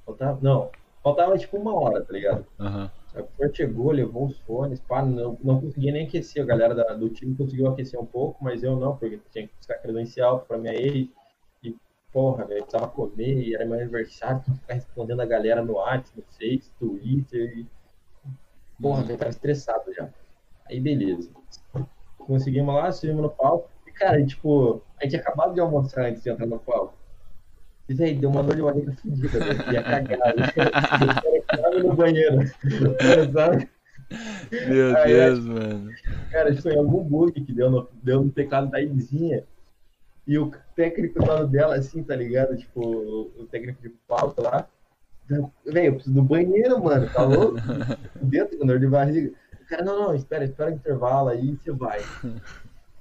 [0.05, 0.69] Faltava, não,
[1.05, 2.47] Faltava tipo uma hora, tá ligado?
[2.59, 2.89] Uhum.
[3.13, 6.41] A chegou, levou os fones, pá, não, não conseguia nem aquecer.
[6.41, 9.53] A galera da, do time conseguiu aquecer um pouco, mas eu não, porque tinha que
[9.55, 11.07] buscar credencial pra minha ex.
[11.63, 11.75] E,
[12.11, 15.73] porra, velho, precisava comer, e era meu aniversário, tinha que ficar respondendo a galera no
[15.73, 17.59] WhatsApp, no Face, Twitter.
[17.59, 17.67] E,
[18.81, 19.05] porra, uhum.
[19.05, 20.09] velho, tava estressado já.
[20.67, 21.29] Aí, beleza.
[22.17, 23.69] Conseguimos lá, subimos no palco.
[23.85, 26.95] E, cara, tipo, a gente tinha acabado de almoçar antes de entrar no palco.
[27.87, 29.73] Velho, deu uma dor de barriga fodida, velho.
[29.73, 30.33] Ia cagar.
[31.73, 32.39] Eu no banheiro.
[33.31, 33.69] Sabe?
[34.67, 35.91] Meu aí, Deus, mano.
[36.31, 39.43] Cara, isso foi algum bug que deu no, deu no teclado da Ibizinha.
[40.27, 42.57] E o técnico do lado dela, assim, tá ligado?
[42.57, 44.67] Tipo, o técnico de pauta lá.
[45.63, 47.07] Velho, eu preciso do banheiro, mano.
[47.11, 47.57] Tá louco?
[48.21, 49.31] Dentro com dor de barriga.
[49.61, 52.01] O cara, não, não, espera, espera o intervalo aí você vai.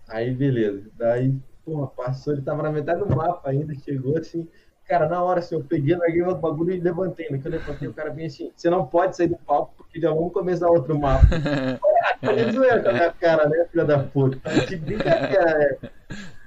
[0.09, 0.91] Aí, beleza.
[0.97, 4.47] Daí, porra, passou, ele tava na metade do mapa ainda, chegou assim.
[4.87, 7.28] Cara, na hora, assim, eu peguei, larguei o bagulho e levantei.
[7.30, 10.01] No que eu levantei, o cara vinha assim, você não pode sair do palco porque
[10.01, 11.26] já vamos começar outro mapa.
[12.22, 14.39] Olha, zoeira com a minha cara, né, filha da puta?
[14.66, 15.91] Que brincadeira, né?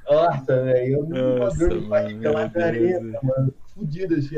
[0.10, 3.54] Nossa, velho, eu não dor de barriga na arena, mano.
[3.74, 4.38] Fudido, assim,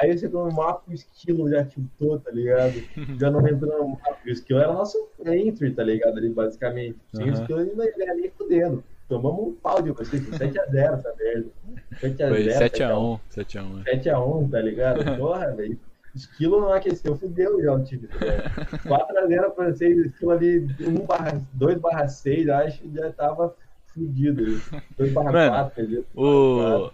[0.00, 2.82] Aí você come mapa, o esquilo já tiltou, tá ligado?
[3.18, 4.16] Já não entrou no mapa.
[4.24, 6.16] O esquilo era nosso entry, tá ligado?
[6.16, 6.96] Ali, basicamente.
[7.12, 7.30] Sem uhum.
[7.30, 8.82] o esquilo, ele não ia ali fudendo.
[9.10, 11.50] Tomamos um pau de vocês, 7x0 essa merda.
[11.94, 12.28] 7x0.
[12.28, 13.20] Foi 7x1.
[13.34, 15.16] 7x1, 7x1, tá ligado?
[15.18, 15.76] Porra, velho.
[16.14, 18.06] Esquilo não aqueceu, fudeu já o time.
[18.06, 23.56] Tá 4x0 pra vocês, esquilo ali 1 barra, 2 barra 6, acho que já tava
[23.88, 24.62] fudido.
[24.96, 26.90] 2 barra Mano, 4, O.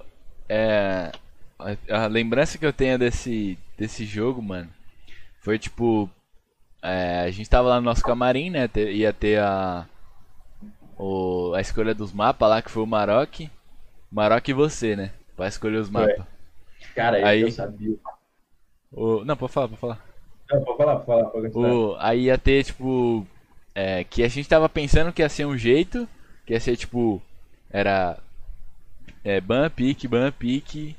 [0.48, 1.12] É.
[1.90, 4.70] A, lembrança que eu tenho desse, desse jogo, mano,
[5.40, 6.08] foi tipo.
[6.82, 8.70] é, a gente tava lá no nosso camarim, né?
[8.74, 9.86] ia ter a.
[10.96, 13.40] O, a escolha dos mapas lá, que foi o Maroc.
[14.10, 15.10] Maroc e você, né?
[15.36, 16.24] Pra escolher os mapas.
[16.94, 17.96] Cara, Aí- eu sabia.
[18.92, 20.04] O, não, pode falar, pode falar.
[20.50, 21.74] Não, pode falar, pode falar, pode continuar.
[21.74, 23.26] O, aí ia ter, tipo.
[23.74, 26.08] É, que a gente tava pensando que ia ser um jeito.
[26.46, 27.20] Que ia ser, tipo.
[27.70, 28.18] Era.
[29.22, 30.96] É, ban, pique, ban, pique.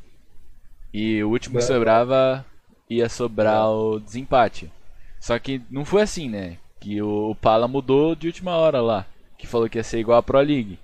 [0.94, 1.68] E o último que Ban.
[1.68, 2.46] sobrava
[2.90, 4.72] ia sobrar o desempate.
[5.20, 6.58] Só que não foi assim, né?
[6.80, 9.06] Que o, o Pala mudou de última hora lá.
[9.38, 10.80] Que falou que ia ser igual a Pro League.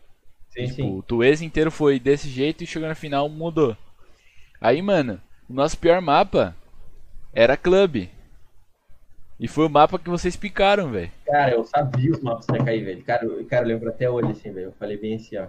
[0.49, 0.97] Sim, Tipo, sim.
[0.97, 3.75] o Tuês inteiro foi desse jeito e chegou na final mudou.
[4.61, 6.55] Aí, mano, o nosso pior mapa
[7.33, 8.07] era Club.
[9.39, 11.11] E foi o mapa que vocês picaram, velho.
[11.25, 13.03] Cara, eu sabia os mapas que ia cair, velho.
[13.03, 14.67] Cara, eu, cara, eu lembro até hoje, assim, velho.
[14.67, 15.47] Eu falei bem assim, ó.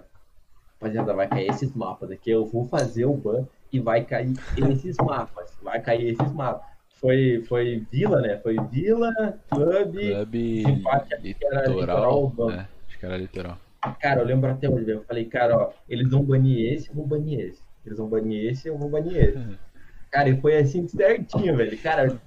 [0.81, 2.31] Rapaziada, vai cair esses mapas daqui.
[2.31, 4.33] Eu vou fazer o ban e vai cair
[4.69, 5.53] esses mapas.
[5.61, 6.67] Vai cair esses mapas.
[6.99, 8.37] Foi, foi Vila, né?
[8.37, 9.13] Foi Vila,
[9.49, 9.95] Club.
[9.95, 11.67] Club empate, litoral.
[11.67, 12.67] litoral, ban.
[12.95, 13.57] Acho que era litoral.
[13.99, 14.89] Cara, eu lembro até hoje.
[14.89, 17.61] Eu falei, cara, ó, eles vão banir esse, eu vou banir esse.
[17.85, 19.59] Eles vão banir esse, eu vou banir esse.
[20.09, 21.77] Cara, e foi assim certinho, velho.
[21.79, 22.19] Cara,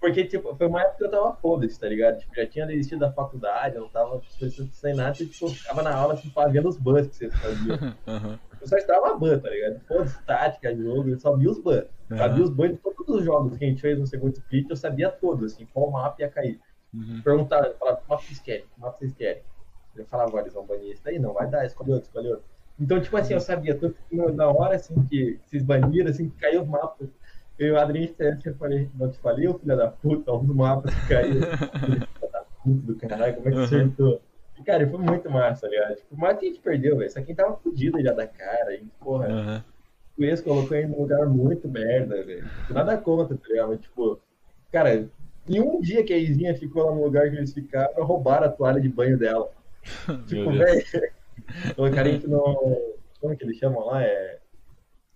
[0.00, 2.18] porque, tipo, foi uma época que eu tava foda-se, tá ligado?
[2.18, 5.50] Tipo, já tinha desistido da faculdade, eu não tava pensando sem nada, e, tipo, eu
[5.50, 7.76] ficava na aula, assim, fazendo os bans que vocês faziam.
[8.06, 8.38] Aham.
[8.60, 9.80] Eu só estudava ban, tá ligado?
[9.88, 11.86] Foda-se, tática, jogo, eu só via os bans.
[12.08, 12.44] Sabia Aham.
[12.44, 15.10] os bans de todos os jogos que a gente fez no segundo split, eu sabia
[15.10, 16.60] todos, assim, qual mapa ia cair.
[16.94, 17.20] Uhum.
[17.22, 18.64] Perguntava, falava, que mapa vocês querem?
[18.72, 19.42] Que mapa vocês querem?
[19.96, 21.18] Eu falava, olha, eles vão banir esse daí?
[21.18, 22.44] Não, vai dar, escolhe outro, escolhe outro.
[22.78, 26.36] Então, tipo assim, eu sabia, tanto que na- hora, assim, que vocês baniram, assim, que
[26.40, 27.08] caiu os mapas.
[27.56, 28.14] Eu e o Adriano
[28.44, 31.40] eu falei, não te falei, ô filho da puta, um dos mapas que caiu.
[31.84, 33.64] Filho da puta do caralho, como é que Uhum.
[33.64, 34.20] acertou?
[34.58, 35.94] E, cara, foi muito massa, tá ligado?
[35.96, 37.10] Tipo, mas a gente perdeu, velho.
[37.10, 38.74] Só quem tava fudido já da cara.
[38.74, 39.64] E, porra, Aham.
[40.18, 42.50] o ex colocou ele num lugar muito merda, velho.
[42.70, 43.68] Nada contra, tá ligado?
[43.68, 44.18] Mas, tipo,
[44.72, 45.08] cara,
[45.48, 48.50] em um dia que a Izinha ficou lá no lugar que eles ficaram, roubaram a
[48.50, 49.50] toalha de banho dela.
[50.26, 50.84] Tipo, velho.
[51.76, 52.94] Colocaram a gente no.
[53.20, 54.02] Como que eles chamam lá?
[54.02, 54.40] É.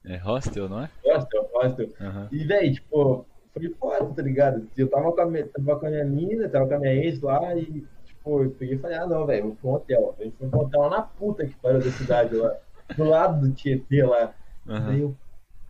[0.04, 0.90] É hostel, não é?
[1.04, 1.88] Hostel, hostel.
[2.00, 2.28] Aham.
[2.32, 4.68] E, velho, tipo, foi foda, tá ligado?
[4.76, 7.20] Eu tava com a minha, tava com a minha mina, tava com a minha ex
[7.20, 10.16] lá e, tipo, eu peguei e falei, ah, não, velho, vou pra um hotel.
[10.18, 12.56] A gente foi pra um hotel lá na puta que pariu da cidade lá,
[12.96, 14.34] do lado do Tietê lá.
[14.64, 14.98] Daí Aham.
[15.00, 15.16] eu,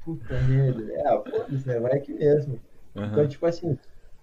[0.04, 1.80] puta merda, é, foda-se, né?
[1.80, 2.60] Vai aqui mesmo.
[2.94, 3.28] Então, Aham.
[3.28, 3.78] tipo assim,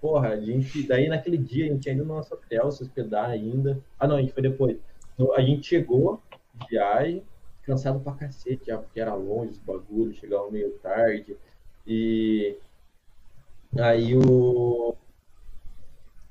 [0.05, 3.27] porra, a gente, daí naquele dia a gente ia indo no nosso hotel, se hospedar
[3.27, 3.81] ainda.
[3.99, 4.77] Ah, não, a gente foi depois.
[5.15, 6.21] Então, A gente chegou
[6.53, 7.23] de viagem,
[7.63, 11.35] cansado pra cacete, já, porque era longe os bagulhos, chegava meio tarde.
[11.87, 12.55] E
[13.79, 14.95] aí o.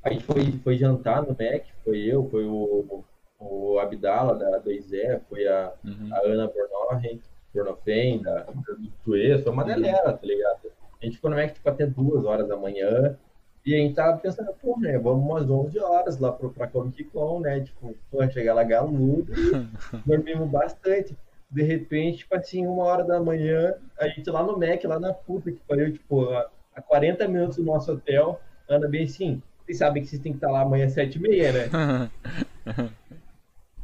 [0.04, 3.02] A gente foi, foi jantar no Mac, foi eu, foi o,
[3.40, 6.10] o Abdala da 2E, foi a, Uhum.
[6.12, 7.20] a Ana Bornohen,
[7.52, 10.70] Bornofen, da, do Tuê, foi uma galera, tá ligado?
[11.02, 13.18] A gente ficou no Mac tipo, até duas horas da manhã,
[13.64, 17.04] e a gente tava pensando, pô, né, vamos umas 11 horas lá pro, pra Comic
[17.04, 21.16] Con, né, tipo, pô, chegar lá galudo, e dormimos bastante.
[21.50, 25.14] De repente, tipo assim, uma hora da manhã, a gente lá no Mac, lá na
[25.14, 29.78] puta que pariu, tipo, a, a 40 minutos do nosso hotel, Ana bem assim, vocês
[29.78, 32.10] sabem que vocês têm que estar lá amanhã às 7h30, né?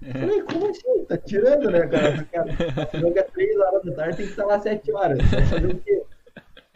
[0.03, 1.05] Eu Falei, como assim?
[1.05, 2.25] Tá tirando, né, cara?
[2.25, 5.19] cara é 3 horas da tarde, tem que estar lá 7 horas.
[5.31, 6.03] Vai fazer o quê?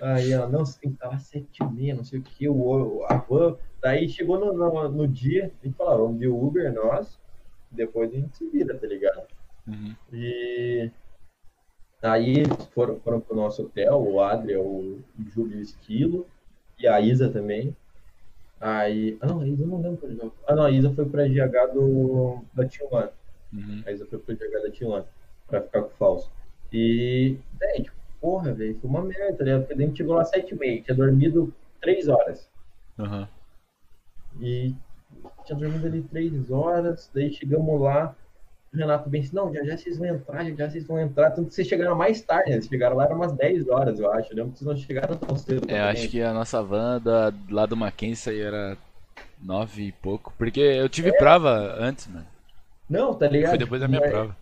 [0.03, 2.49] Aí ela, não, você tem que estar lá 7 e meia, não sei o que,
[2.49, 3.57] o, a van.
[3.81, 7.19] Daí chegou no, no, no dia, a gente falou, vamos de Uber, nós,
[7.71, 9.27] depois a gente se vira, tá ligado?
[9.67, 9.95] Uhum.
[10.13, 10.91] E
[12.03, 12.45] aí
[12.75, 15.01] foram, foram pro nosso hotel, o Adria, o
[15.33, 16.27] Júlio Esquilo
[16.79, 17.75] e a Isa também.
[18.61, 19.17] Aí.
[19.21, 20.31] Ah não, a Isa não lembro pra jogar.
[20.47, 23.11] Ah não, a Isa foi pra GH do, da One.
[23.53, 23.83] Uhum.
[23.87, 25.05] A Isa foi pra GH da One
[25.47, 26.33] pra ficar com o falso.
[26.73, 29.61] E, véi, tipo, porra, velho, foi uma merda, tá ligado?
[29.67, 31.53] Porque a gente chegou lá às 7h30, tinha dormido
[31.83, 32.49] 3 horas.
[32.99, 33.29] Aham.
[34.41, 34.75] E
[35.45, 38.15] tinha dormido ali três horas, daí chegamos lá,
[38.73, 41.33] o Renato bem assim, não, já já vocês vão entrar, já já vocês vão entrar,
[41.33, 42.57] tanto que vocês chegaram mais tarde, né?
[42.57, 45.17] Vocês chegaram lá, era umas 10 horas, eu acho, eu lembro que vocês não chegaram
[45.19, 45.71] tão cedo.
[45.71, 48.79] É, acho que a nossa van da, lá do Mackenzie era
[49.41, 50.33] nove e pouco.
[50.39, 52.27] Porque eu tive prova antes, mano.
[52.89, 53.51] Não, tá ligado?
[53.51, 54.37] Foi depois da minha Mas- prova.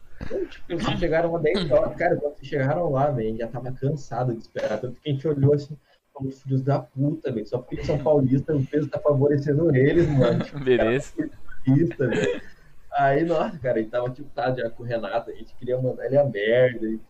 [0.49, 4.33] Tipo, vocês chegaram a 10 horas, cara, quando vocês chegaram lá, velho, já tava cansado
[4.35, 5.77] de esperar, tanto que a gente olhou assim,
[6.13, 10.09] como filhos da puta, velho, só porque eles são paulistas, o peso tá favorecendo eles,
[10.09, 10.43] mano.
[10.45, 11.13] Tipo, Beleza.
[11.65, 12.43] paulista, velho.
[12.95, 16.05] Aí, nossa, cara, ele tava tipo, tá já com o Renato, a gente queria mandar
[16.07, 16.87] ele a merda.
[16.87, 17.01] E...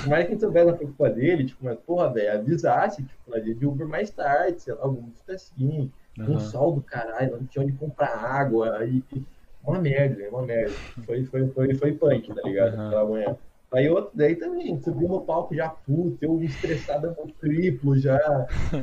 [0.00, 3.30] Por mais que a gente soubesse a culpa dele, tipo, mas, porra, velho, avisasse, tipo,
[3.30, 5.92] na dia de Uber mais tarde, sei lá, alguma coisa assim.
[6.18, 6.38] Um Aham.
[6.40, 8.78] sol do caralho, não tinha onde comprar água.
[8.78, 9.02] Aí,
[9.66, 10.76] uma merda, é uma merda.
[11.04, 12.74] Foi, foi, foi, foi punk, tá ligado?
[12.76, 12.86] Uhum.
[12.86, 13.36] Aquela manhã.
[13.72, 18.18] Aí outro, daí também, subiu no palco já puto, eu estressado no triplo já,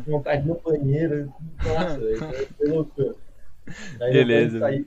[0.05, 1.34] vontade no banheiro.
[1.64, 3.15] Nossa, foi, foi loucura.
[4.01, 4.60] Aí Beleza.
[4.60, 4.85] saí,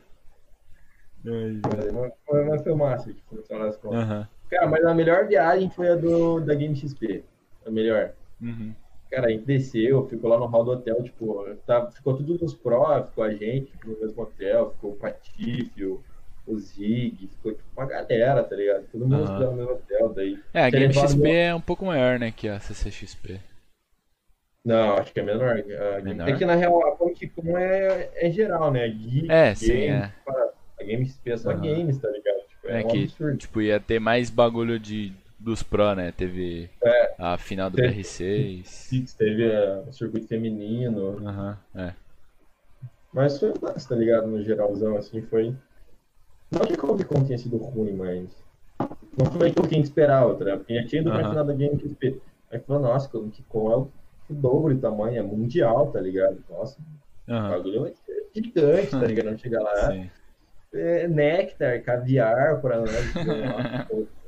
[1.28, 3.98] Ai, mas, foi massa, tipo, no final das contas.
[3.98, 4.28] Aham.
[4.48, 7.24] Cara, mas a melhor viagem foi a do, da Game XP.
[7.66, 8.12] A melhor.
[8.40, 8.74] Uhum.
[9.11, 12.55] Cara, a gente desceu, ficou lá no hall do hotel, tipo, tá, ficou tudo nos
[12.55, 17.87] pró, ficou a gente no mesmo hotel, ficou o Patife, o, Zig, ficou tipo uma
[17.87, 18.87] galera, tá ligado?
[18.91, 20.39] Todo mundo ficou no mesmo hotel, daí.
[20.53, 23.41] É, a Game XP meu- é um pouco maior, né, que a CCXP.
[24.65, 25.59] Não, acho que é menor.
[25.59, 26.28] A Menor?
[26.28, 28.89] É que na real a Comic Con é, é geral, né?
[28.89, 30.12] Geek, É, sim, games, é.
[30.24, 30.51] pá.
[30.81, 31.61] A Game XP é só Aham.
[31.62, 32.41] games, tá ligado?
[32.49, 33.39] Tipo, é, É um que, absurdo.
[33.39, 35.12] tipo, ia ter mais bagulho de,
[35.47, 36.12] dos Pro, né?
[36.12, 37.14] Teve É.
[37.18, 38.66] a final do Teve- BR6.
[38.68, 41.94] Six teve é, o circuito feminino, Aham, é.
[43.12, 44.27] Mas foi massa, tá ligado?
[44.27, 45.55] No geralzão, assim, foi.
[46.51, 48.28] Não que a Comic Con tenha sido ruim, mas.
[49.16, 50.59] Não foi aquilo que esperava, tá ligado?
[50.59, 51.28] Porque já tinha ido pra Aham.
[51.31, 52.20] final da Game XP.
[52.51, 53.90] Aí falou, nossa, Comic Con é o
[54.28, 56.43] o dobro de tamanho, é mundial, tá ligado?
[56.51, 56.77] Nossa,
[57.28, 59.31] o Aham, bagulho ser gigante, tá ligado?
[59.31, 59.73] Não chegar lá.
[59.93, 60.10] sim.
[60.74, 62.90] É, néctar, caviar pra nós.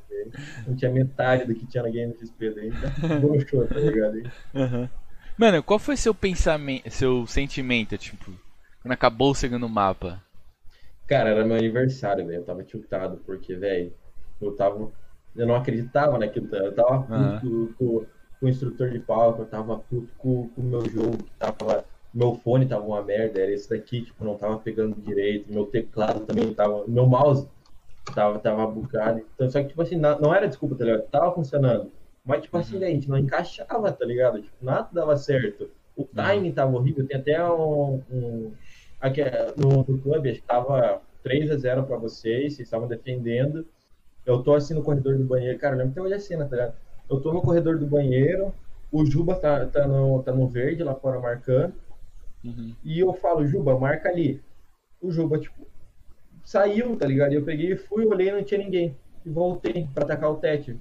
[0.67, 2.71] Não tinha metade do que tinha na Game XP daí.
[3.17, 4.17] Broxou, tá ligado?
[4.17, 4.89] Aí, Aham.
[5.37, 8.33] Mano, qual foi seu pensamento, seu sentimento, tipo,
[8.83, 10.23] quando acabou o segundo mapa?
[11.07, 12.41] Cara, era meu aniversário, velho.
[12.41, 13.93] Eu tava tiltado, porque, velho,
[14.41, 14.93] eu tava.
[15.35, 16.49] Eu não acreditava naquilo.
[16.49, 16.59] tá?
[16.59, 17.41] Eu tava puto Aham.
[17.41, 18.07] com, com-
[18.41, 21.85] o instrutor de palco, eu tava puto com o meu jogo, tava.
[22.15, 25.53] Meu fone tava uma merda, era esse daqui, tipo, não tava pegando direito.
[25.53, 26.87] Meu teclado também tava.
[26.87, 27.49] Meu mouse
[28.15, 29.23] tava, tava bugado.
[29.35, 31.03] Então, só que, tipo assim, na- não era desculpa, tá ligado?
[31.09, 31.91] Tava funcionando.
[32.25, 34.43] Mas, tipo assim, a gente não encaixava, tá ligado?
[34.43, 35.71] Tipo, nada dava certo.
[35.97, 37.07] O timing tava horrível.
[37.07, 38.03] Tem até um.
[38.11, 38.53] um
[39.01, 39.23] aqui,
[39.57, 43.67] no, no clube, acho que tava 3 a 0 pra vocês, vocês estavam defendendo.
[44.27, 45.59] Eu tô assim no corredor do banheiro.
[45.59, 46.75] Cara, eu lembro até hoje a cena, tá ligado?
[47.09, 48.55] Eu tô no corredor do banheiro,
[48.93, 51.75] o Juba tá, tá, no, tá no verde lá fora marcando.
[52.45, 52.75] Uhum.
[52.85, 54.43] E eu falo, Juba, marca ali.
[55.01, 55.67] O Juba, tipo,
[56.49, 57.35] saiu, tá ligado?
[57.35, 58.97] Eu peguei, fui, olhei não tinha ninguém.
[59.25, 60.81] E voltei pra atacar o Tete.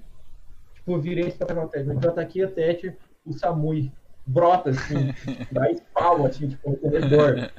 [0.74, 1.86] Tipo, virei pra atacar o Tete.
[1.86, 2.96] Mas eu ataquei o Tete,
[3.26, 3.92] o Samui
[4.24, 4.94] brota, assim,
[5.52, 7.50] dá espalma, assim, tipo, no corredor.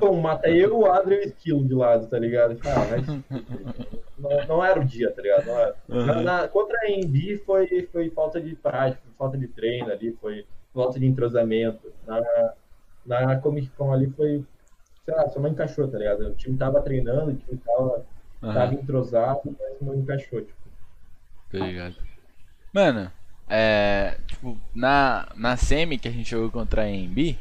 [0.00, 2.58] Pô, mata eu, o Adrian e o Esquilo de lado, tá ligado?
[2.64, 3.06] Ah, mas
[4.18, 5.46] não, não era o dia, tá ligado?
[5.46, 5.76] Não era.
[5.88, 6.06] Uhum.
[6.06, 10.16] Na- na- contra a Envy foi, foi falta de prática, foi falta de treino ali,
[10.20, 10.44] foi
[10.74, 11.92] falta de entrosamento.
[12.04, 12.52] Na,
[13.04, 14.44] na Comic Con ali foi,
[15.06, 16.26] sei lá, só não encaixou, tá ligado?
[16.26, 18.04] O time tava treinando, o time tava,
[18.40, 18.74] tava Aham.
[18.74, 20.58] entrosado, mas não encaixou, tipo.
[21.50, 21.94] Tá ligado?
[22.74, 23.10] Mano,
[23.48, 24.18] é.
[24.26, 27.38] Tipo, na, na semi que a gente jogou contra a AMB,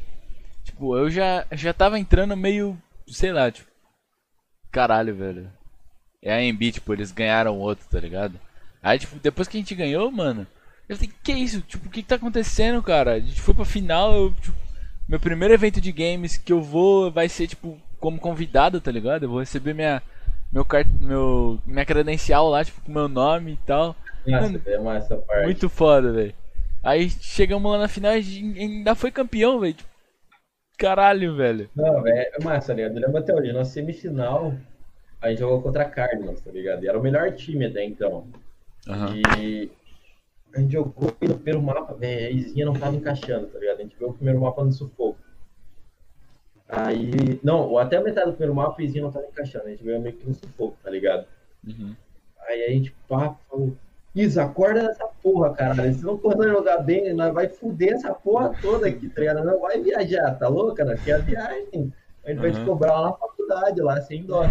[0.64, 2.78] tipo, eu já, já tava entrando meio.
[3.08, 3.70] Sei lá, tipo.
[4.72, 5.52] Caralho, velho.
[6.22, 8.40] É a AMB, tipo, eles ganharam outro, tá ligado?
[8.82, 10.46] Aí, tipo, depois que a gente ganhou, mano,
[10.88, 11.62] eu falei, que isso?
[11.62, 13.14] Tipo, o que, que tá acontecendo, cara?
[13.14, 14.65] A gente foi pra final, eu, tipo,
[15.08, 19.24] meu primeiro evento de games que eu vou vai ser, tipo, como convidado, tá ligado?
[19.24, 20.02] Eu vou receber minha.
[20.52, 20.88] Meu, cart...
[21.00, 23.96] meu minha credencial lá, tipo, com meu nome e tal.
[24.26, 25.46] Nossa, é mais essa parte.
[25.46, 26.34] Muito foda, velho.
[26.84, 29.74] Aí chegamos lá na final e ainda foi campeão, velho.
[29.74, 29.90] Tipo,
[30.78, 31.70] Caralho, velho.
[31.76, 32.98] Não, velho, é massa, tá ligado?
[32.98, 34.54] Eu lembro até hoje, na semifinal,
[35.22, 36.84] a gente jogou contra a Cardinals, tá ligado?
[36.84, 38.28] E era o melhor time até então.
[38.88, 39.16] Aham.
[39.16, 39.72] E
[40.56, 43.80] a gente jogou e no primeiro mapa, velho, a Izinha não tava encaixando, tá ligado?
[43.80, 45.20] A gente viu o primeiro mapa no sufoco.
[46.68, 49.84] Aí, não, até a metade do primeiro mapa a Izinha não tava encaixando, a gente
[49.84, 51.28] veio meio que no sufoco, tá ligado?
[51.68, 51.94] Uhum.
[52.48, 53.76] Aí a gente pá, falou,
[54.16, 55.94] Isa, acorda nessa porra, caralho.
[55.94, 59.44] Se não for jogar bem, nós vai fuder essa porra toda aqui, tá ligado?
[59.44, 60.86] Não vai viajar, tá louca?
[60.86, 61.94] Nós quer a viagem.
[62.26, 62.66] A gente vai te Uhum.
[62.66, 64.44] cobrar lá na faculdade, lá, sem dó.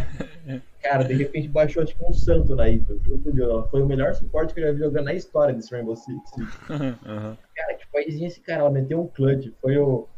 [0.82, 4.60] Cara, de repente baixou acho que um santo na Deus, Foi o melhor suporte que
[4.60, 6.30] eu já vi jogando na história desse Rainbow Six.
[6.70, 7.36] Aham.
[7.56, 9.48] Cara, que paizinho esse cara, ela meteu um clutch.
[9.60, 10.08] Foi o.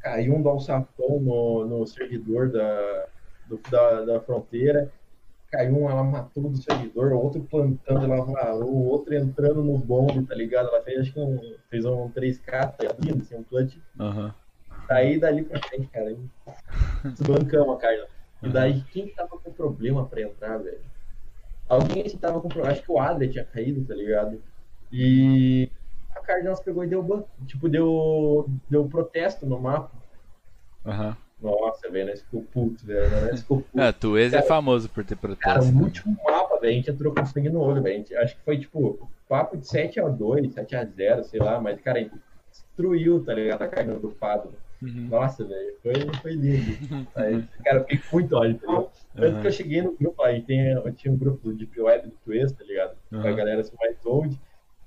[0.00, 3.06] Caiu um do alçapão no, no servidor da,
[3.44, 4.92] do- da, da fronteira.
[5.50, 10.34] Caiu um, ela matou do servidor, outro plantando, ela varou, outro entrando no bombe, tá
[10.34, 10.68] ligado?
[10.68, 13.20] Ela fez, acho que um, fez um 3K, tá ligado?
[13.20, 13.76] Assim, um clutch.
[14.00, 14.34] Aham.
[14.92, 16.14] Daí dali pra frente, cara,
[17.02, 18.06] desbancamos a Carla.
[18.42, 20.80] E daí, quem que tava com problema pra entrar, velho?
[21.66, 24.42] Alguém que tava com problema, acho que o Adler tinha caído, tá ligado?
[24.92, 25.70] E
[26.14, 27.24] a Cardinals pegou e deu ban.
[27.46, 29.92] Tipo, deu, deu protesto no mapa.
[30.84, 31.16] Aham.
[31.40, 33.28] Nossa, velho, nós ficou puto, velho.
[33.28, 33.80] Nós ficou puto.
[33.80, 35.74] Ah, tu ex é famoso por ter Cara, protesto.
[35.74, 38.04] o último mapa, velho, a gente entrou com sangue no olho, velho.
[38.18, 41.58] Acho que foi, tipo, papo de 7x2, 7x0, sei lá.
[41.62, 42.14] Mas, cara, a gente
[42.50, 43.62] destruiu, tá ligado?
[43.62, 44.52] A carne do Pado.
[44.82, 45.08] Uhum.
[45.08, 47.08] Nossa, velho, foi, foi lindo.
[47.64, 48.90] Cara, eu fiquei muito ódio, tá ligado?
[49.14, 49.40] Tanto uhum.
[49.40, 52.16] que eu cheguei no grupo, aí tem, eu tinha um grupo do Deep Web do
[52.24, 52.96] Twist, tá ligado?
[53.12, 53.22] Uhum.
[53.22, 54.40] Com a galera assim, mais old.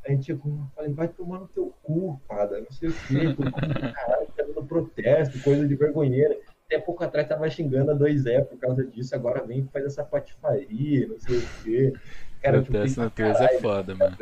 [0.06, 3.36] A gente tipo, eu falei, vai tomar no teu cu, pada, não sei o quê,
[3.96, 6.38] caralho, tá dando protesto, coisa de vergonheira.
[6.66, 10.04] Até pouco atrás tava xingando a 2E por causa disso, agora vem e faz essa
[10.04, 11.94] patifaria, não sei o quê.
[12.42, 14.18] Cara, protesto no Twist é foda, mano.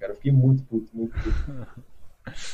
[0.00, 1.84] Cara, eu fiquei muito puto, muito puto.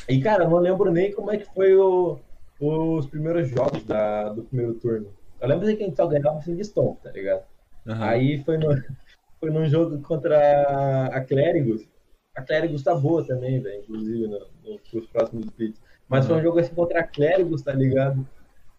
[0.07, 2.19] E, cara, eu não lembro nem como é que foi o,
[2.61, 5.11] os primeiros jogos da, do primeiro turno.
[5.39, 7.43] Eu lembro que a gente só ganhava assim de Stomp, tá ligado?
[7.87, 8.03] Uhum.
[8.03, 8.69] Aí foi, no,
[9.39, 11.87] foi num jogo contra a Clérigos.
[12.35, 15.81] A Clérigos tá boa também, velho, inclusive, no, no, nos próximos splits.
[16.07, 16.31] Mas uhum.
[16.31, 18.27] foi um jogo assim contra a Clérigos, tá ligado?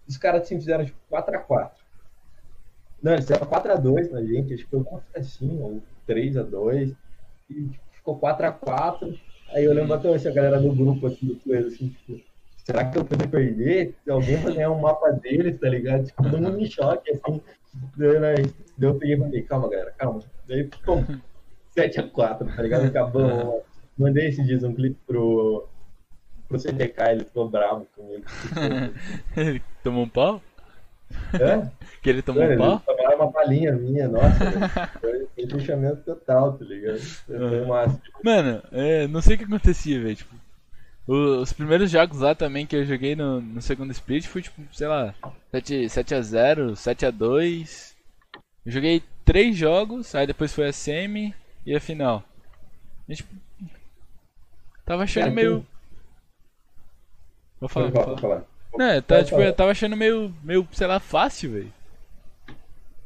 [0.07, 1.71] Os caras assim, fizeram tipo 4x4.
[3.03, 4.85] Não, eles fizeram 4x2 na gente, acho que foi
[5.17, 6.95] assim, ou 3x2.
[7.51, 9.19] E tipo, ficou 4x4.
[9.51, 12.32] Aí eu lembro até hoje a galera do grupo aqui do Play, assim, tipo,
[12.65, 13.95] será que eu poder perder?
[14.05, 16.05] Se alguém vai ganhar um mapa deles, tá ligado?
[16.05, 17.41] Tipo, todo mundo em choque, assim.
[17.97, 18.35] Daí, né?
[18.79, 20.21] Daí eu peguei e falei, calma, galera, calma.
[20.47, 21.05] Daí, pum,
[21.77, 22.87] 7x4, tá ligado?
[22.87, 23.65] Acabou.
[23.99, 25.67] Mandei esses dias um clipe pro,
[26.49, 28.25] pro CTK, ele ficou bravo comigo.
[29.37, 30.43] ele tomou um pau?
[31.35, 31.71] É?
[32.03, 32.83] Que ele tomou um pau?
[32.87, 34.51] Tomou uma palhinha minha, nossa.
[35.01, 36.99] foi, foi fechamento total, tá ligado?
[36.99, 38.01] Foi massa.
[38.25, 40.17] Mano, é, não sei o que acontecia, velho.
[40.17, 40.35] Tipo,
[41.07, 44.87] os primeiros jogos lá também que eu joguei no, no segundo split foi tipo, sei
[44.87, 45.15] lá,
[45.51, 47.97] 7, x 0 7 x 2
[48.65, 51.35] Eu joguei três jogos, aí depois foi a semi
[51.67, 52.23] e a final.
[53.09, 53.35] E, tipo,
[54.85, 55.67] tava achando é, meio.
[57.59, 58.45] Vou falar, vou falar.
[58.75, 61.73] Não, tá, tipo, eu tava achando meio, meio, sei lá, fácil, velho.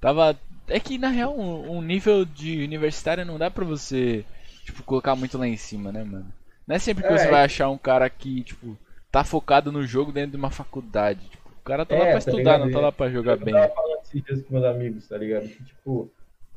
[0.01, 0.39] Tava.
[0.68, 4.24] É que na real um, um nível de universitário não dá pra você,
[4.64, 6.32] tipo, colocar muito lá em cima, né, mano?
[6.67, 8.77] Não é sempre que é, você vai achar um cara que, tipo,
[9.11, 11.29] tá focado no jogo dentro de uma faculdade.
[11.29, 12.65] Tipo, o cara tá é, lá pra tá estudar, ligado?
[12.65, 13.55] não tá lá pra jogar eu bem.
[13.55, 15.49] Eu tava falando esses dias com meus amigos, tá ligado?
[15.49, 16.11] Que, tipo,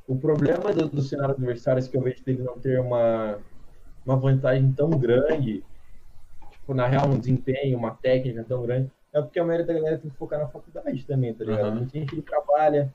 [0.07, 3.37] o problema do, do cenário universitário é que eu vejo dele não ter uma,
[4.03, 5.63] uma vantagem tão grande,
[6.51, 9.97] tipo, na real, um desempenho, uma técnica tão grande, é porque a maioria da galera
[9.99, 11.69] tem que focar na faculdade também, tá ligado?
[11.69, 11.75] Uhum.
[11.75, 12.91] Muita gente trabalha.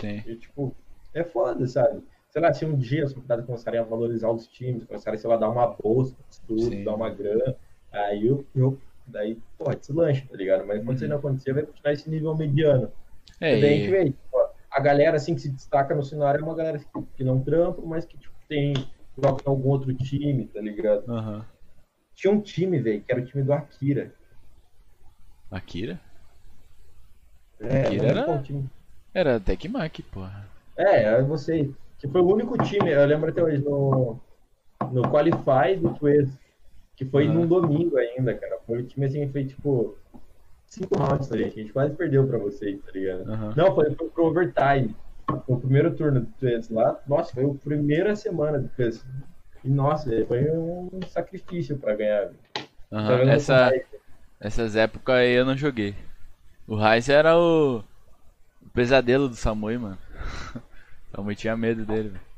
[0.00, 0.22] Sim.
[0.26, 0.74] E, tipo,
[1.12, 2.02] é foda, sabe?
[2.28, 5.36] Sei lá, se um dia as faculdades começarem a valorizar os times, começarem, sei lá,
[5.36, 6.84] dar uma bolsa de estudo, Sim.
[6.84, 7.56] dar uma grana,
[7.90, 10.66] aí eu, eu daí, pô, deslancha, tá ligado?
[10.66, 10.94] Mas quando uhum.
[10.94, 12.92] isso não acontecer, vai continuar esse nível mediano.
[13.40, 16.40] É, e daí a gente vê, tipo, a galera, assim, que se destaca no cenário
[16.40, 16.86] é uma galera que,
[17.16, 18.74] que não trampa, mas que, tipo, tem,
[19.16, 21.08] joga em algum outro time, tá ligado?
[21.08, 21.42] Uhum.
[22.14, 24.12] Tinha um time, velho, que era o time do Akira.
[25.50, 26.00] Akira?
[27.60, 28.44] É, Akira era...
[29.14, 30.46] Era Tecmac, porra.
[30.76, 34.20] É, eu não sei que foi o único time, eu lembro até hoje, no,
[34.92, 36.32] no Qualify do Twist,
[36.94, 37.34] que foi uhum.
[37.34, 38.58] num domingo ainda, cara.
[38.66, 39.96] Foi o time assim, foi tipo
[40.66, 41.52] cinco rounds, tá ligado?
[41.52, 43.28] A gente quase perdeu pra vocês, tá ligado?
[43.28, 43.52] Uhum.
[43.56, 44.94] Não, foi, foi pro overtime.
[45.46, 49.04] O primeiro turno do Twist lá, nossa, foi a primeira semana do Twist.
[49.64, 52.30] E nossa, foi um sacrifício pra ganhar.
[52.90, 53.28] Uhum.
[53.28, 53.72] Essa,
[54.40, 55.94] essas épocas aí eu não joguei.
[56.66, 57.78] O Ryze era o,
[58.62, 59.98] o pesadelo do Samui, mano.
[61.12, 62.28] Eu tinha medo dele, velho.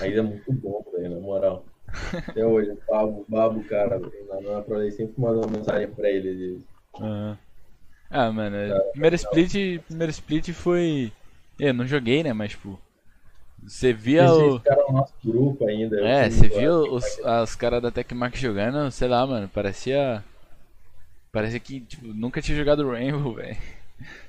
[0.00, 1.64] Mas é muito bom, velho, na moral.
[2.28, 6.62] Até hoje, babo, babo, cara, na minha prole sempre mandou uma mensagem pra ele.
[6.98, 7.36] Uhum.
[8.10, 11.12] Ah, mano, é, primeiro split, primeiro split foi.
[11.58, 12.32] Eu não joguei, né?
[12.32, 12.78] Mas, tipo.
[13.62, 14.60] Você via o.
[14.60, 16.00] no nosso grupo ainda.
[16.00, 17.04] É, você viu os,
[17.42, 20.22] os caras da Tecmark jogando, sei lá, mano, parecia.
[21.32, 23.56] Parecia que tipo, nunca tinha jogado Rainbow, velho.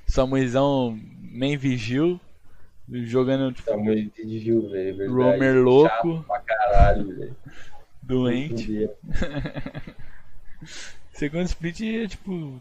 [0.06, 2.20] Só muizão main vigil
[2.90, 3.70] Jogando tipo.
[3.70, 5.12] Tamanho de Gil, velho.
[5.12, 6.24] Romer louco.
[6.26, 7.36] Pra caralho, velho.
[8.02, 8.90] Doente.
[11.12, 12.60] Segundo split, é, tipo.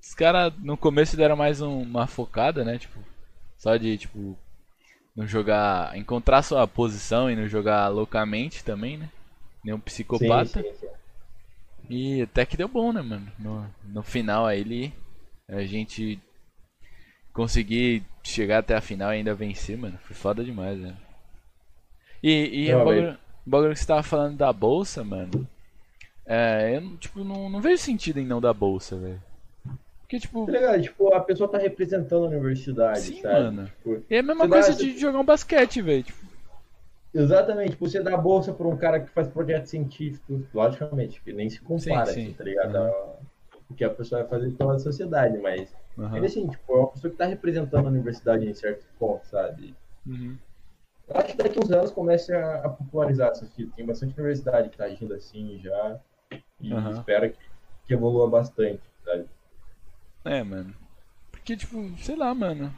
[0.00, 2.78] Os caras no começo deram mais um, uma focada, né?
[2.78, 2.98] Tipo.
[3.58, 4.38] Só de, tipo.
[5.14, 5.96] Não jogar.
[5.96, 9.10] Encontrar sua posição e não jogar loucamente também, né?
[9.62, 10.62] Nenhum psicopata.
[10.62, 10.88] Sim, sim, sim.
[11.90, 13.30] E até que deu bom, né, mano?
[13.38, 14.92] No, no final aí ele.
[15.48, 16.20] A gente
[17.32, 20.94] conseguir chegar até a final e ainda vencer, mano, foi foda demais, né?
[22.22, 22.84] E, e o
[23.46, 25.48] bagulho, que você tava falando da bolsa, mano.
[26.26, 29.22] É, eu tipo, não, não vejo sentido em não dar bolsa, velho.
[30.00, 30.46] Porque, tipo.
[30.46, 30.82] Tá ligado?
[30.82, 33.44] Tipo, a pessoa tá representando a universidade, Sim, sabe?
[33.44, 33.66] Mano.
[33.66, 34.76] Tipo, e é a mesma coisa dá...
[34.76, 36.02] de jogar um basquete, velho.
[36.02, 36.28] Tipo...
[37.14, 41.48] Exatamente, tipo, você dá bolsa pra um cara que faz projetos científicos, logicamente, que nem
[41.48, 42.24] se compara, sim, sim.
[42.26, 42.76] Assim, tá ligado?
[42.76, 43.12] Uhum.
[43.70, 46.16] O que a pessoa vai fazer pela sociedade, mas Uhum.
[46.16, 49.74] Ele, assim, tipo, é uma pessoa que está representando a universidade em certo ponto, sabe?
[50.06, 50.38] Uhum.
[51.08, 53.66] Eu acho que daqui uns anos comece a, a popularizar isso aqui.
[53.74, 55.98] Tem bastante universidade que está agindo assim já.
[56.60, 56.90] E uhum.
[56.92, 57.38] espero que,
[57.86, 59.26] que, evolua bastante, sabe?
[60.24, 60.72] É, mano.
[61.32, 62.72] Porque, tipo, sei lá, mano.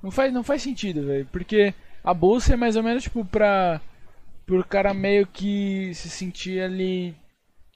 [0.00, 1.26] Não faz, não faz sentido, velho.
[1.32, 1.74] Porque
[2.04, 3.80] a bolsa é mais ou menos, tipo, pra.
[4.46, 7.16] Pro cara meio que se sentir ali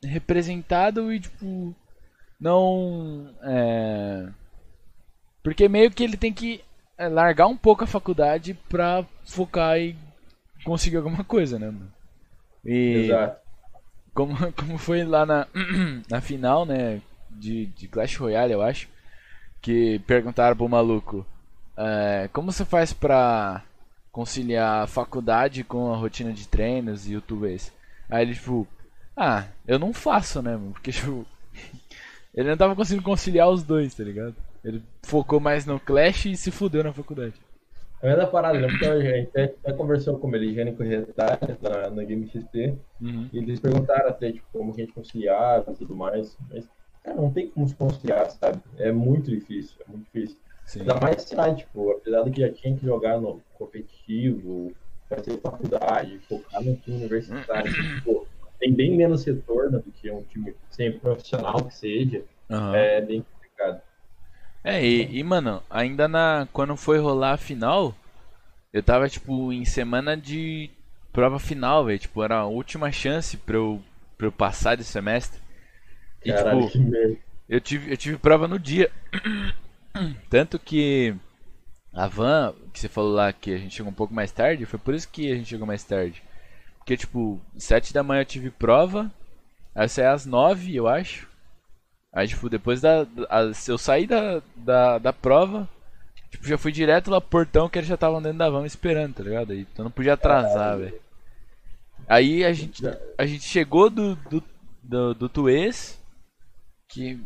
[0.05, 1.75] representado e, tipo.
[2.39, 3.35] Não.
[3.43, 4.29] É.
[5.43, 6.61] Porque meio que ele tem que
[6.97, 9.97] é, largar um pouco a faculdade pra focar e
[10.65, 11.93] conseguir alguma coisa, né, mano?
[12.65, 13.05] E.
[13.05, 13.41] Exato.
[14.13, 15.47] Como, como foi lá na,
[16.11, 17.01] na final, né?
[17.31, 18.89] De, de Clash Royale, eu acho.
[19.61, 21.25] Que perguntaram pro maluco.
[21.77, 23.63] É, como você faz pra
[24.11, 27.73] conciliar a faculdade com a rotina de treinos e youtubers?
[28.11, 28.67] Aí ele, tipo,
[29.17, 30.73] ah, eu não faço, né, mano?
[30.73, 31.25] Porque, tipo,
[32.35, 34.35] ele não tava conseguindo conciliar os dois, tá ligado?
[34.69, 37.35] Ele focou mais no Clash e se fudeu na faculdade.
[38.01, 38.69] É da parada, né?
[38.69, 43.29] Porque a gente até conversou com ele, Jânio Corretário, na, na Game XP, Uhum.
[43.33, 46.69] e eles perguntaram até, tipo, como que a gente conciliava e tudo mais, mas,
[47.03, 48.61] cara, não tem como se conciliar, sabe?
[48.77, 50.39] É muito difícil, é muito difícil.
[50.65, 50.81] Sim.
[50.81, 54.73] Ainda mais, sei lá, tipo, apesar de que já tinha que jogar no competitivo,
[55.09, 58.29] fazer faculdade, focar no time universitário, tipo,
[58.61, 62.77] tem bem menos retorno do que um time sempre profissional que seja, Aham.
[62.77, 63.83] é bem complicado.
[64.65, 67.95] É, e, e, mano, ainda na quando foi rolar a final,
[68.73, 70.71] eu tava tipo em semana de
[71.13, 73.83] prova final, velho, tipo, era a última chance pra eu,
[74.17, 75.41] pra eu passar de semestre.
[76.25, 77.19] E Caralho, tipo, que merda.
[77.49, 78.91] eu tive, eu tive prova no dia.
[80.31, 81.15] Tanto que
[81.93, 84.79] a van, que você falou lá que a gente chegou um pouco mais tarde, foi
[84.79, 86.23] por isso que a gente chegou mais tarde.
[86.79, 89.11] Porque, tipo, sete da manhã eu tive prova,
[89.75, 91.29] eu saí às nove, eu acho.
[92.13, 93.03] Aí, tipo, depois da.
[93.29, 95.69] a- eu saí da, da, da prova,
[96.31, 99.15] tipo, já fui direto lá pro portão que eles já estavam dentro da van esperando,
[99.15, 99.53] tá ligado?
[99.53, 100.99] Aí, então não podia atrasar, velho.
[102.09, 102.83] Aí a gente,
[103.19, 104.43] a gente chegou do, do,
[104.83, 106.01] do, do Tuês,
[106.89, 107.19] que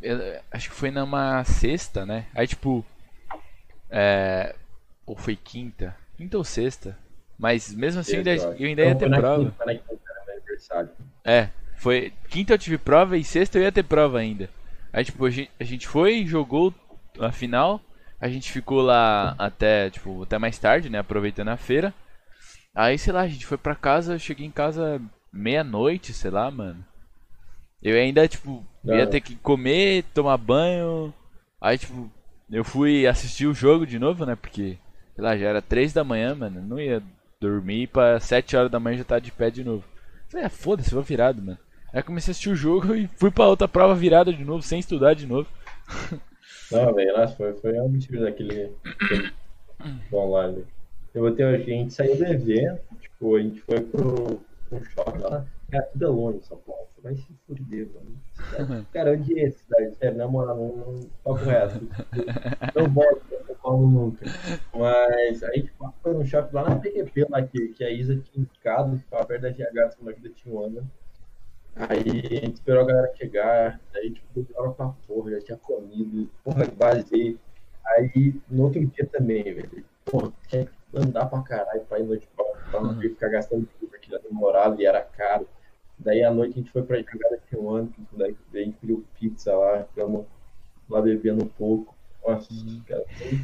[0.51, 2.27] acho que foi numa sexta, né?
[2.35, 2.85] Aí, tipo,
[3.89, 4.55] é,
[5.07, 5.97] ou foi quinta?
[6.17, 6.99] Quinta ou sexta?
[7.39, 9.45] Mas mesmo assim, eu ainda, eu ainda ia Então, ter prova.
[9.45, 9.65] quinta,
[10.33, 10.91] aniversário.
[11.25, 12.13] É, foi.
[12.29, 14.49] Quinta eu tive prova e sexta eu ia ter prova ainda.
[14.93, 16.75] Aí, tipo, a gente, a gente foi, jogou
[17.19, 17.81] a final.
[18.21, 20.99] A gente ficou lá até, tipo, até mais tarde, né?
[20.99, 21.93] Aproveitando a feira.
[22.75, 25.01] Aí, sei lá, a gente foi pra casa, eu cheguei em casa
[25.33, 26.85] meia-noite, sei lá, mano.
[27.83, 29.07] Eu ainda, tipo, ia Ah.
[29.07, 31.13] ter que comer, tomar banho.
[31.61, 32.11] Aí, tipo,
[32.51, 34.37] eu fui assistir o jogo de novo, né?
[34.37, 34.79] Porque,
[35.15, 36.63] sei lá, já era três da manhã, mano.
[36.63, 37.03] Não ia
[37.41, 39.85] dormir pra sete horas da manhã já tá de pé de novo.
[40.31, 41.59] Falei, ah, foda-se, vou virado, mano.
[41.93, 44.63] Aí eu comecei a assistir o jogo e fui pra outra prova virada de novo,
[44.63, 45.49] sem estudar de novo.
[46.71, 49.33] Não, velho, nossa, foi, foi um absurdo aquele, aquele
[50.13, 50.65] online.
[51.15, 55.19] Eu vou ter, a gente saiu do evento, tipo, a gente foi pro, pro shopping
[55.19, 55.47] lá.
[55.71, 56.83] Cara, tudo é longe, São Paulo.
[56.95, 58.87] Você vai se fuder, mano.
[58.93, 61.89] Cara, eu odiei essa cidade, sério, na moral, não, não papo reto.
[62.75, 64.27] Não volto pra São Paulo nunca.
[64.75, 68.43] Mas aí, tipo, foi no shopping lá na PQP, lá que, que a Isa tinha
[68.43, 70.91] indicado, ficava perto da GH, se uma vida tinha um ano.
[71.75, 76.31] Aí a gente esperou a galera chegar, aí tipo, hora pra porra, já tinha comido,
[76.45, 77.39] porra, vazei.
[77.87, 82.29] Aí no outro dia também, velho, porra, tinha que andar pra caralho pra ir noite
[82.37, 85.49] pra, pra não ficar gastando tudo, porque já demorava e era caro.
[85.99, 89.05] Daí à noite a gente foi pra jogada de um ano, daí a gente pediu
[89.19, 90.27] pizza lá, ficamos
[90.91, 91.97] lá bebendo um pouco.
[92.27, 92.49] Nossa,
[92.87, 93.39] cara, foi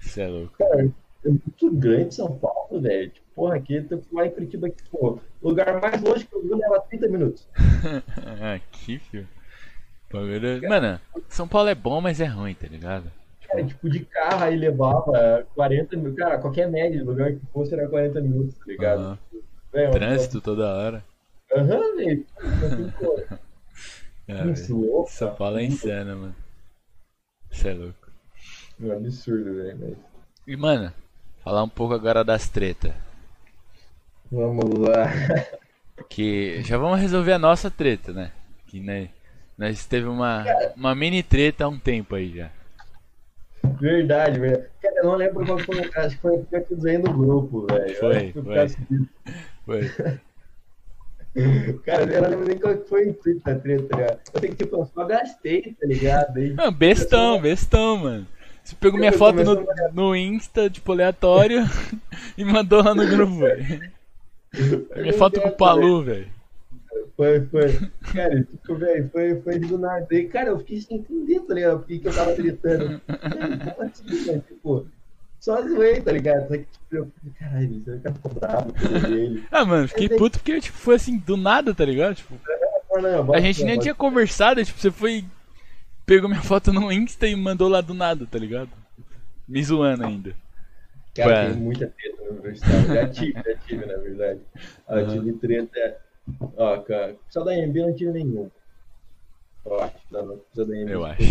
[0.00, 0.56] Isso é louco.
[0.58, 0.82] Cara,
[1.24, 3.10] é muito grande São Paulo, velho.
[3.10, 6.42] Tipo, porra, aqui, tu lá em Curitiba, aqui, pô, o lugar mais longe que eu
[6.42, 7.48] vi leva 30 minutos.
[8.54, 9.26] Aqui, filho.
[10.12, 13.10] Bagulho- Mano, São Paulo é bom, mas é ruim, tá ligado?
[13.46, 16.18] Cara, tipo, de carro aí levava 40 minutos.
[16.18, 19.18] Cara, qualquer média de lugar que fosse era 40 minutos, tá ligado?
[19.72, 21.04] Velho, Trânsito toda hora.
[21.56, 22.26] Aham, velho.
[24.28, 24.76] É, velho.
[24.76, 25.10] Louco.
[25.10, 26.34] São Paulo é insano, mano.
[27.50, 28.10] Isso é louco.
[28.80, 29.96] É um absurdo, velho.
[30.46, 30.92] E, mano,
[31.42, 32.94] falar um pouco agora das treta.
[34.30, 35.12] Vamos lá.
[36.08, 38.30] Que já vamos resolver a nossa treta, né?
[38.66, 39.08] Que né,
[39.58, 40.44] nós teve uma,
[40.76, 42.50] uma mini treta há um tempo aí já.
[43.80, 44.64] Verdade, velho.
[44.80, 45.90] Cara, eu não lembro qual foi.
[45.94, 47.96] Acho que foi o que eu desenho no grupo, velho.
[47.96, 48.68] Foi, foi.
[49.66, 50.20] Foi.
[51.84, 54.20] Cara, eu não lembro nem qual foi o intuito da treta, tá ligado?
[54.34, 56.40] Eu tenho que, tipo, eu só gastei, tá ligado?
[56.58, 58.26] Ah, bestão, bestão, mano.
[58.64, 61.64] Você pegou minha foto no, no Insta, tipo, aleatório,
[62.36, 63.90] e mandou lá no grupo, velho.
[64.96, 66.28] Minha foto com o Palu, velho.
[67.16, 67.90] Foi, foi.
[68.12, 70.06] Cara, tipo, velho, foi, foi do nada.
[70.10, 71.78] E, cara, eu fiquei sem entender, tá ligado?
[71.80, 73.00] Por que eu tava gritando?
[73.06, 74.44] Cara, como assim, velho?
[74.48, 74.86] Tipo,
[75.38, 76.48] só zoei, tá ligado?
[76.48, 79.44] Só que, tipo, eu falei, caralho, você vai ficar bravo com ele.
[79.52, 82.16] Ah, mano, fiquei puto porque, tipo, foi assim, do nada, tá ligado?
[82.16, 82.34] Tipo,
[82.94, 85.24] Não, não, a gente nem bota- tinha conversado, tipo, você foi
[86.06, 88.70] pegou minha foto no Insta e mandou lá do nada, tá ligado?
[89.46, 90.34] Me zoando ainda.
[91.14, 92.86] Cara, tem muita treta no universitário.
[92.94, 94.40] Já tive, já tive, na verdade.
[94.88, 96.00] Eu tive treta.
[96.56, 98.50] Ó, cara, só da MB eu não tive nenhum.
[99.66, 100.92] Eu acho, não, não precisa da MB.
[100.92, 101.22] Eu acho.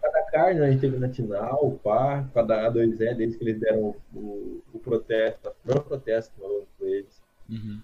[0.00, 3.94] Cada carne a gente teve na Tinal, o PAR, cada A2E, desde que eles deram
[4.14, 7.80] o, o protesto, o primeiro protesto falando com eles, Uhum.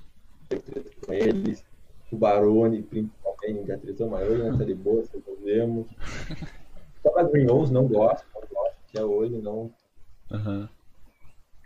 [0.48, 1.64] teve treta com eles,
[2.10, 5.86] o Barone, principalmente, a treta maior, nessa de boa, resolvemos.
[7.02, 9.70] Só da Green Rose, não gosto, não gosto, até hoje, não,
[10.30, 10.68] Aham.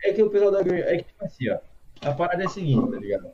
[0.03, 1.59] É que o pessoal da Green é que, tipo assim, ó,
[2.01, 3.31] a parada é a seguinte, tá ligado?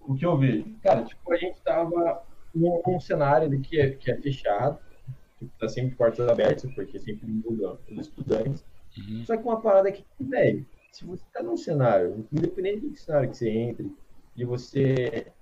[0.00, 2.22] O que eu vejo, cara, tipo, a gente tava
[2.54, 4.78] num, num cenário ali que é, que é fechado,
[5.38, 8.64] tipo, tá sempre portas abertas, porque sempre mudam os estudantes.
[8.98, 9.24] Uhum.
[9.24, 13.36] Só que uma parada que, velho, se você tá num cenário, independente do cenário que
[13.36, 13.90] você entre,
[14.36, 15.32] e você,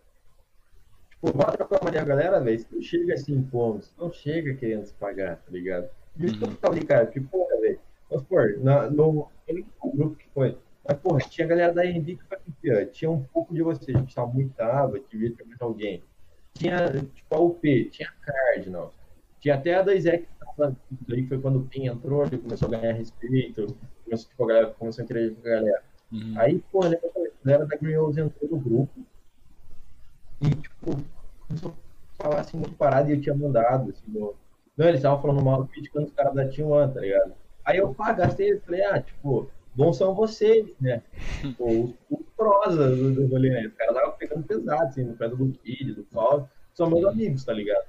[1.10, 3.92] tipo, vai trocar uma ideia com a galera, velho, você não chega assim como, você
[3.98, 5.88] não chega querendo se pagar, tá ligado?
[6.16, 9.92] E isso que eu falei, cara, porque, porra, velho, vamos supor, na, no, eu qual
[9.92, 10.56] grupo que foi,
[10.88, 13.90] mas, porra, tinha a galera da AMB que foi campeã, tinha um pouco de você,
[13.90, 16.02] a gente tava muito tava, devia ter mais alguém.
[16.54, 18.94] Tinha, tipo, a UP, tinha a Cardinals,
[19.40, 20.76] tinha até a 2E que tava,
[21.08, 24.66] daí foi quando o PIN entrou, ele começou a ganhar respeito, começou, tipo, a galera
[24.74, 25.82] começou a interagir com a galera.
[26.12, 26.34] Uhum.
[26.36, 29.00] Aí, pô, né, a galera da Green Rose entrou no grupo
[30.40, 30.96] e, tipo,
[31.46, 31.74] começou
[32.18, 34.34] a falar assim, muito parado e eu tinha mandado, assim, no...
[34.76, 37.32] Não, eles estavam falando mal, criticando os caras da Team One, tá ligado?
[37.66, 41.02] Aí eu, pá, gastei, eu falei, ah, tipo, bons são vocês, né?
[41.40, 43.66] Tipo, os, os prosa do, rolê, né?
[43.66, 47.44] Os caras estavam pegando pesado, assim, no pé do Kid, do Paulo, são meus amigos,
[47.44, 47.84] tá ligado?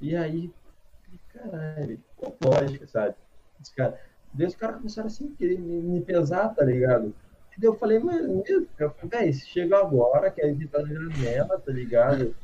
[0.00, 0.50] E aí,
[1.28, 3.14] caralho, pô, lógico, sabe?
[3.60, 3.98] Os caras,
[4.32, 7.14] daí os caras começaram assim, querer me, me pesar, tá ligado?
[7.54, 10.88] E daí eu falei, mano, eu falei, véi, chega agora, que a gente tá na
[10.88, 12.34] janela, tá ligado?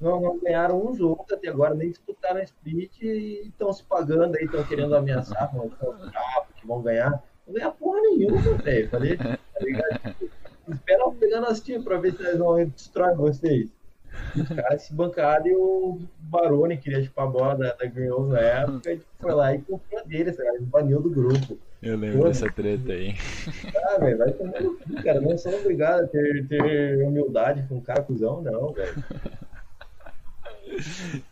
[0.00, 4.36] Não, não ganharam uns outros até agora, nem disputaram a split e estão se pagando
[4.36, 5.50] aí, estão querendo ameaçar,
[6.56, 7.22] que vão ganhar.
[7.46, 8.88] Não ganhar porra nenhuma, velho.
[8.88, 10.16] Falei, tá ligado?
[10.68, 13.68] Espera eu pegar nas times pra ver se eles vão destruir vocês.
[14.34, 18.40] Os caras se bancaram e o Barone queria chupar a bola da, da Green na
[18.40, 20.56] época, e foi lá e comprou dele, ligado?
[20.56, 21.58] Ele baniu do grupo.
[21.82, 23.14] Eu lembro Pô, dessa treta aí.
[23.74, 25.20] Ah, velho, vai tomar no cu, cara.
[25.20, 28.94] Não são obrigados a ter, ter humildade com um cara cuzão, não, velho.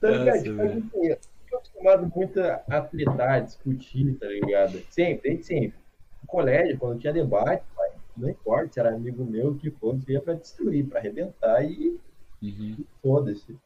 [0.00, 0.36] Tá ligado?
[0.36, 1.18] Nossa, Tipo, assim, eu
[1.50, 4.82] tô acostumado muito a atletar, discutir, tá ligado?
[4.90, 5.78] Sempre, desde sempre.
[6.22, 10.20] No colégio, quando tinha debate, pai, não importa se era amigo meu, que fosse, ia
[10.20, 11.98] pra destruir, pra arrebentar e
[12.40, 12.84] Uhum.
[13.02, 13.56] foda-se.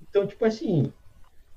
[0.00, 0.92] Então, tipo assim,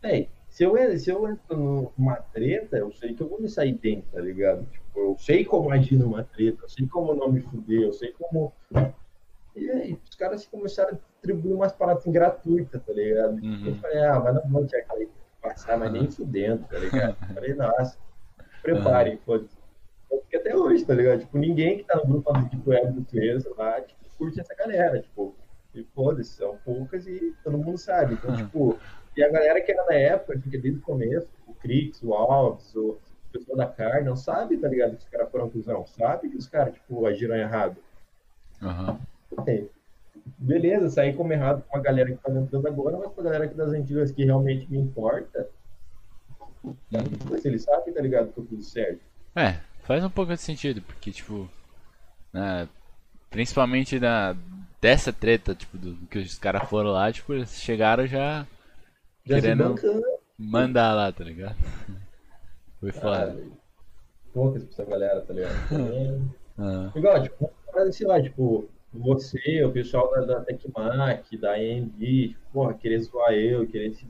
[0.01, 3.73] véi, se eu, se eu entro numa treta, eu sei que eu vou me sair
[3.73, 4.65] dentro, tá ligado?
[4.65, 8.11] Tipo, eu sei como agir numa treta, eu sei como não me fuder, eu sei
[8.13, 8.51] como.
[9.55, 13.33] E aí, os caras começaram a distribuir umas paradas assim, gratuitas, tá ligado?
[13.33, 13.63] Uhum.
[13.67, 15.09] Eu falei, ah, mas não vou tinha que
[15.41, 17.17] passar, mas nem fudendo, tá ligado?
[17.27, 17.97] Eu falei, nossa,
[18.61, 19.57] preparem, foda-se.
[20.09, 21.19] Porque até hoje, tá ligado?
[21.21, 24.55] Tipo, ninguém que tá no grupo do tipo web do Twitter lá, tipo, curte essa
[24.55, 25.35] galera, tipo,
[25.73, 28.13] e foda-se, são poucas e todo mundo sabe.
[28.13, 28.37] Então, Uhum.
[28.37, 28.79] tipo,
[29.15, 32.73] e a galera que era na época, fica desde o começo, o Crix, o Alves,
[32.75, 32.97] o
[33.31, 34.95] pessoal da carne, não sabe, tá ligado?
[34.95, 37.77] Que os caras foram cuzão, sabe que os caras, tipo, agiram errado.
[38.61, 38.99] Aham.
[39.47, 39.63] É.
[40.37, 43.47] Beleza, saí como errado com a galera que tá entrando agora, mas com a galera
[43.47, 45.47] que das antigas que realmente me importa,
[47.41, 48.31] se ele sabe, tá ligado?
[48.31, 48.99] Que eu tudo certo.
[49.35, 51.49] É, faz um pouco de sentido, porque, tipo,
[52.33, 52.67] né,
[53.29, 54.35] principalmente na,
[54.81, 58.45] dessa treta, tipo, do, que os caras foram lá, tipo, eles chegaram já
[59.25, 59.75] Já Querendo-
[60.37, 61.55] mandar lá, tá ligado?
[62.79, 63.17] Foi foda.
[63.27, 63.43] cara.
[64.33, 65.53] Poucas pra essa galera, tá ligado?
[66.57, 66.63] É.
[66.63, 67.49] Ah, Igual, tipo,
[67.91, 73.65] sei lá, tipo, você, o pessoal da, da Tecmac, da AMD, porra, querer zoar eu,
[73.67, 74.07] querer se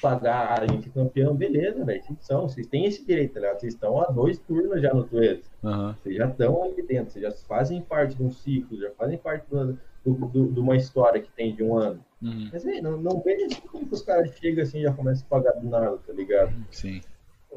[0.00, 3.60] pagar a gente campeão, beleza, velho, vocês são, vocês têm esse direito, tá ligado?
[3.60, 5.42] Vocês estão há dois turnos já no Twitter.
[5.64, 5.96] Aham.
[6.02, 9.44] Vocês já estão ali dentro, vocês já fazem parte de um ciclo, já fazem parte
[9.50, 12.02] do, do- do- de uma história que tem de um ano.
[12.22, 12.48] Uhum.
[12.52, 15.26] Mas, velho, não, não vejo assim como que os caras chegam assim e já começam
[15.26, 16.52] a pagar do nada, tá ligado?
[16.70, 17.00] Sim.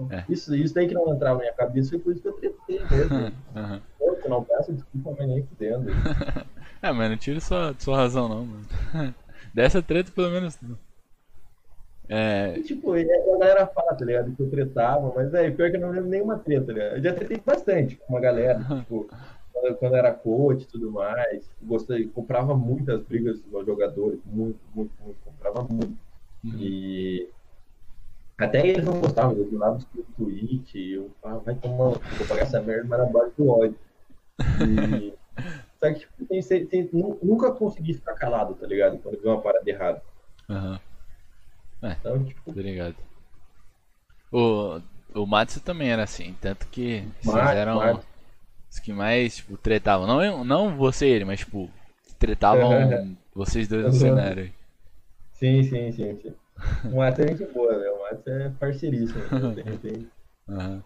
[0.09, 0.23] É.
[0.27, 2.79] Isso, isso daí que não entrava na minha cabeça foi por isso que eu tretei
[2.79, 3.31] mesmo.
[3.55, 3.81] Aham.
[3.99, 5.85] Pô, tu não peço desculpa, mas nem fudendo.
[6.83, 8.67] É, mas não tira sua, sua razão não, mano.
[9.53, 10.59] Dessa treta, pelo menos.
[12.09, 12.55] É.
[12.57, 14.35] E, tipo, a galera fala, tá ligado?
[14.35, 16.95] Que eu tretava, mas, velho, pior que eu não lembro nenhuma treta, tá ligado?
[16.97, 19.09] Eu já tretei bastante com uma galera, tipo,
[19.53, 21.49] quando, quando era coach e tudo mais.
[21.61, 25.97] Gostei, comprava muitas brigas dos jogadores, muito, muito, muito, comprava muito.
[26.43, 26.59] Uhum.
[26.59, 27.29] E
[28.37, 29.79] até eles não gostavam, eu mandava
[30.17, 33.79] no e eu falava, vai tomar, vou pagar essa merda, mas na base do ódio.
[34.67, 35.13] E...
[35.83, 38.97] Só que, tipo, tem, tem, nu- nunca consegui ficar calado, tá ligado?
[38.99, 40.01] Quando vi uma parada errada.
[40.49, 40.79] Aham.
[41.83, 42.95] Então, tipo, Tá ligado.
[44.31, 44.79] O,
[45.13, 47.99] o Matsu também era assim, tanto que vocês eram
[48.71, 50.07] os que mais, tipo, tretavam.
[50.07, 51.69] Não, não você e ele, mas, tipo,
[52.17, 53.99] tretavam vocês dois no Uhum.
[53.99, 54.53] cenário.
[55.33, 56.33] Sim, sim, sim, sim.
[56.85, 57.95] O Matos é gente boa, velho.
[57.95, 59.19] O Matos é parceiríssimo.
[59.19, 59.63] né?
[59.63, 60.07] Tem, tem...
[60.47, 60.83] Aham.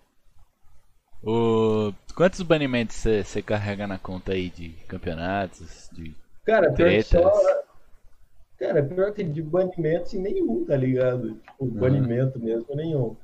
[1.24, 1.94] O...
[2.16, 5.90] Quantos banimentos você carrega na conta aí de campeonatos?
[5.92, 6.16] De...
[6.46, 7.10] Cara, pior que Tretas.
[7.10, 7.64] só.
[8.58, 11.36] Cara, pior que de banimento, assim, nenhum, tá ligado?
[11.36, 13.16] Tipo, banimento mesmo, nenhum.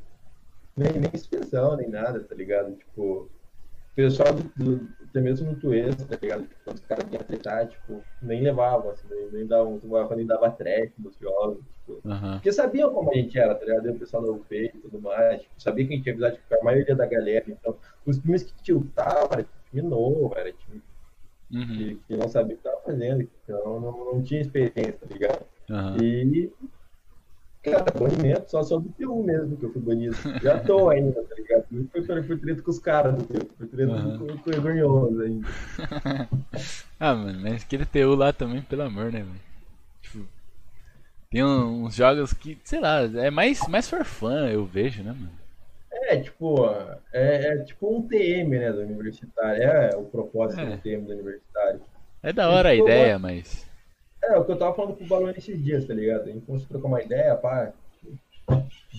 [0.78, 2.76] Nem, nem inspeção, nem nada, tá ligado?
[2.76, 6.48] Tipo, o pessoal do, do, até mesmo no Twitter, tá ligado?
[6.64, 9.82] Quando os caras vinham tretar, tipo, nem levavam, assim, nem, nem davam,
[10.16, 11.64] nem dava track nos jogos,
[12.06, 12.34] Aham.
[12.36, 13.90] Porque sabiam como a gente era, tá ligado?
[13.92, 15.42] O pessoal da UP e tudo mais.
[15.42, 17.46] Tipo, sabia que a gente tinha amizade com a maioria da galera.
[17.48, 20.82] Então, os times que tiltavam, era time novo, era time
[21.52, 21.68] Uhum.
[21.78, 23.22] que, que não sabia o que tava fazendo.
[23.44, 25.46] Então, não, não tinha experiência, tá ligado?
[25.70, 26.02] Aham.
[26.02, 26.52] E,
[27.62, 30.16] cara, banimento só só do P1 mesmo que eu fui banido.
[30.42, 31.66] Já tô ainda, tá ligado?
[31.70, 34.18] Não foi, foi, foi treta com os caras do P1, foi treta Aham.
[34.18, 35.48] com, com o Vergonhoso ainda.
[37.00, 39.53] Ah, mano, mas aquele TU lá também, pelo amor, né, velho?
[41.34, 45.32] Tem uns jogos que, sei lá, é mais, mais for fun, eu vejo, né, mano?
[45.92, 46.66] É, tipo,
[47.12, 49.64] é, é tipo um TM, né, do universitário.
[49.64, 50.66] É o propósito É.
[50.66, 51.82] do TM do universitário.
[52.22, 53.66] É da hora a Tipo, ideia, mas.
[54.24, 56.22] É, o que eu tava falando com o Balão esses dias, tá ligado?
[56.22, 57.74] A gente começou a trocar uma ideia, pá,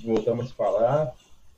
[0.04, 1.14] voltamos a se falar.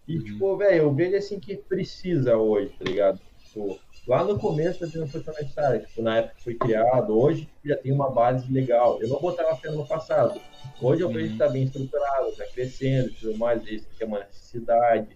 [0.06, 3.18] E, tipo, velho, eu vejo assim que precisa hoje, tá ligado?
[3.44, 7.76] Tipo, lá no começo da dinâmica universitária, tipo, na época que foi criado, hoje já
[7.76, 9.00] tem uma base legal.
[9.02, 10.40] Eu não botava fé no passado.
[10.80, 14.20] Hoje eu vejo que tá bem estruturado, tá crescendo tudo mais, isso que é uma
[14.20, 15.08] necessidade.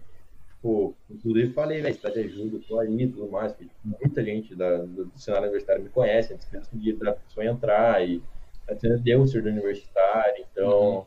[0.49, 4.79] Tipo, inclusive falei, velho, de ajuda, tô aí e tudo mais, porque muita gente da,
[4.79, 8.23] do, cenário universitário me conhece, antes mesmo de da pessoa entrar e
[8.69, 11.07] até deu o ser do universitário, então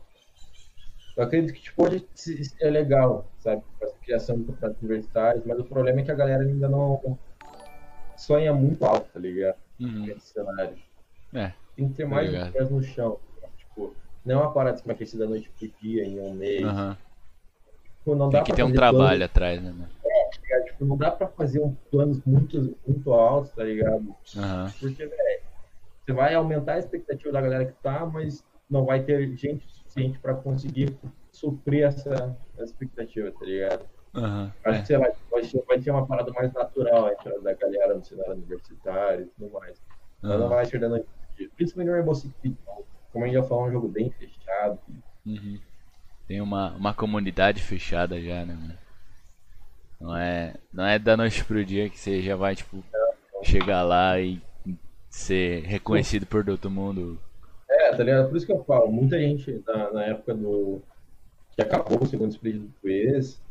[1.15, 2.03] eu acredito que tipo, hoje
[2.59, 4.51] é legal, sabe, a criação de
[4.81, 7.17] universitários, mas o problema é que a galera ainda não
[8.15, 9.57] sonha muito alto, tá ligado?
[9.79, 10.05] Uhum.
[10.05, 10.77] Nesse cenário.
[11.33, 12.47] É, Tem que ter mais ligado.
[12.47, 13.19] os pés no chão,
[13.57, 13.95] tipo,
[14.25, 16.63] não é uma parada que vai crescer da noite pro dia, em um mês.
[16.63, 16.97] aham.
[17.99, 19.89] Tipo, não dá Tem que pra ter um trabalho atrás, né, mano?
[20.03, 20.65] tá ligado?
[20.65, 24.15] Tipo, não dá pra fazer um planos muito, muito altos, tá ligado?
[24.35, 24.73] Aham.
[24.79, 25.41] Porque, velho,
[26.05, 30.19] você vai aumentar a expectativa da galera que tá, mas não vai ter gente suficiente
[30.19, 30.97] pra conseguir
[31.31, 33.85] suprir essa, essa expectativa, tá ligado?
[34.15, 34.53] Aham.
[34.63, 34.81] Acho É.
[34.81, 35.07] que, sei lá,
[35.67, 39.81] vai ser uma parada mais natural da galera no cenário universitário e tudo mais.
[40.21, 41.05] Mas não vai dia.
[41.55, 42.57] Principalmente no Rainbow Six Siege.
[43.11, 44.79] Como a gente já falou, é um jogo bem fechado.
[45.25, 45.59] Uhum.
[46.27, 48.77] Tem uma, uma comunidade fechada já, né, mano?
[49.99, 52.83] Não é, não é da noite pro dia que você já vai, tipo,
[53.43, 54.41] chegar lá e
[55.09, 57.19] ser reconhecido por todo mundo.
[57.69, 58.29] É, tá ligado?
[58.29, 60.81] Por isso que eu falo, muita gente na, na época do.
[61.55, 63.41] que acabou o segundo split do Quiz,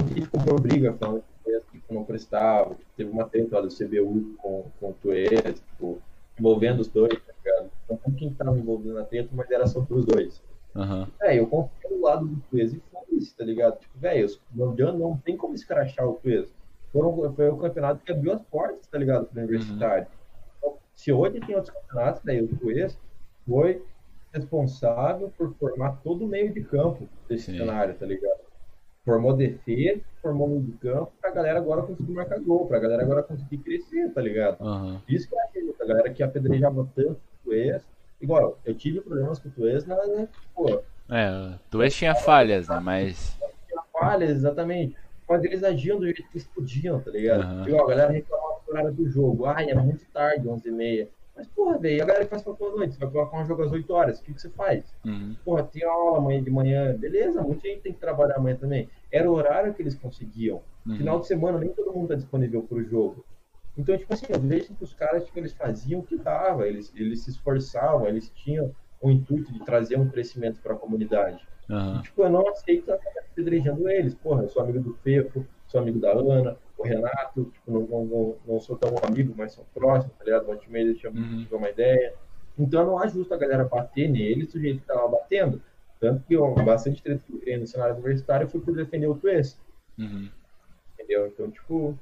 [0.00, 3.68] muita gente comprou briga falando que o não prestava, que teve uma treta lá do
[3.68, 6.00] CBU com, com o Quiz, tipo,
[6.38, 7.70] envolvendo os dois, tá ligado?
[7.88, 10.42] Não foi quem tava envolvido na treta, mas era sobre os dois.
[10.74, 11.08] Aham.
[11.22, 13.78] É, eu confio no lado do Quiz e foda-se, tá ligado?
[13.78, 16.20] Tipo, velho, os- não, não tem como escrachar o.
[16.92, 20.06] Foram, foi o campeonato que abriu as portas, tá ligado, pro universitário.
[20.58, 22.98] Então, se hoje tem outros campeonatos, daí o Quiz
[23.46, 23.84] foi
[24.32, 27.58] responsável por formar todo o meio de campo desse Sim.
[27.58, 28.49] cenário, tá ligado?
[29.04, 33.22] Formou defesa, formou meio de campo, pra galera agora conseguir marcar gol, pra galera agora
[33.22, 34.60] conseguir crescer, tá ligado?
[34.60, 35.00] Aham.
[35.08, 37.82] Isso que eu acredito, a galera que apedrejava tanto o Tuês.
[38.20, 42.68] Igual, eu tive problemas com o Tuês na, na, pô, É, tu West tinha falhas,
[42.68, 42.78] né?
[42.82, 43.38] Mas.
[43.66, 44.94] tinha falhas, exatamente.
[45.26, 47.40] Mas eles agiam do jeito que eles podiam, tá ligado?
[47.42, 47.68] Aham.
[47.68, 49.46] Igual, a galera reclamava do horário do jogo.
[49.46, 51.08] Ai, é muito tarde, 11h30.
[51.36, 53.62] Mas, porra, velho, a galera que faz faculdade à noite, você vai colocar um jogo
[53.62, 54.94] às 8 horas, o que, que você faz?
[55.04, 55.36] Uhum.
[55.44, 58.88] Porra, tem aula amanhã de manhã, beleza, muita gente tem que trabalhar amanhã também.
[59.10, 60.62] Era o horário que eles conseguiam.
[60.86, 60.96] Uhum.
[60.96, 63.24] Final de semana, nem todo mundo tá disponível pro jogo.
[63.76, 66.92] Então, tipo assim, eu vejo que os caras, tipo, eles faziam o que dava, eles,
[66.94, 71.46] eles se esforçavam, eles tinham o intuito de trazer um crescimento para a comunidade.
[71.70, 72.02] Aham.
[72.02, 74.14] Tipo, eu não aceito a galera apedrejando eles.
[74.14, 78.36] Porra, eu sou amigo do Fefo, sou amigo da Ana, o Renato, tipo, não, não,
[78.46, 80.46] não, sou tão amigo, mas são próximos, tá ligado?
[80.48, 81.46] O Ultimate deixa Uhum.
[81.50, 82.14] eu uma ideia.
[82.58, 85.62] Então não é justo a galera bater neles do jeito que tava batendo.
[85.98, 89.58] Tanto que eu, bastante treta no cenário universitário foi por defender o Twist,
[89.98, 90.28] Uhum.
[90.94, 91.26] entendeu?
[91.26, 91.98] Então, tipo,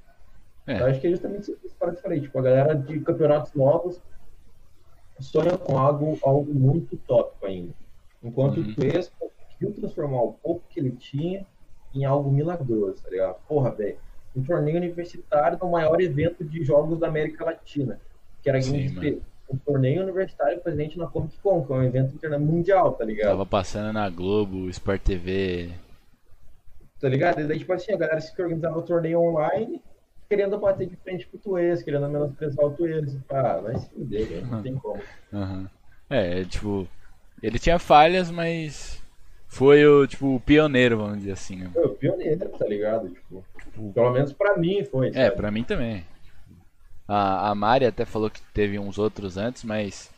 [0.67, 0.75] É.
[0.75, 2.21] acho que é justamente isso que eu falei.
[2.21, 4.01] Tipo, a galera de campeonatos novos
[5.19, 7.75] sonha com algo, algo muito tópico ainda.
[8.23, 8.71] Enquanto Uhum.
[8.71, 11.45] o Twist conseguiu transformar o pouco que ele tinha
[11.95, 13.37] em algo milagroso, tá ligado?
[13.49, 13.99] Porra, velho.
[14.39, 17.99] Um torneio universitário no maior evento de jogos da América Latina,
[18.43, 19.23] que era Sim, Game.
[19.51, 23.31] Um torneio universitário presente na Comic Con, que é um evento interna- mundial, tá ligado?
[23.31, 25.71] Tava passando na Globo, Sport TV.
[27.01, 27.41] tá ligado?
[27.41, 29.81] E daí, tipo assim, a galera se organizava o torneio online,
[30.29, 33.17] querendo bater de frente com o Tuês, querendo menosprezar o Tuês.
[33.31, 35.01] Ah, vai se fuder, não tem como.
[35.33, 35.67] Uhum.
[36.11, 36.87] É, tipo,
[37.43, 39.03] ele tinha falhas, mas
[39.49, 41.71] foi o, tipo, o pioneiro, vamos dizer assim, né?
[41.73, 43.09] Foi o pioneiro, tá ligado?
[43.09, 43.45] Tipo,
[43.93, 45.09] pelo menos pra mim foi.
[45.09, 45.25] É, sabe?
[45.25, 46.05] É, pra mim também.
[47.09, 50.11] A, a Mari até falou que teve uns outros antes, mas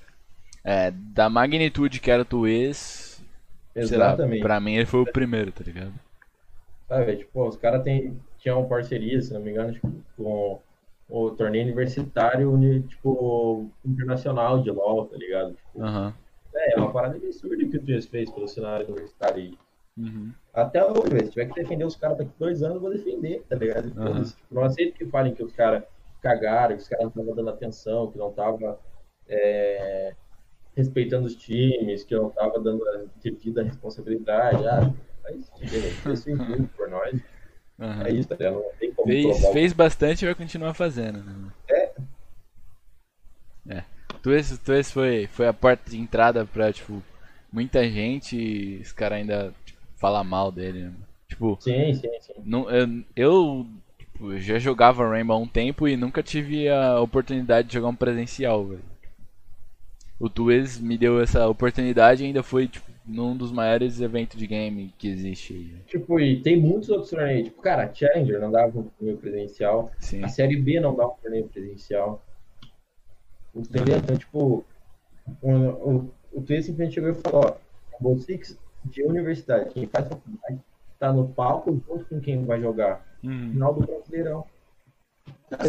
[0.65, 3.11] é, da magnitude que era o Tuês,
[3.74, 4.40] Exatamente.
[4.40, 5.93] Lá, pra mim ele foi o primeiro, tá ligado?
[6.89, 7.85] Sabe, tipo, os caras
[8.39, 10.61] tinham parceria, se não me engano, tipo, com
[11.09, 12.52] o torneio universitário,
[12.89, 15.55] tipo, internacional de LoL, tá ligado?
[15.55, 16.12] Tipo, uhum.
[16.55, 19.59] É, é uma parada absurda que o Tuês fez pelo cenário universitário aí.
[19.97, 20.32] Uhum.
[20.52, 23.56] Até hoje, se tiver que defender os caras daqui dois anos, eu vou defender, tá
[23.56, 23.86] ligado?
[23.98, 24.22] Uhum.
[24.22, 25.85] Tipo, não aceito que falem que os caras
[26.22, 28.78] cagaram, que os caras não estavam dando atenção, que não estavam
[29.28, 30.14] é,
[30.77, 34.66] respeitando os times, que não estavam dando a devida responsabilidade.
[34.66, 37.20] Ah, mas fez tudo por nós.
[37.78, 38.02] Uhum.
[38.02, 41.22] É isso, tá Não tem como fez, fez bastante e vai continuar fazendo.
[41.22, 41.52] Né?
[41.70, 41.93] É.
[43.68, 43.85] É.
[44.22, 44.59] Tu esse,
[44.92, 47.02] foi, foi a porta de entrada pra, tipo,
[47.52, 50.92] muita gente e os caras ainda tipo, falar mal dele, né?
[51.28, 52.32] Tipo, sim, sim, sim.
[52.44, 53.66] Não, eu, eu
[53.98, 57.94] tipo, já jogava Rainbow há um tempo e nunca tive a oportunidade de jogar um
[57.94, 58.90] presencial, velho.
[60.18, 64.47] O Tues me deu essa oportunidade e ainda foi, tipo, num dos maiores eventos de
[64.47, 65.74] game que existe aí.
[65.86, 67.48] Tipo, e tem muitos outros torneios.
[67.48, 69.90] Tipo, cara, a Challenger não dava um torneio presencial.
[69.98, 70.22] Sim.
[70.22, 72.22] A Série B não dava um torneio presencial.
[73.55, 73.98] Entendeu?
[73.98, 74.64] Então, tipo,
[75.43, 77.56] o, o, o Tues simplesmente chegou e falou, ó,
[78.01, 78.40] você
[78.85, 80.59] de universidade, quem faz faculdade,
[80.98, 83.05] tá no palco junto com quem vai jogar.
[83.22, 83.51] Hum.
[83.52, 84.47] Final do Brasileirão.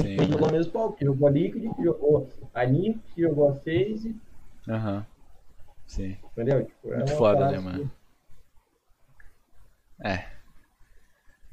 [0.02, 3.50] quem jogou o mesmo palco, que jogou a Liquid, que jogou a NIP, que jogou
[3.50, 4.16] a FaZe.
[4.68, 4.98] Aham.
[4.98, 5.04] Uhum.
[5.88, 6.18] Sim.
[6.32, 6.66] Entendeu?
[6.66, 7.92] Tipo, é Muito foda, né, mano?
[10.00, 10.08] Que...
[10.08, 10.41] É.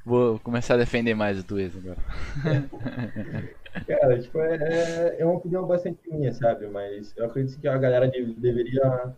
[0.08, 1.98] Vou começar a defender mais o Tuês agora.
[3.86, 6.66] Cara, tipo, é, é, é uma opinião bastante minha, sabe?
[6.66, 9.14] Mas eu acredito que a galera de, deveria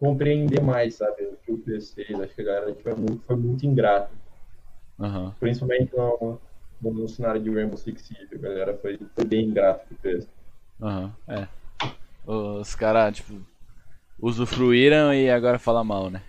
[0.00, 1.22] compreender mais, sabe?
[1.22, 2.20] O que o Tuês fez.
[2.20, 4.10] Acho que a galera tipo, é muito, foi muito ingrata.
[4.98, 5.30] Uhum.
[5.38, 6.40] Principalmente no,
[6.80, 8.34] no, cenário de Rainbow Six Siege.
[8.34, 10.28] A galera foi, foi bem ingrata com o Tuês.
[10.80, 11.34] Aham, uhum.
[11.34, 11.48] é.
[12.26, 13.40] Os caras, tipo,
[14.20, 16.22] usufruíram e agora fala mal, né?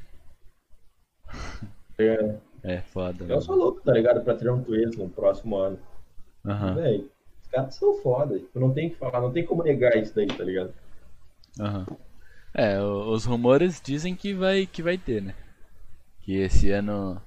[1.98, 2.36] É.
[2.64, 3.26] É, foda.
[3.27, 4.23] Eu sou louco, tá ligado?
[4.23, 5.77] Pra ter um Twitch no próximo ano.
[6.45, 6.77] Aham.
[6.77, 7.10] Uhum.
[7.41, 8.40] os caras são foda.
[8.40, 10.73] Tipo, não tem que falar, não tem como negar isso daí, tá ligado?
[11.60, 11.85] Aham.
[11.90, 11.98] Uhum.
[12.56, 15.34] É, os rumores dizem que vai, que vai ter, né?
[16.22, 17.19] Que esse ano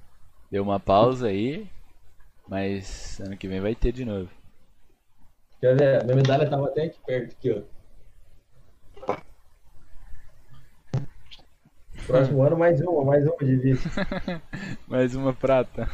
[0.49, 1.69] deu uma pausa aí,
[2.47, 4.29] mas ano que vem vai ter de novo.
[5.59, 6.03] Quer ver?
[6.05, 7.76] Minha medalha tava até aqui perto, aqui, ó.
[12.07, 13.89] Próximo ano, mais uma, mais uma de vice.
[14.87, 15.89] mais uma prata.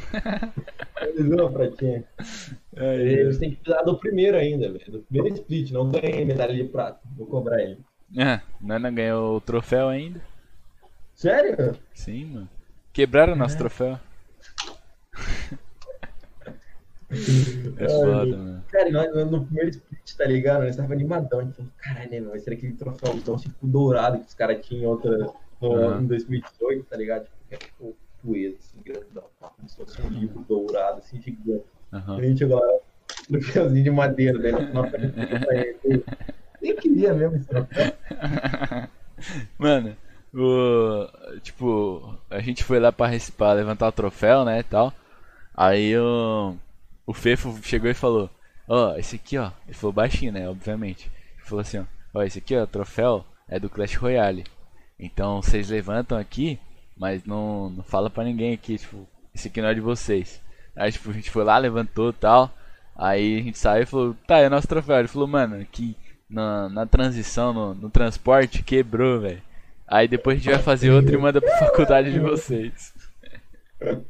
[0.96, 2.04] mais uma pratinha.
[2.78, 4.92] Aí, você tem que precisar do primeiro ainda, velho.
[4.92, 7.00] Do primeiro split, não ganhei medalha de prata.
[7.18, 7.80] Vou cobrar ele.
[8.16, 10.22] Ah, Nana ganhou o troféu ainda.
[11.16, 11.76] Sério?
[11.96, 12.50] Sim, mano.
[12.94, 13.58] Quebraram o nosso é.
[13.58, 14.00] troféu.
[17.78, 18.64] É foda, mano.
[18.72, 20.64] Cara, nós, no primeiro split, tá ligado?
[20.64, 21.42] Nós tava animadão.
[21.42, 24.66] A gente falou, caralho, né, vai ser aquele troféu então, tipo, dourado que os caras
[24.66, 25.32] tinham outra
[25.70, 27.24] no, em 2018, tá ligado?
[27.26, 31.66] Tipo, que é tipo poeira, assim, grandão, como se fosse um livro dourado, assim, gigante.
[31.92, 32.18] Uhum.
[32.18, 32.62] A gente lá
[33.30, 34.84] no fiozinho de madeira, daí na
[36.62, 37.94] Nem queria mesmo esse troféu.
[39.60, 39.96] Mano,
[40.34, 44.94] o, tipo, a gente foi lá pra, pra levantar o troféu, né, e tal.
[45.56, 46.56] Aí o,
[47.06, 48.30] o Fefo chegou e falou,
[48.68, 51.12] ó, oh, esse aqui, ó, ele falou baixinho, né, obviamente.
[51.36, 51.84] Ele falou assim, ó,
[52.14, 54.46] ó, esse aqui, ó, troféu é do Clash Royale.
[55.00, 56.60] Então vocês levantam aqui,
[56.98, 60.42] mas não, não fala pra ninguém aqui, tipo, esse aqui não é de vocês.
[60.76, 62.52] Aí tipo, a gente foi lá, levantou e tal.
[62.96, 65.00] Aí a gente saiu e falou, tá, é nosso troféu.
[65.00, 65.96] Ele falou, mano, aqui
[66.30, 69.42] na, na transição, no, no transporte, quebrou, velho.
[69.88, 72.94] Aí depois a gente vai fazer outro e manda pra faculdade de vocês.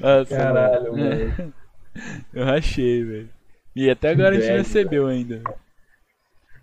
[0.00, 1.54] Nossa, Caralho, mano.
[2.32, 3.30] Eu rachei, velho.
[3.74, 5.42] E até agora a gente não recebeu ainda.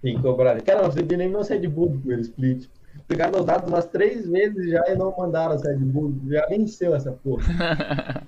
[0.02, 0.62] Tem cobrar.
[0.62, 2.68] Cara, não recebi nem meu set book com ele, split.
[3.08, 6.16] Pegaram meus dados umas três vezes já e não mandaram a Red Bull.
[6.28, 8.24] Já venceu essa porra.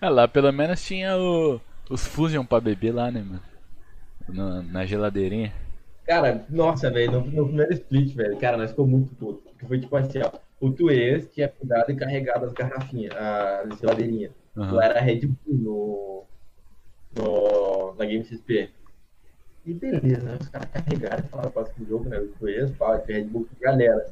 [0.00, 1.60] ah lá, pelo menos tinha o,
[1.90, 3.42] os Fusion pra beber lá, né, mano?
[4.28, 5.52] No, na geladeirinha.
[6.06, 9.42] Cara, nossa, velho, no, no, primeiro split, velho, cara, nós ficou muito puto.
[9.50, 10.30] Porque foi tipo assim, ó,
[10.60, 14.30] o Tuês tinha cuidado e carregado as garrafinhas, a geladeirinha.
[14.56, 14.74] Uhum.
[14.74, 16.24] Lá era Red Bull no,
[17.16, 18.70] no, na Game XP.
[19.64, 20.38] E beleza, né?
[20.40, 22.18] Os caras carregaram e falaram próximo o jogo, né?
[22.18, 24.06] Eu conheço, pá, Red Bull com galera.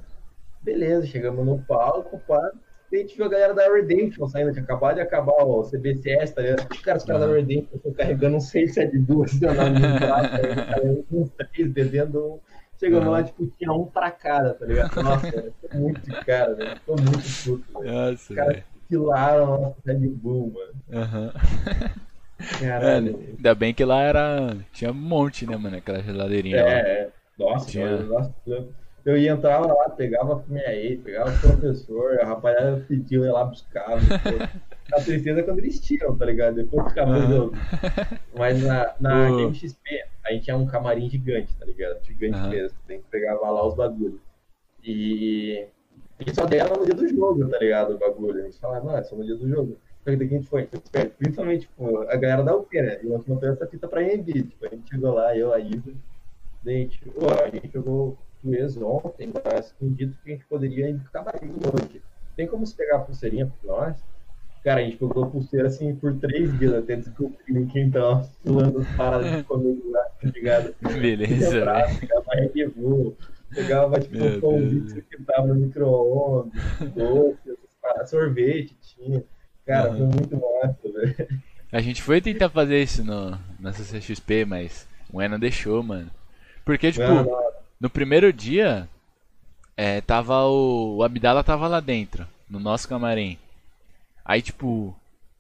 [0.63, 2.53] Beleza, chegamos no palco, pá.
[2.91, 6.71] Daí tive a galera da Redemption saindo, que acabou de acabar o CBCS, tá ligado?
[6.71, 12.41] Os caras, os caras da Redemption estão carregando um 672 assim, no uns três bebendo
[12.81, 13.13] Chegamos uhum.
[13.13, 15.03] lá, tipo, tinha um pra cada, tá ligado?
[15.03, 16.81] Nossa, velho, muito cara, velho.
[16.87, 17.95] Tô muito puto, velho.
[17.95, 21.03] Nossa, Os caras pilaram a nossa Red Bull, mano.
[21.03, 21.25] Aham.
[21.27, 22.01] Uhum.
[22.59, 23.21] Caralho.
[23.21, 24.57] É, ainda bem que lá era.
[24.73, 25.77] Tinha um monte, né, mano?
[25.77, 26.57] Aquela geladeirinha.
[26.57, 26.71] É, lá.
[26.71, 27.09] é.
[27.39, 27.97] Nossa, tinha...
[28.03, 28.35] nossa,
[29.05, 33.33] eu ia entrar lá, pegava a minha ex, pegava o professor, a rapaziada pediu, ia
[33.33, 33.97] lá buscar.
[34.93, 36.57] a tristeza é quando eles tiram, tá ligado?
[36.57, 37.51] Depois ficava uhum.
[38.37, 39.55] Mas na, na uh.
[39.55, 42.05] XP, a gente tinha um camarim gigante, tá ligado?
[42.05, 42.49] Gigante uhum.
[42.51, 42.79] mesmo.
[42.87, 44.21] Tem que pegar lá os bagulhos.
[44.85, 45.67] E.
[46.27, 47.95] E só deram no dia do jogo, tá ligado?
[47.95, 48.43] O bagulho.
[48.43, 49.79] A gente falava, não, é só no dia do jogo.
[50.05, 50.69] Só que daqui a gente foi,
[51.19, 53.01] principalmente, tipo, a galera da UP, né?
[53.03, 54.33] E nós montamos essa fita pra EMB.
[54.33, 55.93] Tipo, a gente chegou lá, eu, a Isa.
[56.63, 60.95] Daí a gente, pô, a gente jogou mês ontem, mas acredito que a gente poderia
[60.95, 62.03] pro camarim hoje.
[62.37, 64.03] Tem como se pegar a pulseirinha pra nós?
[64.65, 68.81] Cara, a gente pegou a pulseira assim por três dias até descobrir quem tava suando
[68.81, 70.75] as paradas de comigo lá, tá ligado?
[70.81, 71.65] Beleza.
[72.01, 73.17] Pegava Bull,
[73.55, 76.53] pegava tipo um convite que tava no micro-ondas,
[76.95, 77.59] doce,
[78.07, 79.25] sorvete tinha.
[79.71, 79.97] Cara, uhum.
[79.99, 81.41] foi muito massa, velho.
[81.71, 86.11] A gente foi tentar fazer isso no, na CCXP, mas o E não deixou, mano.
[86.65, 87.53] Porque, tipo, não, não.
[87.79, 88.89] no primeiro dia,
[89.77, 93.39] é, tava o, o Abdala tava lá dentro, no nosso camarim.
[94.25, 94.93] Aí, tipo,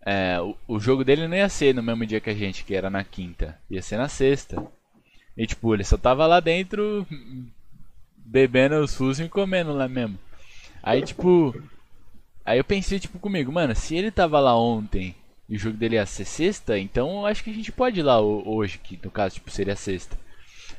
[0.07, 2.77] é, o, o, jogo dele não ia ser no mesmo dia que a gente, que
[2.77, 3.59] era na quinta.
[3.69, 4.65] Ia ser na sexta.
[5.37, 7.05] E, tipo, ele só tava lá dentro
[8.17, 10.17] bebendo os fusos e comendo lá mesmo.
[10.81, 11.53] Aí, tipo.
[12.51, 15.15] Aí eu pensei, tipo, comigo, mano, se ele tava lá ontem
[15.49, 18.21] e o jogo dele ia ser sexta, então acho que a gente pode ir lá
[18.21, 20.19] hoje, que no caso, tipo, seria sexta.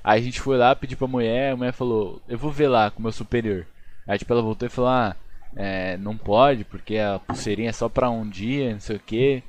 [0.03, 2.91] Aí a gente foi lá, pediu pra mulher, a mulher falou, eu vou ver lá
[2.91, 3.65] com o meu superior.
[4.05, 5.15] Aí, tipo, ela voltou e falou, ah
[5.55, 9.41] é, não pode, porque a pulseirinha é só pra um dia, não sei o que.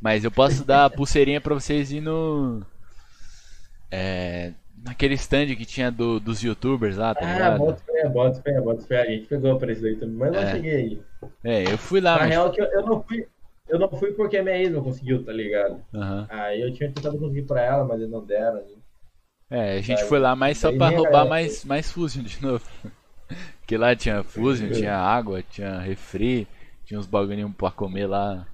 [0.00, 2.64] Mas eu posso dar a pulseirinha pra vocês ir no.
[3.90, 4.54] É,
[4.88, 7.58] naquele stand que tinha do, dos youtubers lá, tá ah, ligado?
[7.58, 9.02] bota fé, bota fé, bota fé.
[9.02, 10.44] A gente pegou pra isso aí também, mas é.
[10.44, 11.02] não cheguei aí.
[11.44, 12.12] É, eu fui lá.
[12.14, 12.30] Na mas...
[12.30, 13.26] real, que eu, eu, não fui.
[13.68, 15.80] Eu não fui porque a minha ex não conseguiu, tá ligado?
[15.92, 16.26] Uhum.
[16.28, 18.56] Aí eu tinha tentado conseguir pra ela, mas eles não deram.
[18.56, 18.78] Né?
[19.50, 22.64] É, a gente foi lá mais só pra roubar mais, mais Fusion de novo.
[23.60, 26.46] Porque lá tinha Fusion, tinha água, tinha refri,
[26.84, 28.46] tinha uns bagulhinhos pra comer lá.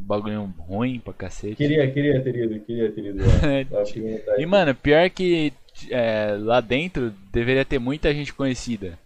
[0.00, 1.56] Bagulho ruim pra cacete.
[1.56, 3.18] Queria, queria ter ido, queria ter ido.
[4.38, 5.52] e mano, pior que
[5.90, 8.98] é, lá dentro deveria ter muita gente conhecida.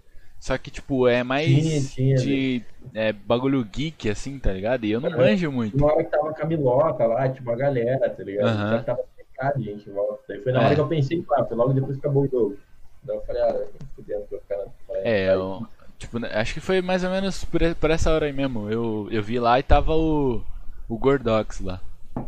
[0.43, 2.63] Só que, tipo, é mais tinha, tinha, de
[2.93, 4.85] é, bagulho geek, assim, tá ligado?
[4.85, 5.17] E eu não uhum.
[5.19, 5.77] manjo muito.
[5.77, 8.49] Uma hora que tava Camilota lá, tipo, a galera, tá ligado?
[8.49, 8.71] Uhum.
[8.71, 10.21] Já tava cercado, gente, volta.
[10.29, 10.65] Daí foi na é.
[10.65, 12.57] hora que eu pensei, claro, foi logo depois que acabou o jogo.
[13.05, 15.65] Daí eu falei, ah, fudendo pra ficar na É, eu,
[15.97, 18.69] tipo, né, acho que foi mais ou menos por, por essa hora aí mesmo.
[18.69, 20.43] Eu, eu vi lá e tava o,
[20.89, 21.81] o Gordox lá.
[22.17, 22.23] É,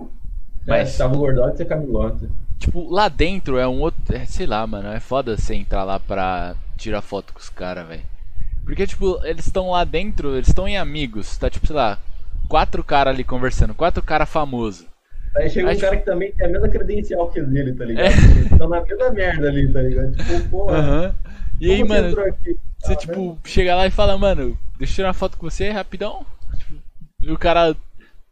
[0.66, 2.30] Mas, é, tava o Gordox e a Camilota.
[2.64, 4.16] Tipo, lá dentro é um outro.
[4.16, 4.88] É, sei lá, mano.
[4.88, 8.02] É foda você entrar lá pra tirar foto com os caras, velho.
[8.64, 11.36] Porque, tipo, eles estão lá dentro, eles estão em amigos.
[11.36, 11.98] Tá, tipo, sei lá,
[12.48, 14.86] quatro caras ali conversando, quatro caras famosos.
[15.36, 15.78] Aí chega Acho...
[15.78, 18.06] um cara que também tem a mesma credencial que ele, tá ligado?
[18.06, 18.52] É.
[18.52, 20.16] Estão na mesma merda ali, tá ligado?
[20.16, 20.78] Tipo, porra.
[20.78, 21.14] Uhum.
[21.60, 22.16] E aí, mano,
[22.78, 23.36] você, ah, tipo, né?
[23.44, 26.24] chega lá e fala, mano, deixa eu tirar uma foto com você rapidão.
[26.56, 26.76] Tipo,
[27.20, 27.76] e o cara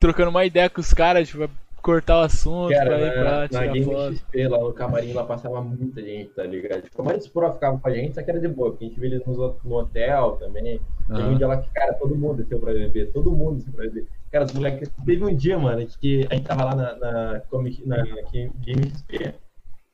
[0.00, 1.50] trocando uma ideia com os caras, tipo,
[1.82, 4.14] cortar o assunto cara, pra ir pra na, na Game foto.
[4.14, 6.82] XP, lá no camarim, lá passava muita gente, tá ligado?
[6.82, 8.88] Tipo, a maioria dos ficava com a gente, só que era de boa, porque a
[8.88, 10.80] gente via eles no, no hotel também.
[11.10, 11.16] Uhum.
[11.16, 13.84] Teve um dia lá que, cara, todo mundo desceu pra beber, todo mundo desceu pra
[13.84, 14.06] beber.
[14.30, 14.90] Cara, os moleques.
[15.04, 17.42] Teve um dia, mano, que a gente tava lá na, na, na,
[17.86, 18.02] na
[18.32, 19.34] Game XP.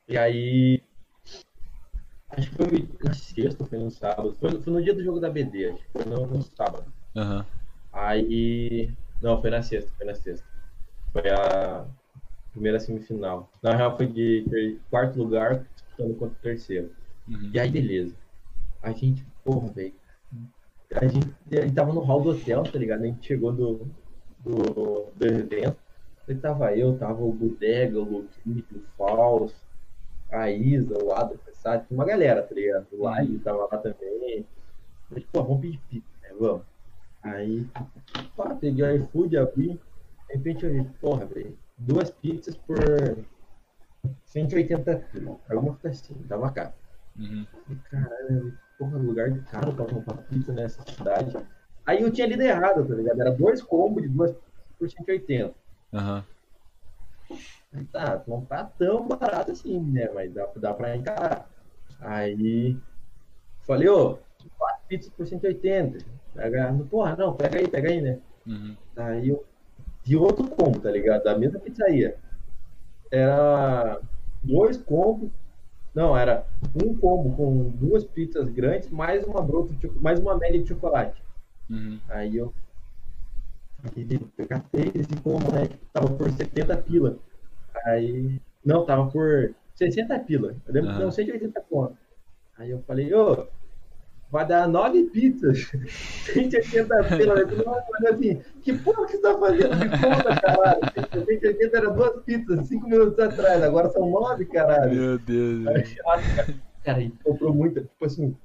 [0.06, 0.82] E aí.
[2.30, 4.36] Acho que foi na sexta, foi no sábado.
[4.38, 6.84] Foi, foi no dia do jogo da BD, acho que foi no, no sábado.
[7.16, 7.42] Uhum.
[7.90, 8.92] Aí.
[9.22, 10.57] Não, foi na sexta, foi na sexta.
[11.12, 11.86] Foi a
[12.52, 13.50] primeira semifinal.
[13.62, 16.90] Na real foi de quarto lugar disputando contra o terceiro.
[17.28, 17.50] Uhum.
[17.52, 18.14] E aí, beleza.
[18.82, 19.94] A gente, porra, velho.
[20.94, 23.02] A gente, a gente tava no hall do hotel, tá ligado?
[23.02, 23.86] A gente chegou do,
[24.44, 25.76] do, do evento.
[26.26, 29.56] Aí tava eu, tava o Bodega, o Luquinho, o Faust,
[30.30, 31.84] a Isa, o Adam, sabe?
[31.90, 32.86] Uma galera, tá ligado?
[32.92, 33.38] O Live uhum.
[33.40, 34.46] tava lá também.
[35.08, 36.28] Falei, pô, vamos pedir pizza, né?
[36.38, 36.62] Vamos.
[37.22, 37.66] Aí,
[38.36, 39.80] pá, peguei o iFood, abri.
[40.28, 42.78] De repente eu vi, porra, velho, duas pizzas por
[44.26, 45.38] 180 quilos.
[45.48, 46.72] Alguma coisa assim, tava caro.
[47.18, 47.46] Uhum.
[47.90, 51.36] Caralho, porra, lugar de caro pra comprar pizza nessa cidade.
[51.86, 53.20] Aí eu tinha lido errado, tá ligado?
[53.20, 54.34] Era dois combos de duas
[54.78, 55.54] por 180.
[55.92, 56.24] Aham.
[57.72, 57.84] Uhum.
[57.92, 60.10] Tá, não tá tão barato assim, né?
[60.14, 61.50] Mas dá, dá pra encarar.
[62.00, 62.76] Aí
[63.62, 64.18] falei, ô,
[64.56, 66.04] quatro pizzas por 180.
[66.34, 68.18] Pega, porra, não, pega aí, pega aí, né?
[68.46, 68.76] Uhum.
[68.96, 69.44] Aí eu
[70.08, 71.24] vi outro combo, tá ligado?
[71.24, 72.16] Da mesma pizzaria.
[73.10, 74.00] Era
[74.42, 75.30] dois combos.
[75.94, 80.68] Não, era um combo com duas pizzas grandes, mais uma broto, mais uma média de
[80.68, 81.22] chocolate.
[81.68, 81.98] Uhum.
[82.08, 82.52] Aí eu
[84.36, 85.68] eu catei esse combo, né?
[85.92, 87.16] Tava por 70 pila.
[87.84, 88.40] Aí.
[88.64, 90.56] Não, tava por 60 pila.
[90.66, 91.96] Eu lembro que não, 180 conto.
[92.56, 93.46] Aí eu falei, ô,
[94.30, 95.70] vai dar 9 pizzas.
[96.32, 97.38] 180 pila.
[97.38, 100.80] Eu assim, que porra que você tá fazendo de conta, caralho?
[101.12, 104.94] 180 era duas pizzas 5 minutos atrás, agora são 9, caralho.
[104.94, 105.66] Meu Deus.
[105.66, 105.84] Aí,
[106.84, 108.36] cara, a gente comprou muita, tipo assim,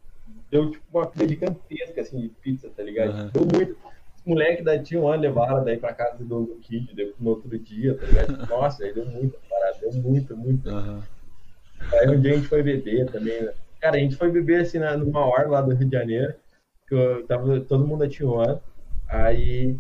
[0.50, 3.14] deu tipo uma coisa gigantesca assim de pizza, tá ligado?
[3.14, 3.30] Uhum.
[3.30, 3.78] Deu muito
[4.26, 7.96] moleque da tinha um ano levaram daí pra casa do, do Kid no outro dia,
[7.96, 8.38] tá ligado?
[8.48, 10.70] Nossa, aí deu muita parada, deu muito, muito.
[10.70, 11.02] Uhum.
[11.92, 13.54] Aí um dia a gente foi beber também, né?
[13.84, 16.34] Cara, a gente foi beber assim na, numa hora lá do Rio de Janeiro,
[16.88, 18.62] que eu, tava todo mundo tinha.
[19.10, 19.78] Aí,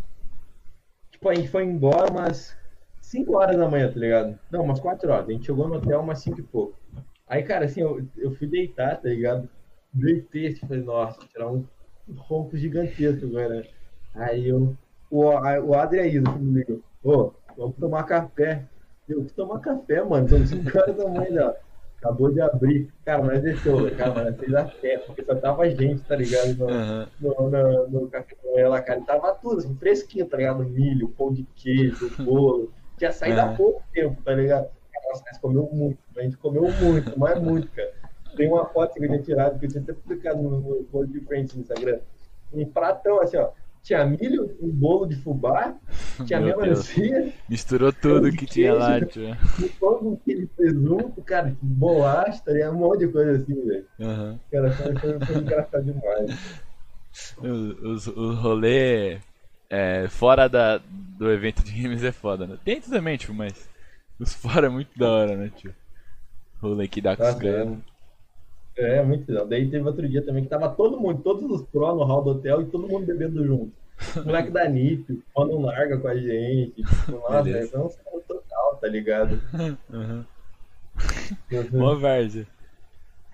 [1.10, 2.54] tipo, a gente foi embora umas
[3.00, 4.38] 5 horas da manhã, tá ligado?
[4.52, 5.30] Não, umas 4 horas.
[5.30, 6.78] A gente chegou no hotel umas 5 e pouco.
[7.26, 9.48] Aí, cara, assim, eu, eu fui deitar, tá ligado?
[9.94, 11.66] Deitei, assim, falei, nossa, tirar um
[12.18, 13.68] ronco gigantesco agora, né?
[14.16, 14.76] Aí eu,
[15.10, 18.66] o, o Adriaído me ligou, ô, vamos tomar café.
[19.08, 20.28] Eu, tomar café, mano?
[20.28, 21.54] São 5 horas da manhã,
[22.04, 22.92] Acabou de abrir.
[23.06, 26.54] Cara, mas deixou, cara, mas fez a festa, porque só tava gente, tá ligado?
[26.58, 27.08] No, uhum.
[27.22, 29.00] no, no, no café da manhã lá, cara.
[29.00, 30.66] E tava tudo, assim, fresquinho, tá ligado?
[30.66, 32.74] Milho, pão de queijo, bolo.
[32.98, 33.46] Tinha saído uhum.
[33.46, 34.68] há pouco tempo, tá ligado?
[35.08, 37.94] Nossa, nós comeu muito, a gente comeu muito, mas muito, cara.
[38.36, 41.10] Tem uma foto que eu tinha tirado, que eu tinha até publicado no, no post
[41.14, 42.00] de frente no Instagram.
[42.52, 43.52] Um pratão, assim, ó
[43.84, 45.76] tinha milho, um bolo de fubá,
[46.26, 47.34] tinha melancia.
[47.50, 49.38] Misturou tudo que tinha lá, tio.
[49.62, 53.86] Um pão aquele presunto, cara, bolacha, tá um monte de coisa assim, velho.
[54.00, 54.40] Uhum.
[54.50, 56.64] Cara, foi, foi, foi engraçado demais.
[57.38, 59.20] Os, o rolê
[59.70, 62.58] é, fora da, do evento de games é foda, né?
[62.64, 63.70] Dentro também, tipo, mas
[64.18, 65.76] os fora é muito da hora, né, tio?
[66.62, 67.78] Rolê que dá com os caras.
[68.76, 69.48] É, muito legal.
[69.48, 72.32] Daí teve outro dia também que tava todo mundo, todos os pró no hall do
[72.32, 73.72] hotel e todo mundo bebendo junto.
[74.18, 76.84] O moleque da NIP, o não larga com a gente.
[76.84, 79.40] Tipo, nossa, é um total, tá ligado?
[79.92, 80.26] Uhum.
[81.72, 82.48] Mó várzea.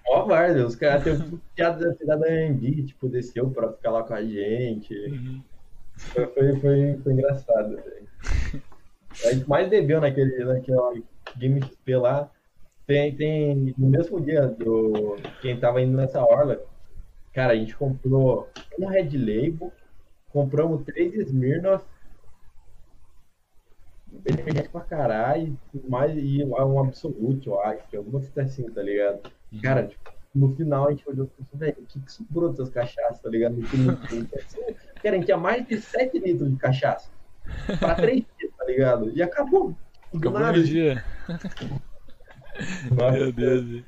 [0.05, 0.65] Mó várzea.
[0.65, 4.93] Os caras um piada da cidade tipo, desceu pra ficar lá com a gente.
[4.93, 5.41] Uhum.
[5.95, 8.09] Foi, foi, foi, foi engraçado, velho.
[9.25, 10.93] A gente mais bebeu naquele, naquela
[11.37, 12.29] Game XP lá
[12.89, 16.59] tem, tem, no mesmo dia do quem tava indo nessa orla,
[17.31, 18.49] cara, a gente comprou
[18.79, 19.71] um Red Label,
[20.29, 21.85] compramos três Smirnoff,
[24.25, 25.55] refrigerante pra caralho,
[25.87, 29.31] mais, e um absolute, eu acho, que alguma coisa assim, tá ligado?
[29.51, 29.61] Uhum.
[29.61, 32.69] Cara, tipo, no final a gente olhou e pensou, velho, o que, que sobrou dessas
[32.69, 33.57] cachaças, tá ligado?
[35.03, 37.11] Cara, a gente tinha mais de 7 litros de cachaça
[37.79, 39.11] pra 3 dias, tá ligado?
[39.15, 39.75] E acabou.
[40.11, 41.03] Acabou no dia.
[43.11, 43.83] Meu Deus.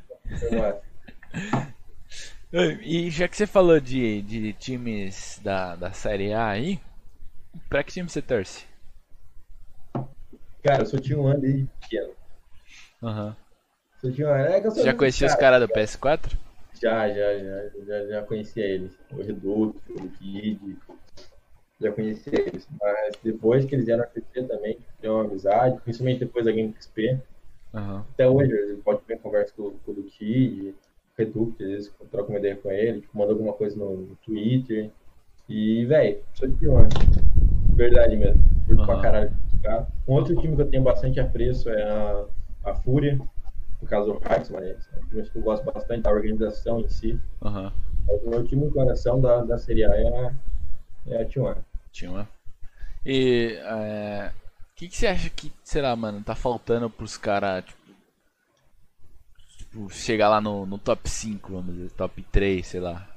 [2.84, 6.80] E já que você falou de, de times da, da Série A aí,
[7.70, 8.66] pra que time você torce?
[10.64, 12.14] Cara, eu sou time 1 desde pequeno.
[13.02, 13.28] Aham.
[13.28, 13.36] Uhum.
[14.04, 16.38] É já conhecia os caras do PS4?
[16.74, 18.92] Já, já, já, já, já conhecia eles.
[19.12, 20.78] O Reduto, o Kid,
[21.80, 22.68] já conhecia eles.
[22.82, 26.74] Mas depois que eles vieram a PC também, deu uma amizade, principalmente depois da Game
[26.80, 27.20] XP.
[27.74, 28.00] Uhum.
[28.14, 30.76] Até hoje, ele pode ver conversa com, com o Luki,
[31.18, 34.92] Reduct, às vezes troca uma ideia com ele, tipo, manda alguma coisa no, no Twitter.
[35.48, 36.88] E, velho, sou de pior.
[37.76, 38.42] Verdade mesmo.
[38.66, 38.86] Curto uhum.
[38.86, 39.32] pra caralho.
[39.62, 39.88] Tá?
[40.08, 42.26] Um outro time que eu tenho bastante apreço é a,
[42.66, 43.20] a Fúria,
[43.82, 46.90] no caso do Hearts, mas é um time que eu gosto bastante da organização em
[46.90, 47.20] si.
[47.42, 47.72] Uhum.
[48.08, 50.34] o meu time de coração da, da Série A é a,
[51.08, 51.58] é a T1.
[51.94, 52.28] T1.
[53.06, 54.32] E é,
[54.82, 57.82] que, que você acha que, sei lá, mano, tá faltando pros caras, tipo,
[59.58, 63.08] tipo, chegar lá no, no top 5, vamos dizer, top 3, sei lá?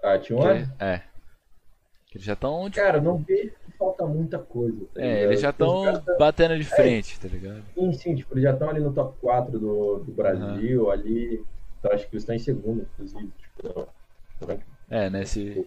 [0.00, 0.68] Ah, tinha um É.
[0.78, 1.02] é.
[2.14, 2.70] Eles já estão.
[2.70, 2.84] Tipo...
[2.84, 4.78] Cara, não vejo que falta muita coisa.
[4.94, 5.84] Tá é, eles já estão
[6.18, 7.64] batendo de frente, é, tá ligado?
[7.74, 10.90] Sim, sim, tipo, eles já estão ali no top 4 do, do Brasil, uhum.
[10.90, 11.44] ali.
[11.78, 13.32] Então acho que eles estão em segundo, inclusive.
[13.38, 13.88] Tipo,
[14.88, 15.66] é, nesse.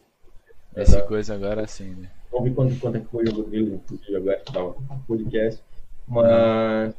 [0.74, 2.12] Nesse coisa agora sim, né?
[2.32, 4.76] Vamos ver quanto, quanto é que foi o jogo dele, inclusive, agora que o
[5.08, 5.64] podcast.
[6.08, 6.96] Mas,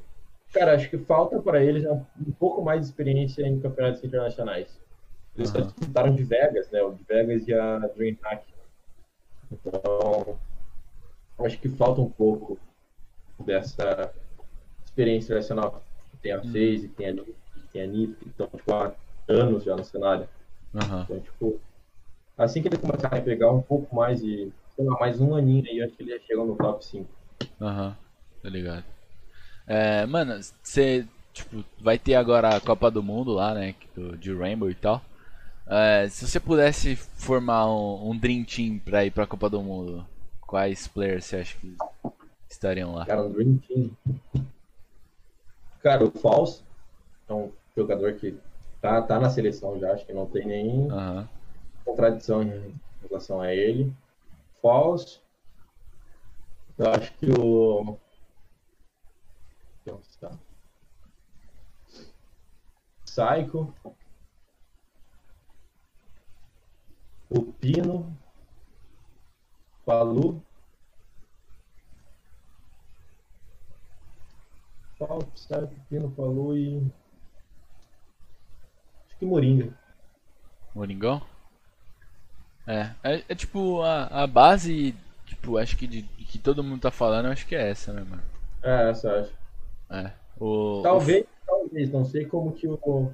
[0.52, 4.68] cara, acho que falta para eles um, pouco mais de experiência em campeonatos internacionais.
[5.36, 5.62] Eles uhum.
[5.62, 6.82] disputaram de Vegas, né?
[6.82, 8.44] O de Vegas e a DreamHack.
[9.52, 10.38] Então,
[11.44, 12.58] acho que falta um pouco
[13.38, 14.12] dessa
[14.84, 15.82] experiência internacional.
[16.22, 16.92] Tem a FaZe, uhum.
[16.96, 17.34] tem a NIP,
[17.72, 18.92] tem a NIP, que estão tipo, há
[19.28, 20.28] anos já no cenário.
[20.74, 21.02] Uhum.
[21.02, 21.60] Então, tipo,
[22.36, 25.94] assim que ele começar a pegar um pouco mais de, mais um aninho aí, acho
[25.94, 27.08] que ele já chega no top 5.
[27.60, 27.94] Aham, uhum,
[28.42, 28.84] tá ligado.
[29.66, 33.74] É, mano, você, tipo, vai ter agora a Copa do Mundo lá, né,
[34.18, 35.02] de Rainbow e tal.
[35.68, 40.06] É, se você pudesse formar um, um Dream Team pra ir pra Copa do Mundo,
[40.40, 41.76] quais players você acha que
[42.48, 43.04] estariam lá?
[43.04, 43.90] Cara, um Dream Team.
[45.82, 46.62] Cara, o False
[47.28, 48.36] é um jogador que
[48.80, 51.26] tá, tá na seleção já, acho que não tem nem uhum.
[51.84, 53.92] contradição em relação a ele.
[54.60, 55.20] False.
[56.78, 57.98] Eu acho que o.
[63.04, 63.74] Psycho.
[67.30, 68.16] O Pino.
[69.86, 70.42] Palu.
[74.98, 76.92] Paulo, Psycho, Pino, Palu e.
[79.06, 79.72] Acho que Moringa.
[80.74, 81.35] Moringão?
[82.66, 84.94] É, é, é, tipo a, a base,
[85.24, 88.04] tipo, acho que de, de, que todo mundo tá falando, acho que é essa, né,
[88.08, 88.22] mano?
[88.62, 89.32] É, essa acho.
[89.88, 90.12] É.
[90.38, 91.26] O, talvez, o...
[91.46, 93.12] talvez, não sei como que o.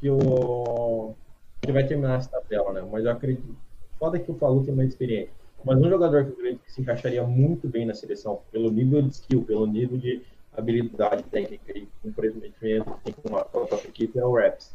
[0.00, 1.14] que o.
[1.62, 2.88] que vai terminar essa tabela, né?
[2.90, 3.56] Mas eu acredito.
[4.00, 5.32] Foda que o Falu tem mais experiência.
[5.64, 9.02] Mas um jogador que eu acredito que se encaixaria muito bem na seleção, pelo nível
[9.02, 10.22] de skill, pelo nível de
[10.56, 14.74] habilidade técnica e comprometimento que tem com a própria equipe, é o Raps.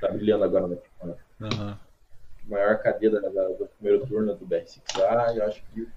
[0.00, 0.76] Tá brilhando agora na
[1.06, 1.14] né?
[1.40, 1.89] Uhum
[2.48, 5.88] maior cadeia da, da, do primeiro turno do BR6A, eu acho que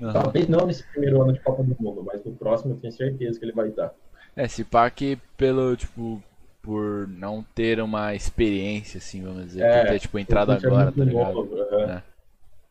[0.00, 0.12] uhum.
[0.12, 3.38] talvez não nesse primeiro ano de Copa do Mundo, mas no próximo eu tenho certeza
[3.38, 3.94] que ele vai estar.
[4.36, 6.22] É, se pá que pelo, tipo,
[6.62, 11.04] por não ter uma experiência, assim, vamos dizer, é, por ter, tipo, entrado agora, tá
[11.04, 11.34] ligado?
[11.34, 11.80] Novo, uhum.
[11.82, 12.02] é.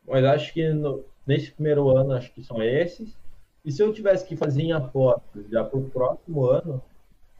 [0.06, 3.16] Mas acho que no, nesse primeiro ano, acho que são esses.
[3.64, 6.82] E se eu tivesse que fazer em apostas já pro próximo ano,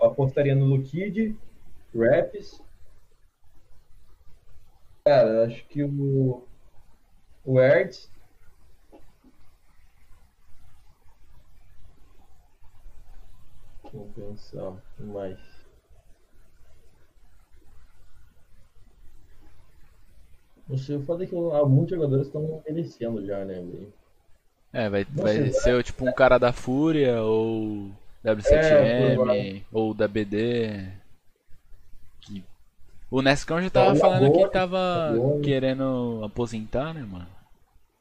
[0.01, 1.37] eu apostaria no Lukid,
[1.95, 2.63] Raps,
[5.05, 6.45] Cara, acho que o,
[7.45, 8.11] o Ertz
[13.93, 15.39] Vamos pensar mais.
[20.69, 23.93] Não sei, o foda é que muitos jogadores estão envelhecendo já, né, velho?
[24.73, 27.91] É, vai, vai ser tipo um cara da Fúria ou
[28.25, 31.00] W7M é, ou da BD.
[33.11, 35.13] O Nescão já tava falando que tava
[35.43, 37.27] querendo aposentar, né, mano?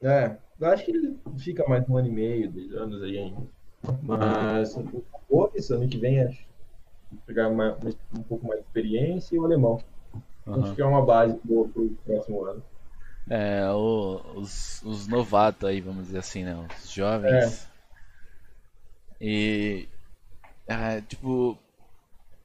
[0.02, 3.42] É, eu acho que ele fica mais um ano e meio, dois anos aí ainda.
[4.04, 6.48] Mas o Gomes, ano que vem, acho
[7.26, 7.76] pegar mais,
[8.16, 9.82] um pouco mais de experiência e o alemão.
[10.46, 10.64] Uhum.
[10.64, 12.64] Acho que é uma base boa pro próximo ano.
[13.30, 16.68] É, o, os, os novatos aí, vamos dizer assim, né?
[16.84, 17.68] Os jovens.
[19.20, 19.26] É.
[19.26, 19.90] E.
[20.68, 21.58] É, tipo,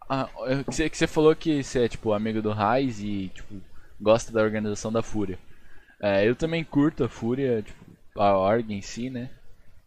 [0.08, 0.28] ah,
[0.66, 3.60] que você, que você falou que você é, tipo, amigo do Raiz e, tipo,
[4.00, 5.38] gosta da organização da Fúria.
[6.00, 7.84] É, eu também curto a Fúria, tipo,
[8.16, 9.30] a org em si, né?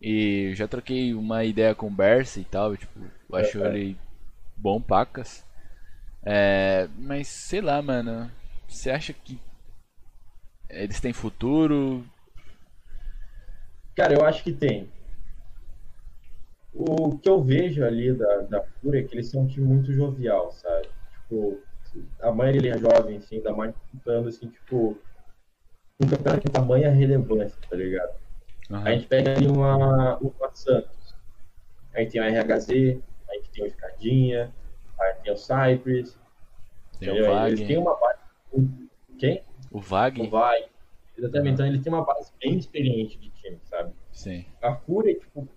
[0.02, 1.96] E já troquei uma ideia com o
[2.38, 3.00] e tal, tipo,
[3.30, 3.78] eu acho é, é.
[3.78, 3.98] ele
[4.56, 5.46] bom pacas.
[6.24, 8.32] É, mas, sei lá, mano,
[8.68, 9.40] você acha que
[10.70, 12.06] eles têm futuro?
[13.96, 14.90] Cara, eu acho que tem
[16.78, 19.92] o que eu vejo ali da, da Fúria é que eles são um time muito
[19.92, 20.88] jovial, sabe?
[21.24, 21.60] Tipo,
[22.22, 24.98] a maioria é jovem, assim, ainda mais disputando, assim, tipo,
[26.00, 28.16] um campeonato que tamanha relevância, tá ligado?
[28.70, 28.78] Uhum.
[28.78, 31.16] A gente pega ali uma, uma Santos,
[31.94, 32.70] a gente tem o RHZ,
[33.30, 34.54] a gente tem o Escadinha,
[35.00, 36.18] a gente tem o Cypress,
[37.00, 37.52] tem o Vag.
[37.52, 38.20] Eles têm uma base.
[39.18, 39.44] Quem?
[39.72, 40.22] O Vag.
[40.22, 40.66] O Vag.
[41.18, 41.54] Exatamente, uhum.
[41.54, 43.92] então eles têm uma base bem experiente de time, sabe?
[44.12, 44.46] Sim.
[44.62, 45.48] A Fúria, tipo,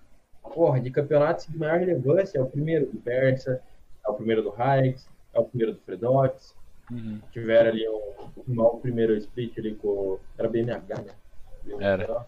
[0.43, 3.63] porra, de campeonatos de maior relevância, é o primeiro do Bersa,
[4.07, 6.55] é o primeiro do Hikes, é o primeiro do Fredox.
[6.91, 7.21] Uhum.
[7.33, 8.03] Tiveram ali um,
[8.49, 10.19] um, um primeiro split ali com.
[10.37, 11.15] Era BMH, né?
[11.63, 12.27] BMH, era.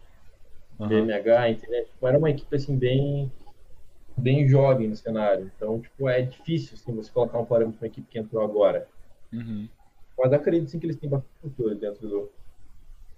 [0.79, 0.89] Uhum.
[0.89, 1.85] BMH, entendeu?
[1.85, 3.31] Tipo, era uma equipe assim bem
[4.17, 5.51] bem jovem no cenário.
[5.57, 8.87] Então, tipo, é difícil assim, você colocar um parâmetro uma equipe que entrou agora.
[9.33, 9.69] Uhum.
[10.19, 12.31] Mas acredito sim que eles têm bastante futuro dentro do,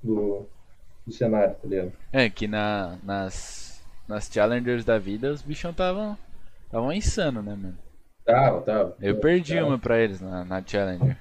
[0.02, 0.46] do,
[1.04, 1.92] do cenário, tá ligado?
[2.12, 3.63] É, que na, nas
[4.08, 6.16] nas Challengers da vida, os bichão estavam
[6.64, 7.78] estavam insano, né, mano?
[8.24, 8.96] Tava, tava.
[9.00, 9.66] Eu perdi tava.
[9.66, 11.16] uma pra eles na, na Challenger.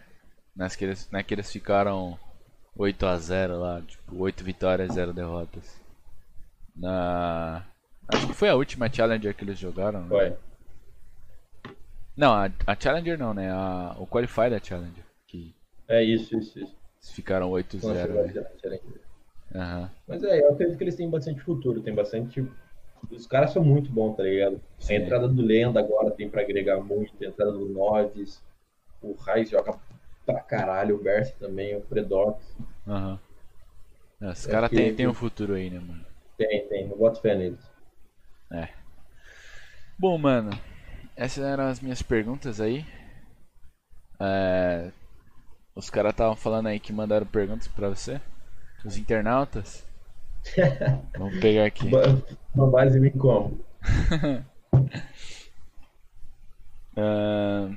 [0.55, 2.18] Nas que eles, na que eles ficaram
[2.77, 5.81] 8 a 0 lá, tipo, 8 vitórias, 0 derrotas.
[6.76, 7.65] Na.
[8.07, 10.10] Acho que foi a última Challenger que eles jogaram, né?
[10.10, 10.38] Foi.
[12.15, 13.51] Não, a, a Challenger não, né?
[13.51, 15.03] A, o Qualify da Challenger.
[15.27, 15.55] Que
[15.88, 16.76] é isso, isso, isso.
[17.14, 18.07] Ficaram 8-0.
[18.07, 18.80] Né?
[19.53, 19.89] Uhum.
[20.07, 22.47] Mas é, eu acredito que eles têm bastante futuro, tem bastante
[23.11, 24.61] os caras são muito bons, tá ligado?
[24.80, 24.93] Sim.
[24.95, 28.41] A entrada do Lenda agora tem para agregar muito, a entrada do Noves,
[29.01, 29.77] o Raiz joga
[30.25, 32.41] pra caralho, o Berce também, o Predox.
[32.88, 33.19] Aham.
[34.21, 34.30] Uhum.
[34.31, 36.05] Os caras que- têm tem um futuro aí, né, mano?
[36.38, 37.59] Tem, tem, não boto fé neles.
[38.51, 38.69] É.
[39.99, 40.51] Bom, mano,
[41.15, 42.85] essas eram as minhas perguntas aí.
[44.19, 44.91] É,
[45.75, 48.21] Os caras estavam falando aí que mandaram perguntas pra você.
[48.85, 49.84] Os internautas.
[51.18, 51.90] Vamos pegar aqui.
[52.53, 53.60] Uma base vem como?
[56.95, 57.70] Ah,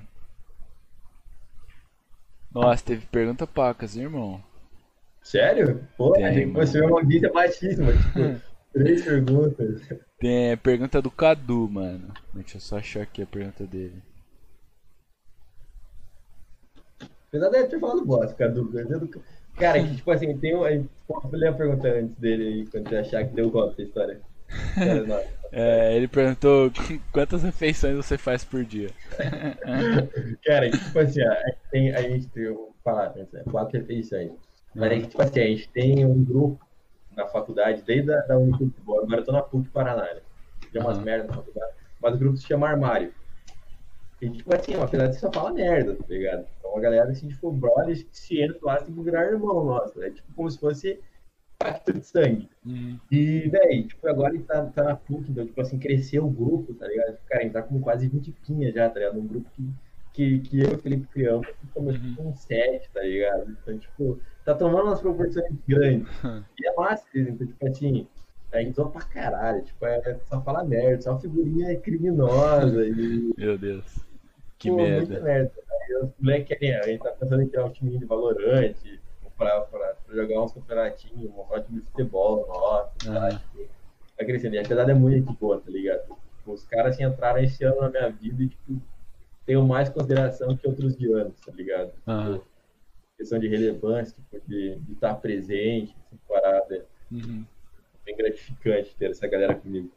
[2.52, 4.42] Nossa, teve pergunta pacas, irmão.
[5.22, 5.86] Sério?
[5.96, 8.40] Pô, Tem, a gente foi uma audiência baixíssima, tipo,
[8.72, 9.88] três perguntas.
[10.18, 12.12] Tem a pergunta do Cadu, mano.
[12.32, 14.02] Deixa eu só achar aqui a pergunta dele.
[17.28, 18.70] Apesar de ter falado bosta, do-
[19.58, 20.88] Cara, que tipo assim, tem um.
[21.08, 24.20] Vou ler a pergunta antes dele aí, quando você achar que deu conta da história.
[25.52, 26.70] É, ele perguntou
[27.12, 28.90] quantas refeições você faz por dia.
[30.44, 34.32] Cara, tipo assim, a gente tem, a gente tem, falar, né, quatro refeições.
[34.74, 36.66] Mas aí, tipo assim, a gente tem um grupo
[37.16, 40.20] na faculdade, desde a da Unicamp, agora eu tô na PUC Paraná, né?
[40.70, 41.04] Tem umas Aham.
[41.04, 43.14] merdas na faculdade, mas o grupo se chama Armário.
[44.20, 46.46] E, tipo assim, apesar de só fala merda, tá ligado?
[46.58, 49.98] Então, uma galera, assim, tipo, brothers que se entra lá, tem que virar irmão nosso,
[49.98, 50.10] né?
[50.10, 51.00] Tipo, como se fosse
[51.58, 52.48] pacto de sangue.
[52.64, 52.98] Uhum.
[53.10, 56.72] E, véi, tipo, agora ele tá, tá na PUC, então, tipo assim, cresceu o grupo,
[56.74, 57.18] tá ligado?
[57.28, 59.18] Cara, a gente tá com quase 20 pinhas já, tá ligado?
[59.20, 59.68] Um grupo que,
[60.12, 62.14] que, que eu e o Felipe criamos, que começou Uhum.
[62.16, 63.50] com 7, tá ligado?
[63.62, 66.08] Então, tipo, tá tomando umas proporções grandes.
[66.58, 68.06] E é massa, então, tipo assim,
[68.52, 73.32] a gente zoa pra caralho, tipo, é só falar merda, só figurinha criminosa e.
[73.36, 74.05] Meu Deus.
[74.58, 75.06] Que pô, merda.
[75.06, 75.52] Muita merda.
[75.70, 79.00] Aí os moleques querem, a gente tá pensando em criar um time de valorante,
[79.36, 83.10] pra, pra, pra jogar uns campeonatinhos, montar um time de futebol, nossa, tá?
[83.10, 83.38] Aham.
[83.38, 83.68] Tipo,
[84.16, 84.54] tá crescendo.
[84.54, 86.00] E a verdade é muito boa, tá ligado?
[86.02, 88.80] Tipo, os caras assim, entraram esse ano na minha vida e, tipo,
[89.44, 91.92] tenho mais consideração que outros de anos, tá ligado?
[92.06, 92.38] Aham.
[92.38, 92.46] Tipo,
[93.18, 96.86] questão de relevância, tipo, de de estar presente, essa parada.
[97.10, 97.44] Uhum.
[98.04, 99.90] bem gratificante ter essa galera comigo.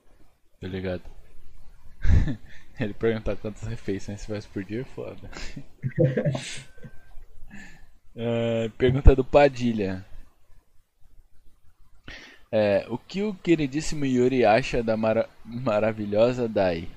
[0.61, 1.01] Tá ligado?
[2.81, 5.29] Ele perguntar quantas refeições você faz por dia é foda.
[8.17, 10.05] Ah, pergunta do Padilha.
[12.51, 16.87] É, o que o queridíssimo Yuri acha da mara- maravilhosa Dai?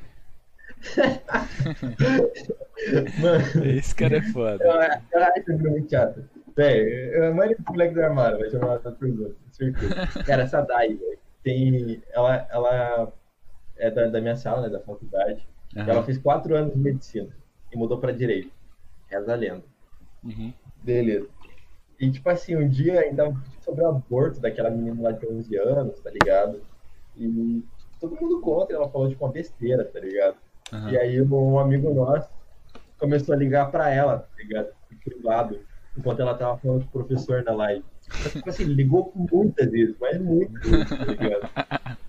[3.20, 4.64] Mano, Esse cara é foda.
[4.64, 4.70] eu
[5.12, 6.24] eu acho muito chato.
[6.56, 10.22] Véi, a maioria dos moleques do armário vai chamar pergunta, com certeza.
[10.26, 12.02] Cara, essa Dai, velho, tem.
[12.12, 13.12] Ela, ela
[13.76, 15.46] é da, da minha sala, né, da faculdade.
[15.77, 15.90] Aham.
[15.90, 17.28] Ela fez quatro anos de medicina
[17.70, 18.53] e mudou pra direito.
[19.09, 19.65] Reza a lenda.
[20.23, 20.53] Uhum.
[20.77, 21.28] Beleza.
[21.99, 26.01] E, tipo assim, um dia ainda sobre o aborto daquela menina lá de 11 anos,
[26.01, 26.62] tá ligado?
[27.16, 27.62] E
[28.01, 30.36] todo mundo contra, ela falou, tipo, uma besteira, tá ligado?
[30.73, 30.90] Aham.
[30.90, 32.28] E aí um amigo nosso
[32.99, 34.69] começou a ligar pra ela, tá ligado?
[34.90, 35.61] Em privado,
[35.97, 37.85] enquanto ela tava falando com o professor na live.
[38.09, 41.49] Mas, tipo assim, ligou muitas vezes, mas muito, tá ligado?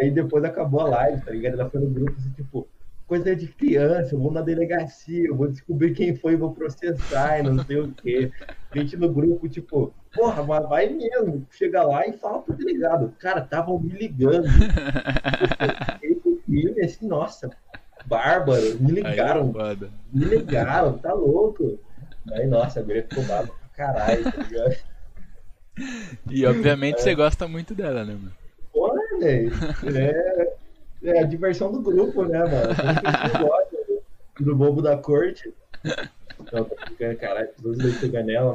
[0.00, 1.54] aí depois acabou a live, tá ligado?
[1.60, 2.68] Ela foi no grupo assim, tipo,
[3.06, 7.42] coisa de criança, eu vou na delegacia, eu vou descobrir quem foi, vou processar e
[7.42, 8.30] não sei o quê.
[8.74, 13.40] Gente no grupo, tipo, porra, mas vai mesmo, chega lá e fala pro delegado, cara,
[13.40, 14.46] estavam me ligando.
[16.02, 17.50] Esse filme, assim, nossa,
[18.06, 19.90] bárbaro, me Aí é ligaram, foda.
[20.12, 21.78] me ligaram, tá louco.
[22.32, 24.76] Aí, nossa, a guria ficou brava pra caralho, tá ligado?
[26.30, 28.32] E obviamente você gosta muito dela, né, mano?
[29.22, 30.52] É,
[31.04, 32.74] é a diversão do grupo, né, mano?
[33.48, 33.76] Gosta
[34.38, 35.52] do, do bobo da corte.
[36.52, 38.52] Não, tô ficando, caralho, todos dois pegar nela.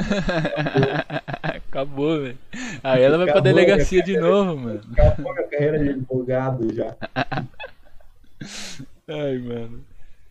[1.44, 2.38] Acabou, velho.
[2.84, 4.82] Aí ela vai pra Acabou, delegacia né, de novo, mano.
[4.94, 6.96] Acabou minha carreira de advogado já.
[9.08, 9.84] Ai, mano.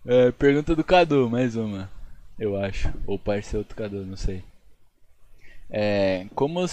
[0.06, 1.88] É, pergunta do Cadu, mais uma.
[2.38, 2.92] Eu acho.
[3.06, 4.42] Ou parceiro do Cadu, não sei.
[5.70, 6.64] É, como,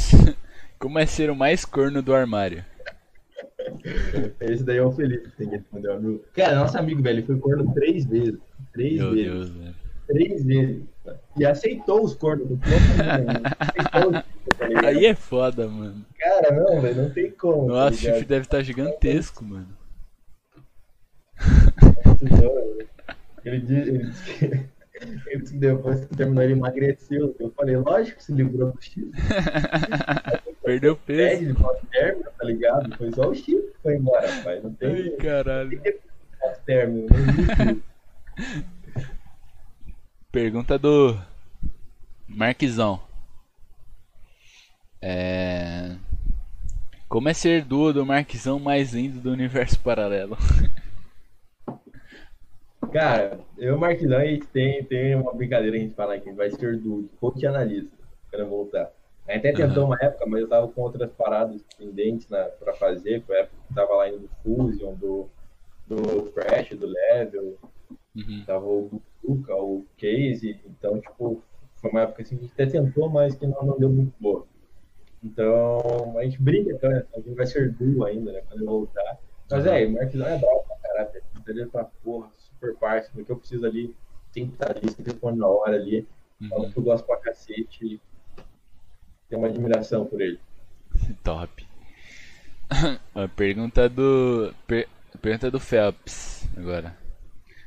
[0.79, 2.65] como é ser o mais corno do armário?
[4.41, 6.23] Esse daí é o Felipe que tem que responder, amigo.
[6.33, 8.39] Cara, nosso amigo, velho, ele foi corno três vezes.
[8.73, 9.31] Três Meu vezes.
[9.31, 9.75] Deus, velho.
[10.07, 10.83] Três vezes.
[11.37, 12.49] E aceitou os cornos.
[12.49, 12.57] Não
[13.59, 14.87] aceitou os tá?
[14.87, 16.05] Aí é foda, mano.
[16.17, 17.67] Cara, não, velho, não tem como.
[17.67, 18.13] tá Nossa, o ligado?
[18.13, 19.67] chifre deve estar gigantesco, mano.
[23.45, 24.69] Ele que, ele disse que
[25.53, 27.35] depois que terminou ele emagreceu.
[27.39, 29.11] Eu falei, lógico que se livrou do chifre.
[30.63, 31.39] Perdeu peso.
[31.39, 32.97] Pede, pós-término, tá ligado?
[32.97, 34.59] Foi só o chifre que foi embora, pai.
[34.61, 35.81] Não Ai, tem caralho.
[36.67, 37.83] não existe isso.
[40.31, 41.19] Pergunta do
[42.27, 43.01] Marquizão.
[45.01, 45.95] É...
[47.07, 50.37] Como é ser duo do Marquizão mais lindo do universo paralelo?
[52.91, 56.19] Cara, Eu e o Marquinhos, a gente tem, tem uma brincadeira que a gente fala
[56.19, 57.95] que a gente vai ser do coach analista
[58.29, 58.91] quando eu voltar.
[59.27, 62.73] A gente até tentou uma época, mas eu tava com outras paradas pendentes na, pra
[62.73, 65.29] fazer, foi a época que tava lá indo do Fusion, do,
[65.87, 67.57] do Crash, do Level,
[68.15, 68.43] Uhum.
[68.45, 71.43] tava o Buka, o Case, então, tipo,
[71.75, 74.13] foi uma época assim que a gente até tentou, mas que não, não deu muito
[74.19, 74.47] boa.
[75.23, 77.05] Então, a gente brinca, né?
[77.13, 78.41] A gente vai ser duo ainda, né?
[78.47, 79.19] Quando eu voltar.
[79.49, 81.21] Mas é, o Marquinhos é bravo pra caralho.
[81.47, 83.95] Ele fala, porra, super parça, porque eu preciso ali,
[84.33, 86.05] tem que estar ali, tem que responder na hora ali.
[86.41, 86.71] Uhum.
[86.71, 87.99] que eu gosto pra cacete.
[89.27, 90.39] Tem uma admiração por ele.
[91.23, 91.67] Top.
[93.15, 94.53] A pergunta do.
[94.67, 94.87] Per...
[95.21, 96.95] Pergunta do Phelps agora.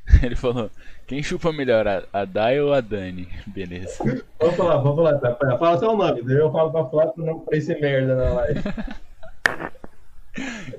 [0.23, 0.71] Ele falou:
[1.05, 3.27] Quem chupa melhor, a, a Dai ou a Dani?
[3.47, 4.03] Beleza.
[4.39, 5.57] Vamos falar, vamos falar, tá?
[5.57, 8.61] Fala seu nome, daí eu falo pra falar pra não parecer merda na live.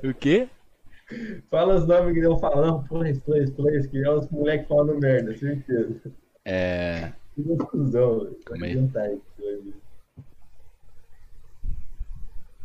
[0.03, 0.49] O quê?
[1.51, 4.99] Fala os nomes que eu falo, não, plays, plays, plays, que é os moleques falando
[4.99, 5.95] merda, certeza.
[6.45, 7.13] É.
[7.35, 9.23] Que confusão, velho.
[9.39, 9.75] Hoje.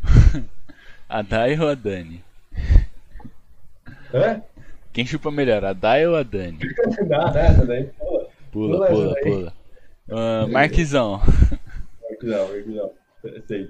[1.10, 2.24] A Dai ou a Dani?
[4.14, 4.42] Hã?
[4.94, 6.60] Quem chupa melhor, a Dai ou a Dani?
[7.08, 7.90] Não, daí.
[8.52, 9.24] Pula, Pula pula, daí.
[9.24, 9.54] pula.
[10.12, 11.22] Ah, Marquizão.
[12.22, 12.92] Não, não,
[13.48, 13.70] sei.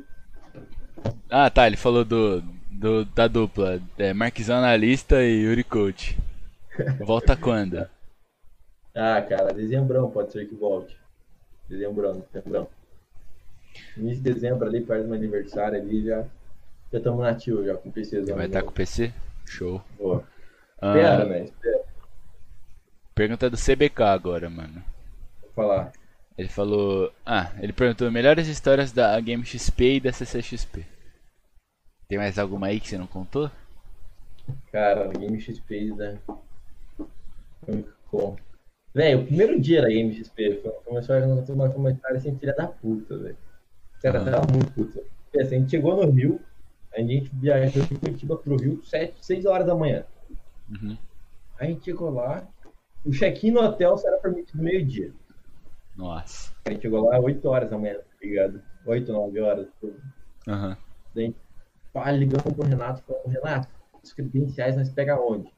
[1.29, 2.43] Ah, tá, ele falou do,
[2.79, 3.81] do da dupla.
[3.97, 6.17] É, Marquizão analista e Yuri Coach.
[6.99, 7.87] Volta quando?
[8.95, 10.97] Ah, cara, dezembrão pode ser que volte.
[11.67, 12.67] Dezembrão, dezembrão.
[13.97, 16.25] Início de dezembro ali, perto do meu aniversário ali, já
[16.91, 18.35] já estamos nativos já com o PCzão.
[18.35, 18.67] Vai estar novo.
[18.67, 19.13] com o PC?
[19.45, 19.81] Show.
[19.97, 20.23] Boa.
[20.81, 21.43] Ah, Espera, né?
[21.43, 21.81] Espera.
[23.13, 24.83] pergunta do CBK agora, mano.
[25.41, 25.91] Vou falar.
[26.37, 27.11] Ele falou.
[27.25, 30.85] Ah, ele perguntou melhores histórias da Game XP e da CCXP.
[32.09, 33.51] Tem mais alguma aí que você não contou?
[34.71, 36.17] Cara, Game XP, né?
[37.67, 38.35] Muito bom.
[38.95, 42.65] Velho, o primeiro dia da Game XP uma história, foi uma, história assim, filha da
[42.65, 43.37] puta, velho.
[43.95, 44.31] O cara Aham.
[44.31, 44.99] tava muito puto.
[45.39, 46.41] Assim, a gente chegou no Rio,
[46.97, 50.03] a gente viajou de Curitiba pro Rio 7, 6 horas da manhã.
[50.67, 50.97] Uhum.
[51.59, 52.47] A gente chegou lá,
[53.05, 55.13] o check-in no hotel só era permitido meio-dia.
[55.95, 56.55] Nossa.
[56.65, 58.63] A gente chegou lá 8 horas da manhã, tá ligado?
[58.83, 59.67] 8, 9 horas.
[60.47, 60.75] Aham.
[61.13, 61.35] Daí,
[61.93, 63.67] pá, ligamos pro Renato, falando, Renato,
[64.03, 65.51] os credenciais nós pega onde?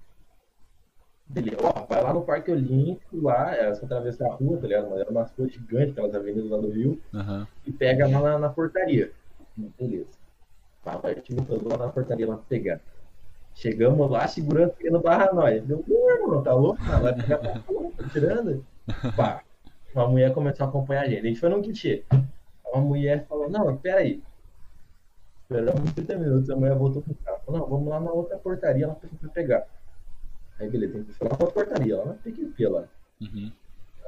[1.28, 4.90] Beleza, ó, vai lá no Parque Olímpico, lá, só atravessar a rua, tá ligado?
[4.90, 7.48] Mas era umas ruas gigantes, aquelas avenidas lá do Rio, Aham.
[7.66, 9.12] e pega lá na, na portaria.
[9.56, 10.10] Beleza.
[10.84, 12.82] Pá, vai, te botou lá na portaria lá pra pegar.
[13.54, 15.64] Chegamos lá, segurança querendo barra nós.
[15.64, 16.84] Deu, "Pô, irmão, tá louco?
[16.86, 17.62] Tá lá, fica tá
[18.12, 18.66] tirando.
[19.16, 19.44] Pá,
[19.94, 21.20] uma mulher começou a acompanhar a gente.
[21.20, 22.04] A gente foi num guichê.
[22.74, 24.24] Uma mulher falou, não, peraí.
[25.52, 27.42] Esperamos 30 minutos, a mulher voltou pro carro.
[27.46, 29.68] Falou, não, vamos lá na outra portaria lá pra pegar.
[30.58, 32.86] Aí, beleza, tem que lá pra portaria, lá na PQP lá.
[33.22, 33.52] Uhum.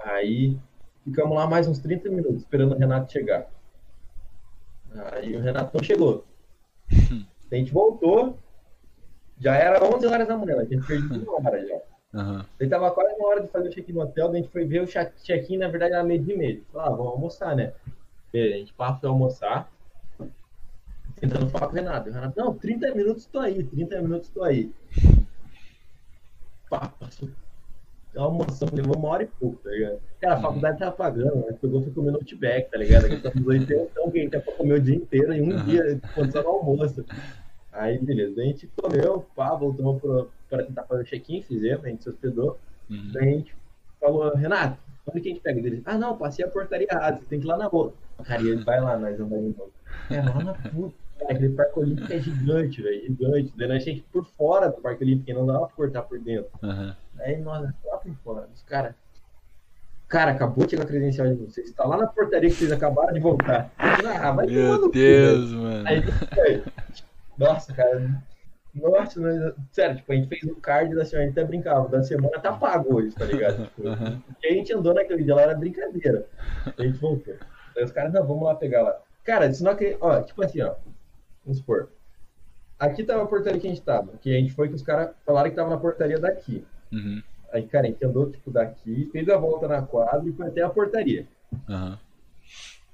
[0.06, 0.57] Aí
[1.03, 3.45] ficamos lá mais uns 30 minutos esperando o Renato chegar.
[5.11, 6.24] Aí o Renato não chegou.
[7.52, 8.40] A gente voltou,
[9.38, 11.80] já era 11 horas da manhã, a gente perdeu uma hora já.
[12.15, 12.45] Aham.
[12.60, 14.82] Ele tava quase na hora de fazer o check-in no hotel, a gente foi ver
[14.82, 16.64] o che- check-in, na verdade era meio de meio.
[16.72, 17.74] Falei, ah, vamos almoçar, né?
[18.32, 19.72] Beleza, a gente passa pra almoçar,
[21.24, 22.10] tentando falar com o Renato.
[22.10, 24.70] O Renato, não, 30 minutos tô aí, 30 minutos tô aí.
[26.70, 27.30] Pá, passou.
[28.16, 30.00] Almoçamos, levou uma hora e pouco, tá ligado?
[30.22, 31.58] Cara, a faculdade tava pagando, né?
[31.60, 33.06] Pegou foi comer no Outback, tá ligado?
[33.06, 35.41] A gente tava dois então que a gente ia pra comer o dia inteiro em
[35.41, 35.66] um Aham.
[35.66, 37.06] dia, quando só no almoço.
[37.72, 41.90] Aí, beleza, a gente comeu, pá, voltamos pro, pra tentar fazer o check-in, fizemos, a
[41.90, 42.60] gente se hospedou.
[42.88, 43.12] Uhum.
[43.14, 43.56] Daí a gente
[44.00, 44.78] falou, Renato,
[45.08, 45.82] onde que a gente pega dele?
[45.86, 47.98] Ah, não, passei a portaria errada, você tem que ir lá na outra.
[48.24, 49.68] Cara, ele vai lá, nós andamos então.
[50.12, 53.54] É lá na puta, cara, aquele parque olímpico é gigante, velho, gigante.
[53.56, 56.04] Daí nós tinha que ir por fora do parque olímpico, e não dava pra cortar
[56.04, 56.52] por dentro.
[56.62, 56.95] Aham.
[57.20, 58.94] Aí nós, lá por fora, os caras.
[60.08, 61.72] Cara, acabou de chegar a credencial de vocês.
[61.72, 63.72] Tá lá na portaria que vocês acabaram de voltar.
[63.78, 64.91] Ah, vai Meu.
[64.91, 65.88] Deus, mano.
[65.88, 66.64] Aí, velho,
[67.38, 68.22] nossa, cara.
[68.76, 71.88] Nossa, mas, sério, tipo, a gente fez o card da semana, a gente até brincava,
[71.88, 73.66] da semana tá pago hoje, tá ligado?
[73.76, 74.22] Tipo, Aham.
[74.26, 76.26] Porque a gente andou naquele dia lá, era brincadeira.
[76.66, 77.36] A gente voltou.
[77.78, 79.00] Aí os caras, não, vamos lá pegar lá.
[79.24, 80.76] Cara, se não que, ó, tipo assim, ó,
[81.45, 81.90] vamos supor.
[82.80, 85.15] Aqui tava a portaria que a gente tava, que a gente foi que os caras
[85.26, 86.65] falaram que tava na portaria daqui.
[86.91, 87.22] Uhum.
[87.52, 90.61] Aí, cara, a gente andou, tipo, daqui, fez a volta na quadra e foi até
[90.61, 91.28] a portaria.
[91.70, 91.99] Aham.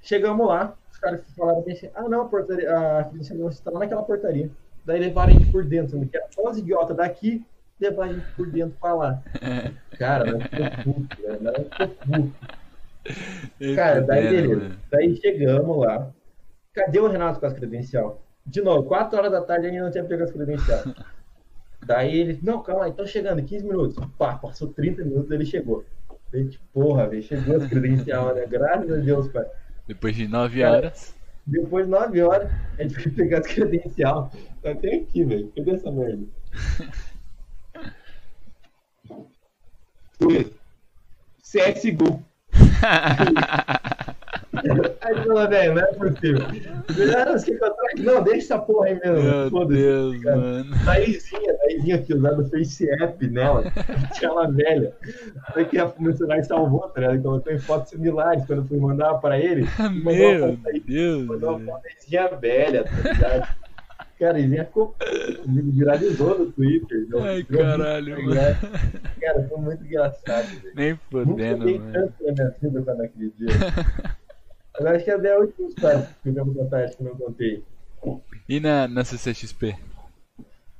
[0.02, 3.72] Chegamos lá, os caras falaram assim, ah não, a portaria, a credencial de vocês tá
[3.72, 4.50] lá naquela portaria.
[4.86, 7.46] Daí levaram a gente por dentro, sendo que era só os idiotas daqui,
[7.80, 9.24] levaram a gente por dentro pra lá.
[9.98, 13.76] Cara, nós ficou puto, velho, nós ficou puto.
[13.76, 14.78] Cara, daí beleza.
[14.92, 16.12] Daí chegamos lá.
[16.74, 18.22] Cadê o Renato com as credencial?
[18.50, 20.84] De novo, 4 horas da tarde ainda não tinha pego as credencial.
[21.86, 24.04] Daí ele, não, calma aí, tô chegando, 15 minutos.
[24.18, 25.86] Pá, passou 30 minutos, ele chegou.
[26.32, 28.46] Tipo, porra, velho, chegou as credencial, né?
[28.48, 29.46] Graças a Deus, pai.
[29.88, 31.16] Depois de 9 Cara, horas.
[31.46, 34.32] Depois de 9 horas, a gente foi pegar as credencial.
[34.64, 35.52] Tá até aqui, velho.
[35.56, 36.26] Cadê essa merda?
[41.44, 42.24] CSGO.
[44.52, 46.48] Aí ele falou, velho, não é possível.
[46.98, 47.36] Melhor.
[48.00, 49.22] Não, deixa essa porra aí mesmo.
[49.24, 50.38] Meu Foda-se, Deus, cara.
[50.38, 50.76] mano.
[50.86, 53.64] Daizinha, Daizinha que usava o Face App nela,
[54.18, 54.94] tinha ela velha.
[55.56, 57.22] Aí que a- celular salvou, tá ligado?
[57.22, 59.66] Colocou em fotos similares quando eu fui mandar pra ele.
[60.04, 61.26] Meu aí, Deus.
[61.28, 61.72] Mandou uma velho.
[61.72, 63.60] foto Daizinha velha, tá ligado?
[64.20, 64.96] Cara, Daizinha ficou
[65.46, 67.06] viralizou no Twitter.
[67.08, 67.24] não?
[67.24, 68.56] Ai, Virou muito caralho, legal.
[69.22, 70.74] Cara, foi muito engraçado, velho.
[70.76, 71.94] Nem Nunca fodendo, dei mano.
[71.94, 73.48] tanto na minha vida quando naquele dia.
[74.76, 77.18] Agora acho que é a última história que eu devo contar, acho que eu não
[77.18, 77.64] contei.
[78.48, 79.76] E na, na CCXP?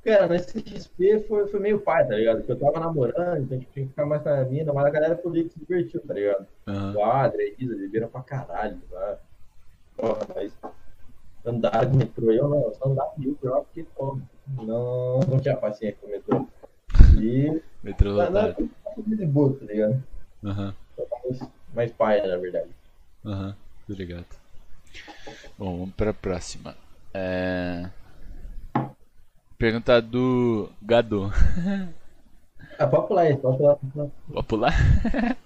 [0.02, 2.38] Cara, na CXP foi, foi meio pai, tá ligado?
[2.38, 4.86] Porque eu tava namorando, então a gente tinha que ficar mais com a mina, mas
[4.86, 6.46] a galera podia se divertir, tá ligado?
[6.66, 6.92] Aham.
[6.94, 9.18] Quadra, Isa, beberam pra caralho, tá?
[9.96, 10.52] Porra, mas
[11.44, 14.18] andar de metrô, eu não, eu só andava de Uber lá porque, pô,
[14.48, 16.46] não, não tinha paciência com o metrô.
[17.20, 18.70] E Metrô não, não, lotado.
[18.96, 20.02] eu de boa, tá ligado?
[20.44, 21.40] Aham, tava mais,
[21.74, 22.70] mais pai, na verdade.
[23.24, 24.26] aham, tô ligado.
[25.58, 26.74] Bom, vamos pra próxima.
[27.14, 27.86] É...
[29.58, 31.30] Pergunta do Gado.
[32.78, 33.76] Ah, pode pular aí, pode pular.
[33.76, 34.10] Pode pular.
[34.32, 35.36] Pode pular?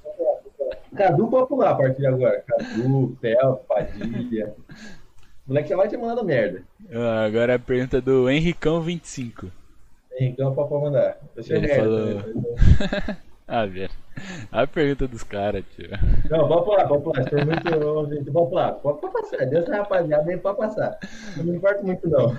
[0.96, 2.40] Cadu pode pular a partir de agora.
[2.46, 4.54] Cadu, Theo, Padilha.
[5.44, 6.62] O moleque lá tinha mandado merda.
[6.92, 9.50] Ah, Agora a pergunta do Henricão25.
[10.18, 11.18] Henricão pode mandar.
[11.34, 11.82] Deixa Ele merda.
[11.82, 13.16] falou- né?
[13.48, 13.90] Ah, velho.
[14.52, 15.88] A pergunta dos caras, tio.
[16.30, 17.28] Não, pode pular, pode pular.
[17.28, 18.72] For muito ouvinte, pode pular.
[18.72, 19.46] Pode, pode passar.
[19.46, 20.98] Deus é rapaziada, nem pode passar.
[21.36, 22.36] Não me importa muito, não.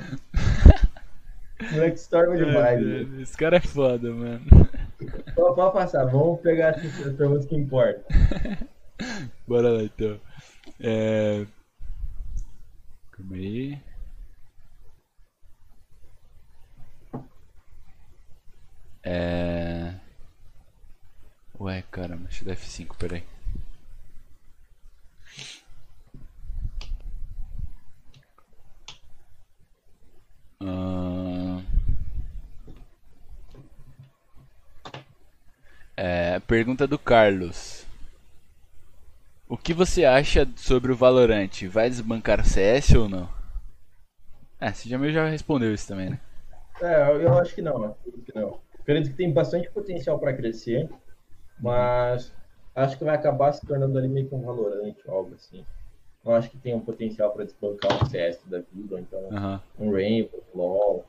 [1.72, 2.80] Moleque estorva demais.
[2.80, 4.42] Velho, Esse cara é foda, mano.
[5.36, 6.06] Pode, pode passar.
[6.06, 8.04] Vamos pegar as perguntas que importam.
[9.48, 10.20] Bora lá então.
[10.80, 11.46] É...
[13.12, 13.80] Calma aí.
[19.04, 19.94] É.
[21.60, 23.24] Ué, caramba, deixa eu dar F5, peraí.
[30.62, 31.64] Ahn.
[35.98, 37.86] É, pergunta do Carlos.
[39.48, 41.64] O que você acha sobre o Valorant?
[41.70, 43.30] Vai desbancar o CS ou não?
[44.60, 46.20] É, você já já respondeu isso também, né?
[46.82, 47.96] É, eu, acho que não.
[48.82, 50.90] Acredito que que tem bastante potencial para crescer,
[51.60, 52.32] mas
[52.76, 55.66] acho que vai acabar se tornando ali meio que um valorante, algo assim.
[56.24, 59.20] Não acho que tem um potencial para desbancar um CS da vida, ou então
[59.78, 61.06] um Rainbow, um LoL.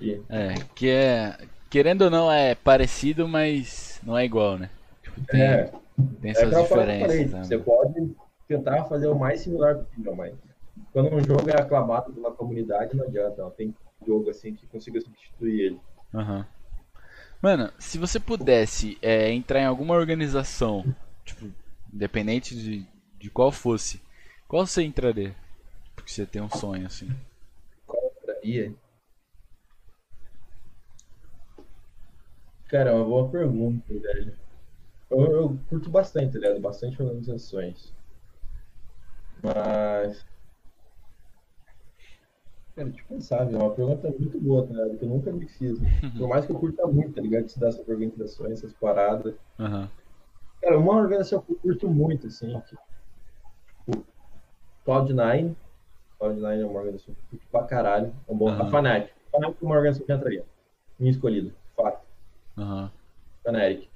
[0.00, 1.36] E, É, que é.
[1.70, 4.70] Querendo ou não, é parecido, mas não é igual, né?
[5.02, 5.72] Tipo, tem, é,
[6.20, 7.46] tem é suas eu falei, diferenças.
[7.46, 7.62] você né?
[7.64, 8.16] pode
[8.46, 10.34] tentar fazer o mais similar possível, mas
[10.92, 13.74] quando um jogo é aclamado pela comunidade, não adianta, não tem
[14.06, 15.80] jogo assim que consiga substituir ele.
[16.14, 16.46] Aham.
[17.42, 20.84] Mano, se você pudesse é, entrar em alguma organização,
[21.24, 21.52] tipo,
[21.92, 22.86] independente de,
[23.18, 24.00] de qual fosse,
[24.48, 25.34] qual você entraria?
[25.94, 27.08] Porque você tem um sonho, assim.
[27.86, 28.74] Qual entraria?
[32.68, 34.36] Cara, é uma boa pergunta, velho.
[35.10, 36.60] Eu, eu curto bastante, tá ligado?
[36.60, 37.92] Bastante organizações.
[39.42, 40.24] Mas.
[42.76, 43.56] Cara, velho.
[43.56, 44.98] É uma pergunta muito boa, tá ligado?
[44.98, 45.78] Que eu nunca me fiz.
[46.16, 47.46] Por mais que eu curta muito, tá ligado?
[47.46, 49.34] Estudar essas organizações, essas paradas.
[49.58, 49.90] Aham.
[50.60, 52.76] Cara, uma organização que eu curto muito, assim, que,
[53.86, 54.06] tipo,
[54.84, 55.56] Cloud9.
[56.20, 58.14] Cloud9 é uma organização que eu curto pra caralho.
[58.28, 58.50] É um bom.
[58.50, 58.62] Aham.
[58.62, 58.70] A.
[58.70, 60.44] Fnatic é uma organização que eu entraria.
[60.98, 61.54] Minha escolhida.
[61.74, 62.04] Fato.
[62.58, 62.92] Aham.
[63.42, 63.88] Fnatic.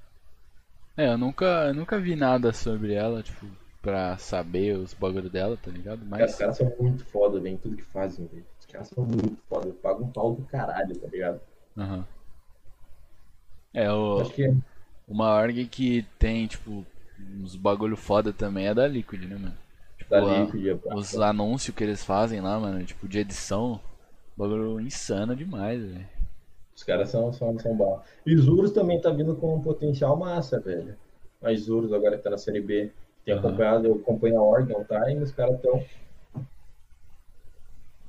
[0.97, 3.45] É, eu nunca, eu nunca vi nada sobre ela, tipo,
[3.81, 5.99] pra saber os bagulho dela, tá ligado?
[5.99, 6.31] Cara, Mas.
[6.31, 8.50] os caras são muito foda, velho, tudo que fazem, velho.
[8.71, 9.71] Caras são muito foda.
[9.81, 11.41] Pagam um pau do caralho, tá ligado?
[11.77, 12.05] Aham.
[13.73, 14.53] É, o, Acho que é
[15.07, 16.85] uma org que tem, tipo,
[17.41, 19.57] uns bagulho foda também é da Liquid, né, mano?
[19.97, 20.67] Tipo, da a- Liquid.
[20.67, 23.79] é pra- os anúncios que eles fazem lá, mano, tipo, de edição,
[24.35, 26.07] bagulho insano demais, velho.
[26.75, 28.03] Os caras são, são, são bala.
[28.25, 30.95] E os Urus também tá vindo com um potencial massa, velho.
[31.41, 32.91] Mas Urus agora que tá na Série B.
[33.23, 35.83] Tem acompanhado, eu acompanho a Org há um time, os caras estão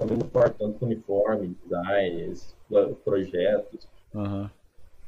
[0.03, 2.57] Tá muito forte, tanto com uniforme, designs,
[3.05, 3.87] projetos.
[4.13, 4.51] Aham.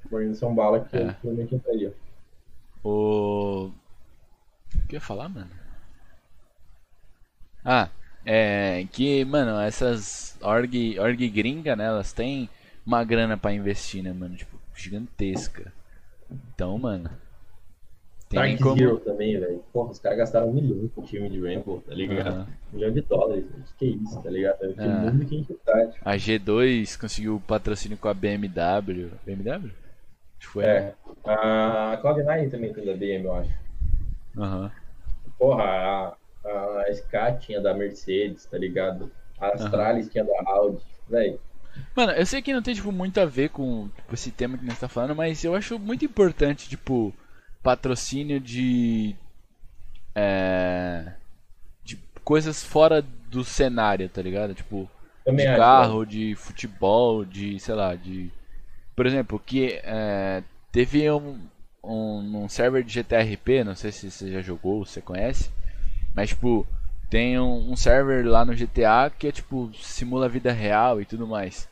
[0.09, 1.01] Organização bala que É.
[1.01, 1.93] eu provavelmente entraria.
[2.85, 3.71] O.
[4.75, 5.51] O que eu ia falar, mano?
[7.65, 7.89] Ah,
[8.25, 12.49] é que, mano, essas org, org gringa, né, elas têm
[12.87, 14.37] uma grana pra investir, né, mano?
[14.37, 15.73] Tipo, gigantesca.
[16.31, 17.11] Então, mano,
[18.28, 19.62] Tem Dark como- Zero também, velho.
[19.72, 22.26] Porra, os caras gastaram um milhão com o time de Rainbow, tá ligado?
[22.28, 22.46] Aham.
[22.72, 23.44] Um milhão de dólares.
[23.44, 23.74] gente.
[23.78, 24.56] Que isso, tá ligado?
[24.64, 24.86] É.
[24.86, 26.09] mundo que a gente tá, tipo.
[26.09, 29.10] A G2 conseguiu patrocínio com a BMW.
[29.24, 29.66] BMW?
[29.66, 29.72] Acho
[30.40, 30.64] que foi.
[30.64, 30.70] né?
[30.72, 30.94] É.
[31.30, 33.51] A Cloud9 também tem da BM, eu acho.
[34.36, 34.72] Aham.
[35.38, 36.16] Porra, a,
[36.48, 39.10] a SK tinha da Mercedes, tá ligado?
[39.38, 40.82] A Astralis tinha da Audi.
[41.09, 41.38] Velho,
[41.94, 44.64] Mano, eu sei que não tem, tipo, muito a ver com tipo, esse tema que
[44.64, 47.12] nós tá falando, mas eu acho muito importante, tipo,
[47.65, 49.16] patrocínio de.
[50.15, 51.15] É.
[51.82, 54.55] De coisas fora do cenário, tá ligado?
[54.55, 54.89] Tipo,
[55.24, 55.61] também de acho.
[55.61, 58.31] carro, de futebol, de, sei lá, de.
[58.95, 61.41] Por exemplo, que é, teve um,
[61.82, 65.51] um, um server de GTRP, não sei se você já jogou, se você conhece,
[66.15, 66.65] mas tipo,
[67.11, 71.05] tem um, um server lá no GTA que é tipo, simula a vida real e
[71.05, 71.69] tudo mais.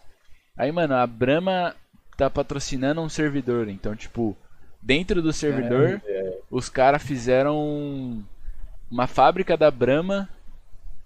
[0.56, 1.77] Aí, mano, a Brahma
[2.16, 4.36] tá patrocinando um servidor, então, tipo,
[4.82, 6.34] dentro do servidor, velho.
[6.50, 8.22] os caras fizeram
[8.90, 10.28] uma fábrica da Brahma.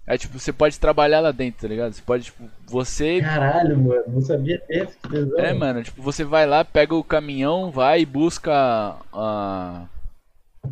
[0.05, 1.93] Aí, tipo, você pode trabalhar lá dentro, tá ligado?
[1.93, 3.21] Você pode, tipo, você.
[3.21, 5.39] Caralho, mano, não sabia desse, que tesão.
[5.39, 9.85] É, mano, tipo, você vai lá, pega o caminhão, vai e busca ah,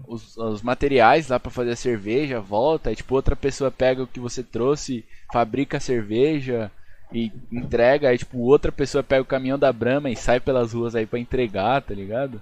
[0.07, 4.07] os, os materiais lá pra fazer a cerveja, volta, aí, tipo, outra pessoa pega o
[4.07, 6.71] que você trouxe, fabrica a cerveja
[7.11, 10.95] e entrega, aí, tipo, outra pessoa pega o caminhão da Brahma e sai pelas ruas
[10.95, 12.41] aí pra entregar, tá ligado?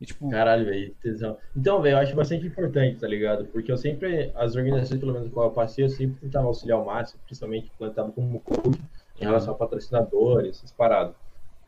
[0.00, 1.36] E, tipo, Caralho, velho, tesão.
[1.54, 3.44] Então, velho, eu acho bastante importante, tá ligado?
[3.46, 6.80] Porque eu sempre, as organizações, pelo menos com a eu passei, eu sempre tentava auxiliar
[6.80, 8.80] o máximo, principalmente quando eu tava como coach,
[9.20, 11.14] em relação a patrocinadores, essas paradas.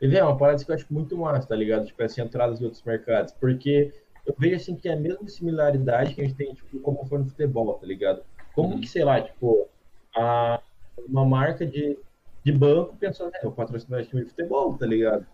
[0.01, 1.85] E, velho, é uma parada que eu acho muito massa, tá ligado?
[1.85, 3.33] Tipo, assim, entradas em outros mercados.
[3.33, 3.93] Porque
[4.25, 7.19] eu vejo, assim, que é a mesma similaridade que a gente tem, tipo, como foi
[7.19, 8.23] no futebol, tá ligado?
[8.53, 8.81] Como Uhum.
[8.81, 9.67] que, sei lá, tipo,
[10.15, 10.59] a,
[11.07, 11.97] uma marca de,
[12.43, 15.25] de banco pensou, né, eu patrocinar time de futebol, tá ligado?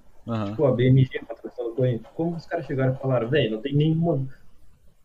[0.49, 2.07] Tipo, a BMG patrocinando o Corinthians.
[2.14, 4.27] Como os caras chegaram e falaram, velho, não tem nenhuma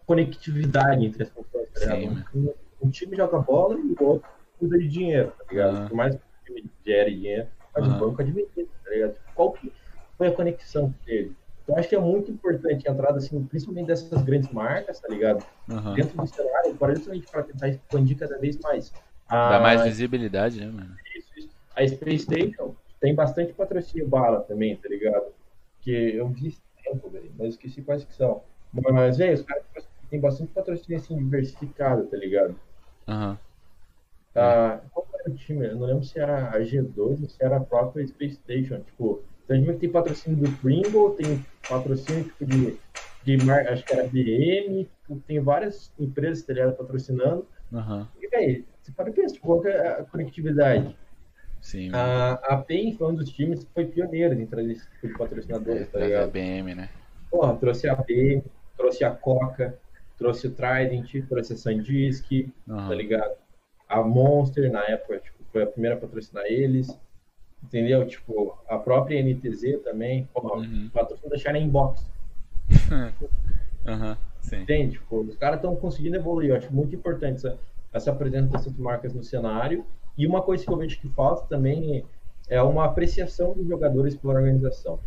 [0.06, 2.26] conectividade entre as funções, tá ligado?
[2.34, 4.28] Um, um time joga bola e o outro
[4.58, 5.76] cuida de dinheiro, tá ligado?
[5.76, 5.88] Aham.
[5.88, 7.96] Por mais que o time gere dinheiro, mas Aham.
[7.96, 9.16] o banco administra, tá ligado?
[9.34, 9.72] Qual que
[10.16, 11.34] foi a conexão teve?
[11.62, 15.42] Então, acho que é muito importante a entrada, assim, principalmente dessas grandes marcas, tá ligado?
[15.70, 15.94] aham.
[15.94, 18.92] Dentro do cenário, para justamente para tentar expandir cada vez mais.
[19.30, 20.94] Dá A- mais visibilidade, né, mano?
[21.16, 21.48] isso, isso.
[21.74, 25.26] A Space Station tem bastante patrocínio bala também, tá ligado?
[25.82, 28.42] Que eu vi tempo, velho, mas esqueci quais que são.
[28.72, 29.62] Mas, velho, os caras
[30.08, 32.58] têm bastante patrocínio assim diversificado, tá ligado?
[33.06, 33.38] Aham.
[34.34, 35.66] Ah, qual era o time?
[35.66, 38.80] Eu não lembro se era a G2 ou se era a própria Space Station.
[38.80, 42.78] Tipo, tem que tem patrocínio do Pringle, tem patrocínio tipo de,
[43.22, 43.68] de mar...
[43.68, 47.46] acho que era BM, tipo, tem várias empresas tá ligado, patrocinando.
[47.70, 48.08] Aham.
[48.18, 50.96] E, velho, você para e pensa, tipo, qual é a conectividade?
[51.64, 51.90] Sim.
[51.94, 55.14] A, a PEN foi um dos times que foi pioneiro em trazer esse tipo de
[55.14, 56.30] patrocinadores, tá Da ligado?
[56.30, 56.90] BM, né?
[57.30, 58.44] Porra, trouxe a PEN,
[58.76, 59.78] trouxe a Coca,
[60.18, 62.30] trouxe o Trident, trouxe a Sandisk,
[62.68, 62.88] Aham.
[62.90, 63.34] tá ligado?
[63.88, 66.86] A Monster, na época, tipo, foi a primeira a patrocinar eles,
[67.62, 68.06] entendeu?
[68.06, 70.90] Tipo, a própria NTZ também, porra, Uhum.
[70.92, 72.06] patrocínio da China Inbox,
[73.86, 74.18] Aham.
[74.42, 74.60] Sim.
[74.62, 74.92] entende?
[74.98, 77.58] Tipo, os caras estão conseguindo evoluir, eu acho muito importante essa,
[77.90, 79.86] essa presença dessas marcas no cenário.
[80.16, 82.04] E uma coisa que eu vejo que falta também
[82.48, 84.98] é uma apreciação dos jogadores pela organização.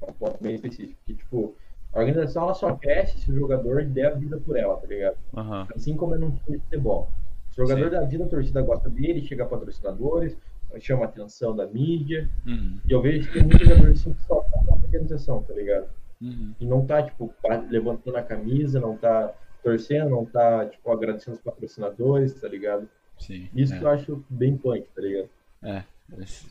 [0.00, 0.98] É um ponto bem específico.
[1.06, 1.54] Que, tipo,
[1.92, 5.16] a organização ela só cresce se o jogador der a vida por ela, tá ligado?
[5.36, 5.66] Aham.
[5.74, 7.10] Assim como é num time de futebol.
[7.50, 7.96] Se o jogador Sim.
[7.96, 10.36] dá vida, a torcida gosta dele, chega a patrocinadores,
[10.80, 12.30] chama a atenção da mídia.
[12.46, 12.78] Uhum.
[12.88, 15.88] E eu vejo que tem muitos jogadores assim, que só tá na organização, tá ligado?
[16.22, 16.54] Uhum.
[16.60, 17.34] e não tá, tipo,
[17.68, 22.88] levantando a camisa, não tá torcendo, não tá, tipo, agradecendo os patrocinadores, tá ligado?
[23.26, 23.48] Sim.
[23.54, 23.78] Isso é.
[23.78, 25.28] que eu acho bem punk, tá ligado?
[25.62, 25.82] É,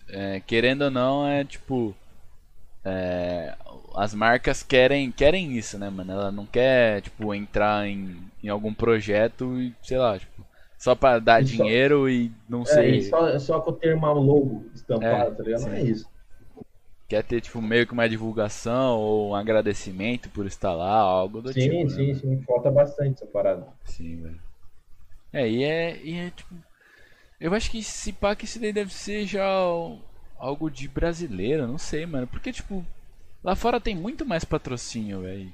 [0.09, 1.93] é, querendo ou não, é tipo.
[2.85, 3.55] é,
[3.95, 6.11] as marcas querem, querem isso, né, mano?
[6.11, 10.45] Ela não quer, tipo, entrar em, em algum projeto e, sei lá, tipo,
[10.79, 12.97] só pra dar E só- dinheiro e não É, sei.
[12.97, 15.61] e só, só com ter uma logo estampada, É, tá ligado?
[15.63, 15.91] Não é sim.
[15.91, 16.09] isso.
[17.07, 21.51] Quer ter, tipo, meio que uma divulgação ou um agradecimento por estar lá, algo do
[21.51, 21.89] Sim, tipo.
[21.89, 23.67] né, sim, sim, falta bastante essa parada.
[23.85, 24.39] Sim, velho.
[25.33, 26.53] É, e é, e é tipo.
[27.39, 29.99] Eu acho que se pá que isso daí deve ser já o-
[30.37, 32.27] algo de brasileiro, não sei, mano.
[32.27, 32.85] Porque, tipo,
[33.43, 35.51] lá fora tem muito mais patrocínio, velho.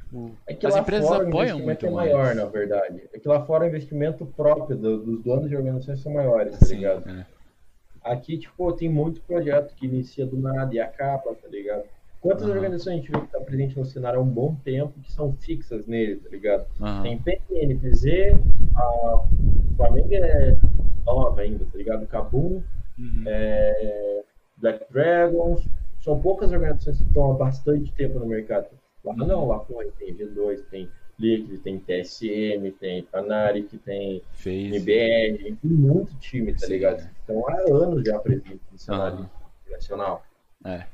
[0.00, 2.12] Tipo, É que as lá empresas fora o apoiam investimento muito é mais.
[2.12, 3.08] maior, na verdade.
[3.12, 6.66] É que lá fora o investimento próprio do- dos donos de organizações são maiores, tá
[6.66, 7.08] Sim, ligado?
[7.08, 7.26] é.
[8.02, 11.84] Aqui, tipo, tem muito projeto que inicia do nada e acaba, tá ligado?
[12.20, 12.52] Quantas Aham.
[12.56, 15.32] organizações a gente vê que tá presente no cenário há um bom tempo que são
[15.32, 16.66] fixas nele, tá ligado?
[16.80, 17.02] Aham.
[17.02, 18.32] Tem PNPZ,
[18.76, 19.24] a
[19.76, 20.56] Flamengo é
[21.06, 22.06] nova ainda, tá ligado?
[22.06, 22.62] Kabum,
[22.98, 23.24] Uhum.
[23.26, 24.22] é,
[24.58, 25.66] Black Dragons,
[26.00, 28.66] são poucas organizações que estão há bastante tempo no mercado.
[29.02, 34.74] Lá não, lá pô, tem G2, tem Liquid, tem TSM, tem Fnatic, tem Fez.
[34.74, 37.00] MBR, tem muito time, tá Sim, ligado?
[37.00, 37.10] é.
[37.24, 39.30] Então há anos já presente no cenário
[39.70, 40.22] nacional.
[40.66, 40.84] É.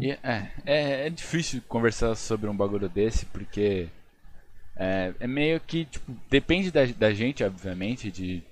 [0.00, 1.06] E é, é.
[1.06, 3.88] é difícil conversar sobre um bagulho desse, porque
[4.76, 8.42] é, é meio que, tipo, depende da, da gente, obviamente, de.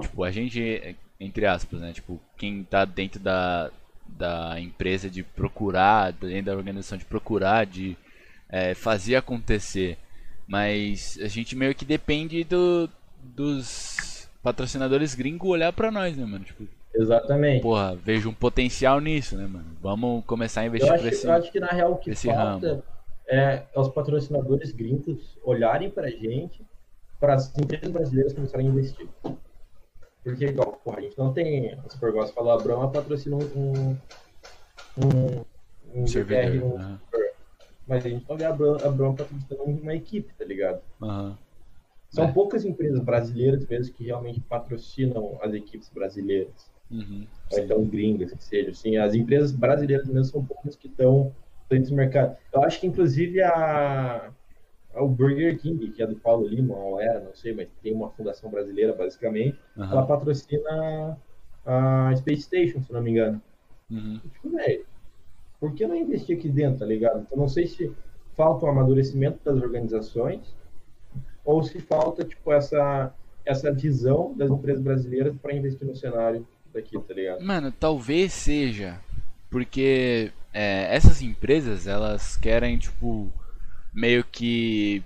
[0.00, 1.92] Tipo, a gente, entre aspas, né?
[1.92, 3.70] Tipo, quem tá dentro da,
[4.06, 7.96] da empresa de procurar, dentro da organização de procurar, de
[8.48, 9.98] é, fazer acontecer.
[10.46, 12.88] Mas a gente meio que depende do,
[13.22, 16.44] dos patrocinadores gringos olhar pra nós, né, mano?
[16.44, 17.62] Tipo, Exatamente.
[17.62, 19.66] porra, vejo um potencial nisso, né, mano?
[19.82, 21.26] Vamos começar a investir Eu acho, pra esse.
[21.26, 22.84] eu acho que na real o que falta
[23.28, 26.64] é os patrocinadores gringos olharem pra gente,
[27.18, 29.08] para as empresas brasileiras começarem a investir.
[30.22, 33.96] Porque, igual, porra, a gente não tem, o Supergosto falou, a Brahma patrocina um,
[34.96, 35.44] um,
[36.02, 36.44] um servidor.
[36.44, 37.00] GTR, um- Aham.
[37.86, 40.80] mas a gente não vê a Brahma, a Brahma patrocinando uma equipe, tá ligado?
[41.02, 41.36] Aham.
[42.10, 42.32] São É.
[42.32, 46.72] poucas empresas brasileiras mesmo que realmente patrocinam as equipes brasileiras.
[46.94, 47.26] Uhum.
[47.50, 47.64] ou Sim.
[47.64, 48.70] então gringas, que seja.
[48.70, 51.34] Assim, as empresas brasileiras mesmo são poucas que estão
[51.68, 52.36] dentro do mercado.
[52.52, 54.32] Eu acho que, inclusive, a,
[54.94, 58.10] o Burger King, que é do Paulo Lima, ou era, não sei, mas tem uma
[58.10, 60.06] fundação brasileira, basicamente, ela Aham.
[60.06, 61.18] patrocina
[61.66, 63.42] a Space Station, se não me engano.
[63.90, 64.20] Uhum.
[64.20, 64.86] Tipo, velho,
[65.58, 67.20] por que não investir aqui dentro, tá ligado?
[67.20, 67.92] Então, não sei se
[68.34, 70.54] falta o amadurecimento das organizações
[71.44, 73.14] ou se falta, tipo, essa,
[73.44, 77.40] essa visão das empresas brasileiras para investir no cenário daqui, tá ligado?
[77.42, 79.00] Mano, talvez seja
[79.50, 83.32] porque é, essas empresas elas querem tipo
[83.92, 85.02] meio que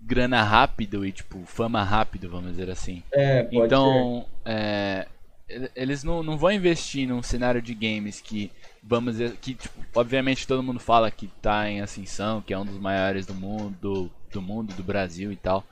[0.00, 3.02] grana rápido e tipo fama rápido, vamos dizer assim.
[3.12, 3.66] É, pode.
[3.66, 5.06] Então, é,
[5.48, 8.50] ele- eles não, não vão investir num cenário de games que,
[8.82, 12.66] vamos dizer, que tipo, obviamente todo mundo fala que tá em ascensão, que é um
[12.66, 15.64] dos maiores do mundo, do, do mundo, do Brasil e tal.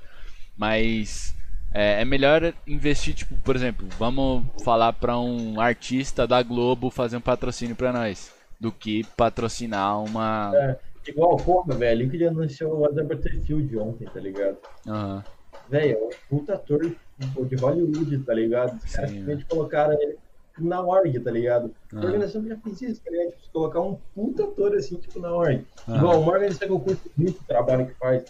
[0.56, 1.34] Mas
[1.72, 7.16] é, é melhor investir, tipo, por exemplo, vamos falar pra um artista da Globo fazer
[7.16, 10.52] um patrocínio pra nós, do que patrocinar uma.
[10.54, 14.58] É, igual, porra, velho, Liquid anunciou o Adam Butterfield ontem, tá ligado?
[14.86, 15.24] Aham,
[15.68, 18.76] Velho, é um puta ator de Hollywood, tá ligado?
[18.76, 20.18] Os caras Sim, simplesmente colocaram ele
[20.58, 21.74] na org, tá ligado?
[21.92, 22.06] A Aham.
[22.06, 23.36] organização já fez isso, tá ligado?
[23.36, 25.64] Tipo, colocar um puta ator assim, tipo, na org.
[25.86, 25.98] Aham.
[25.98, 28.24] Igual, uma organização que eu curto muito o trabalho que faz,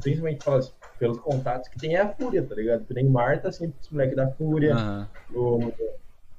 [0.00, 2.84] principalmente pelas, pelos contatos que tem, é a Fúria, tá ligado?
[2.84, 5.72] Que nem Marta, sempre esse moleque da Fúria, aham, o,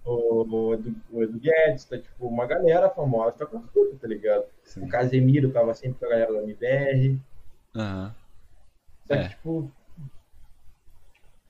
[0.06, 4.08] o, o, Edu, o Guedes, tá, tipo, uma galera famosa tá com a Fúria, tá
[4.08, 4.46] ligado?
[4.64, 4.84] sim.
[4.84, 7.20] O Casemiro tava sempre com a galera da MBR.
[7.76, 8.16] Aham.
[9.08, 9.28] Só que, É.
[9.30, 9.72] tipo.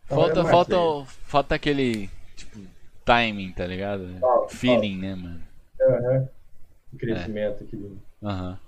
[0.05, 1.05] Falta, é mais falta, aí.
[1.07, 2.59] falta aquele, tipo,
[3.03, 4.19] timing, tá ligado?
[4.19, 5.41] Falta, Feeling, né, mano?
[5.81, 6.29] Aham.
[6.93, 7.99] O crescimento aqui do.
[8.23, 8.59] Aham.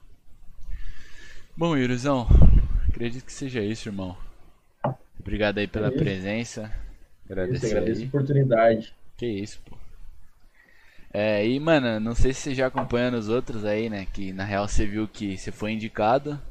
[1.56, 2.28] Bom, Yurizão,
[2.88, 4.16] acredito que seja isso, irmão.
[5.28, 6.62] Obrigado aí pela É presença.
[6.62, 8.96] Isso, Agradecer agradeço a oportunidade.
[9.18, 9.78] Que isso, pô.
[11.14, 14.08] É, e, mano, não sei se você já acompanhando os outros aí, né?
[14.14, 16.42] Que na real você viu que você foi indicado.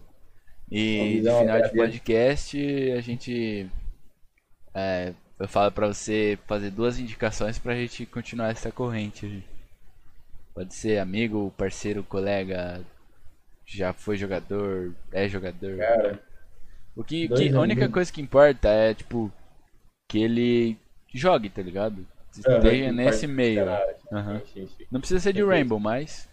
[0.71, 1.75] E no final de agradeço.
[1.75, 3.67] podcast a gente.
[4.75, 9.43] É, eu falo pra você fazer duas indicações pra gente continuar essa corrente aí.
[10.55, 12.85] Pode ser amigo, parceiro, colega,
[13.65, 15.79] já foi jogador, é jogador.
[15.79, 16.26] Cara,
[16.97, 19.31] O que, que- a única coisa que importa é, tipo,
[20.08, 20.78] que ele
[21.15, 22.07] jogue, tá ligado?
[22.47, 23.62] aham, Esteja nesse meio.
[24.12, 24.41] Aham.
[24.52, 24.84] sim, sim.
[24.91, 25.42] Não precisa ser de.
[25.44, 26.28] Rainbow, mas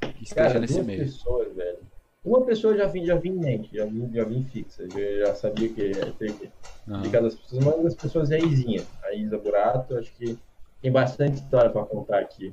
[0.00, 1.04] que esteja Cara, nesse meio.
[1.04, 1.78] pessoas, velho.
[2.24, 4.84] Uma pessoa já vim, já vim em mente, já vim, já vim fixa.
[4.90, 6.50] Já sabia que ia ter que
[6.88, 7.02] Aham.
[7.02, 7.62] de cada pessoa.
[7.62, 8.84] Uma das pessoas é a Izinha.
[9.04, 10.36] A Isa Burato, acho que
[10.82, 12.52] tem bastante história pra contar aqui.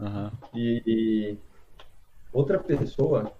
[0.00, 0.32] Aham.
[0.54, 1.36] E, e
[2.32, 3.30] outra pessoa.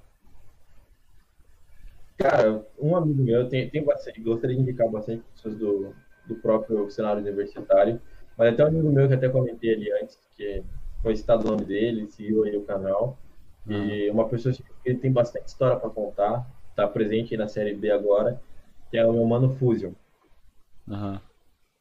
[2.21, 5.95] Cara, um amigo meu, tem, tem bastante, gostaria de indicar bastante pessoas do,
[6.27, 7.99] do próprio cenário universitário,
[8.37, 10.63] mas até um amigo meu que até comentei ali antes, que
[11.03, 13.19] foi citado o nome dele, seguiu aí o canal,
[13.67, 17.75] e uma pessoa que ele tem bastante história para contar, tá presente aí na série
[17.75, 18.39] B agora,
[18.91, 19.93] que é o meu mano Fusion.
[20.91, 21.23] Aham.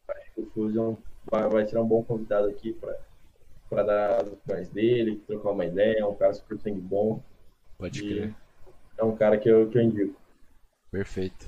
[0.09, 0.95] Acho que o Fusion
[1.29, 2.79] vai, vai tirar um bom convidado aqui
[3.69, 7.21] para dar as opiniões dele, trocar uma ideia, é um cara super sangue bom.
[7.77, 8.33] Pode crer.
[8.97, 10.28] é um cara que eu, que eu indico.
[10.91, 11.45] Perfeito.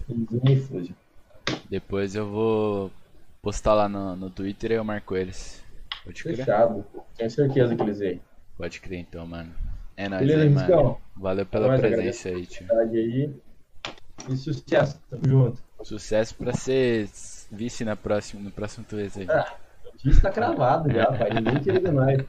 [1.70, 2.92] Depois eu vou
[3.42, 5.64] postar lá no, no Twitter e eu marco eles.
[6.03, 6.38] Pode crer?
[6.38, 6.86] Fechado.
[7.18, 8.22] Tenho certeza que eles vêm.
[8.58, 9.53] Pode crer então, mano.
[9.98, 11.02] É nóis Beleza, aí, mano.
[11.16, 12.68] Valeu pela Nós presença aí, tio.
[12.72, 13.34] Aí.
[14.30, 15.00] E sucesso.
[15.10, 15.64] Tamo junto.
[15.84, 17.10] Sucesso pra ser
[17.52, 19.28] vice na próxima, no próximo Twitch aí.
[19.30, 19.56] Ah,
[19.88, 21.34] o vice tá cravado já, pai.
[21.34, 22.24] Ninguém tira de nós.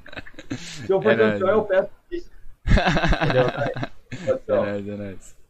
[0.56, 2.30] Se eu for É campeão, eu peço vice.
[3.22, 4.38] Entendeu?
[4.46, 4.64] Tchau.
[4.64, 5.41] É nóis, é nóis.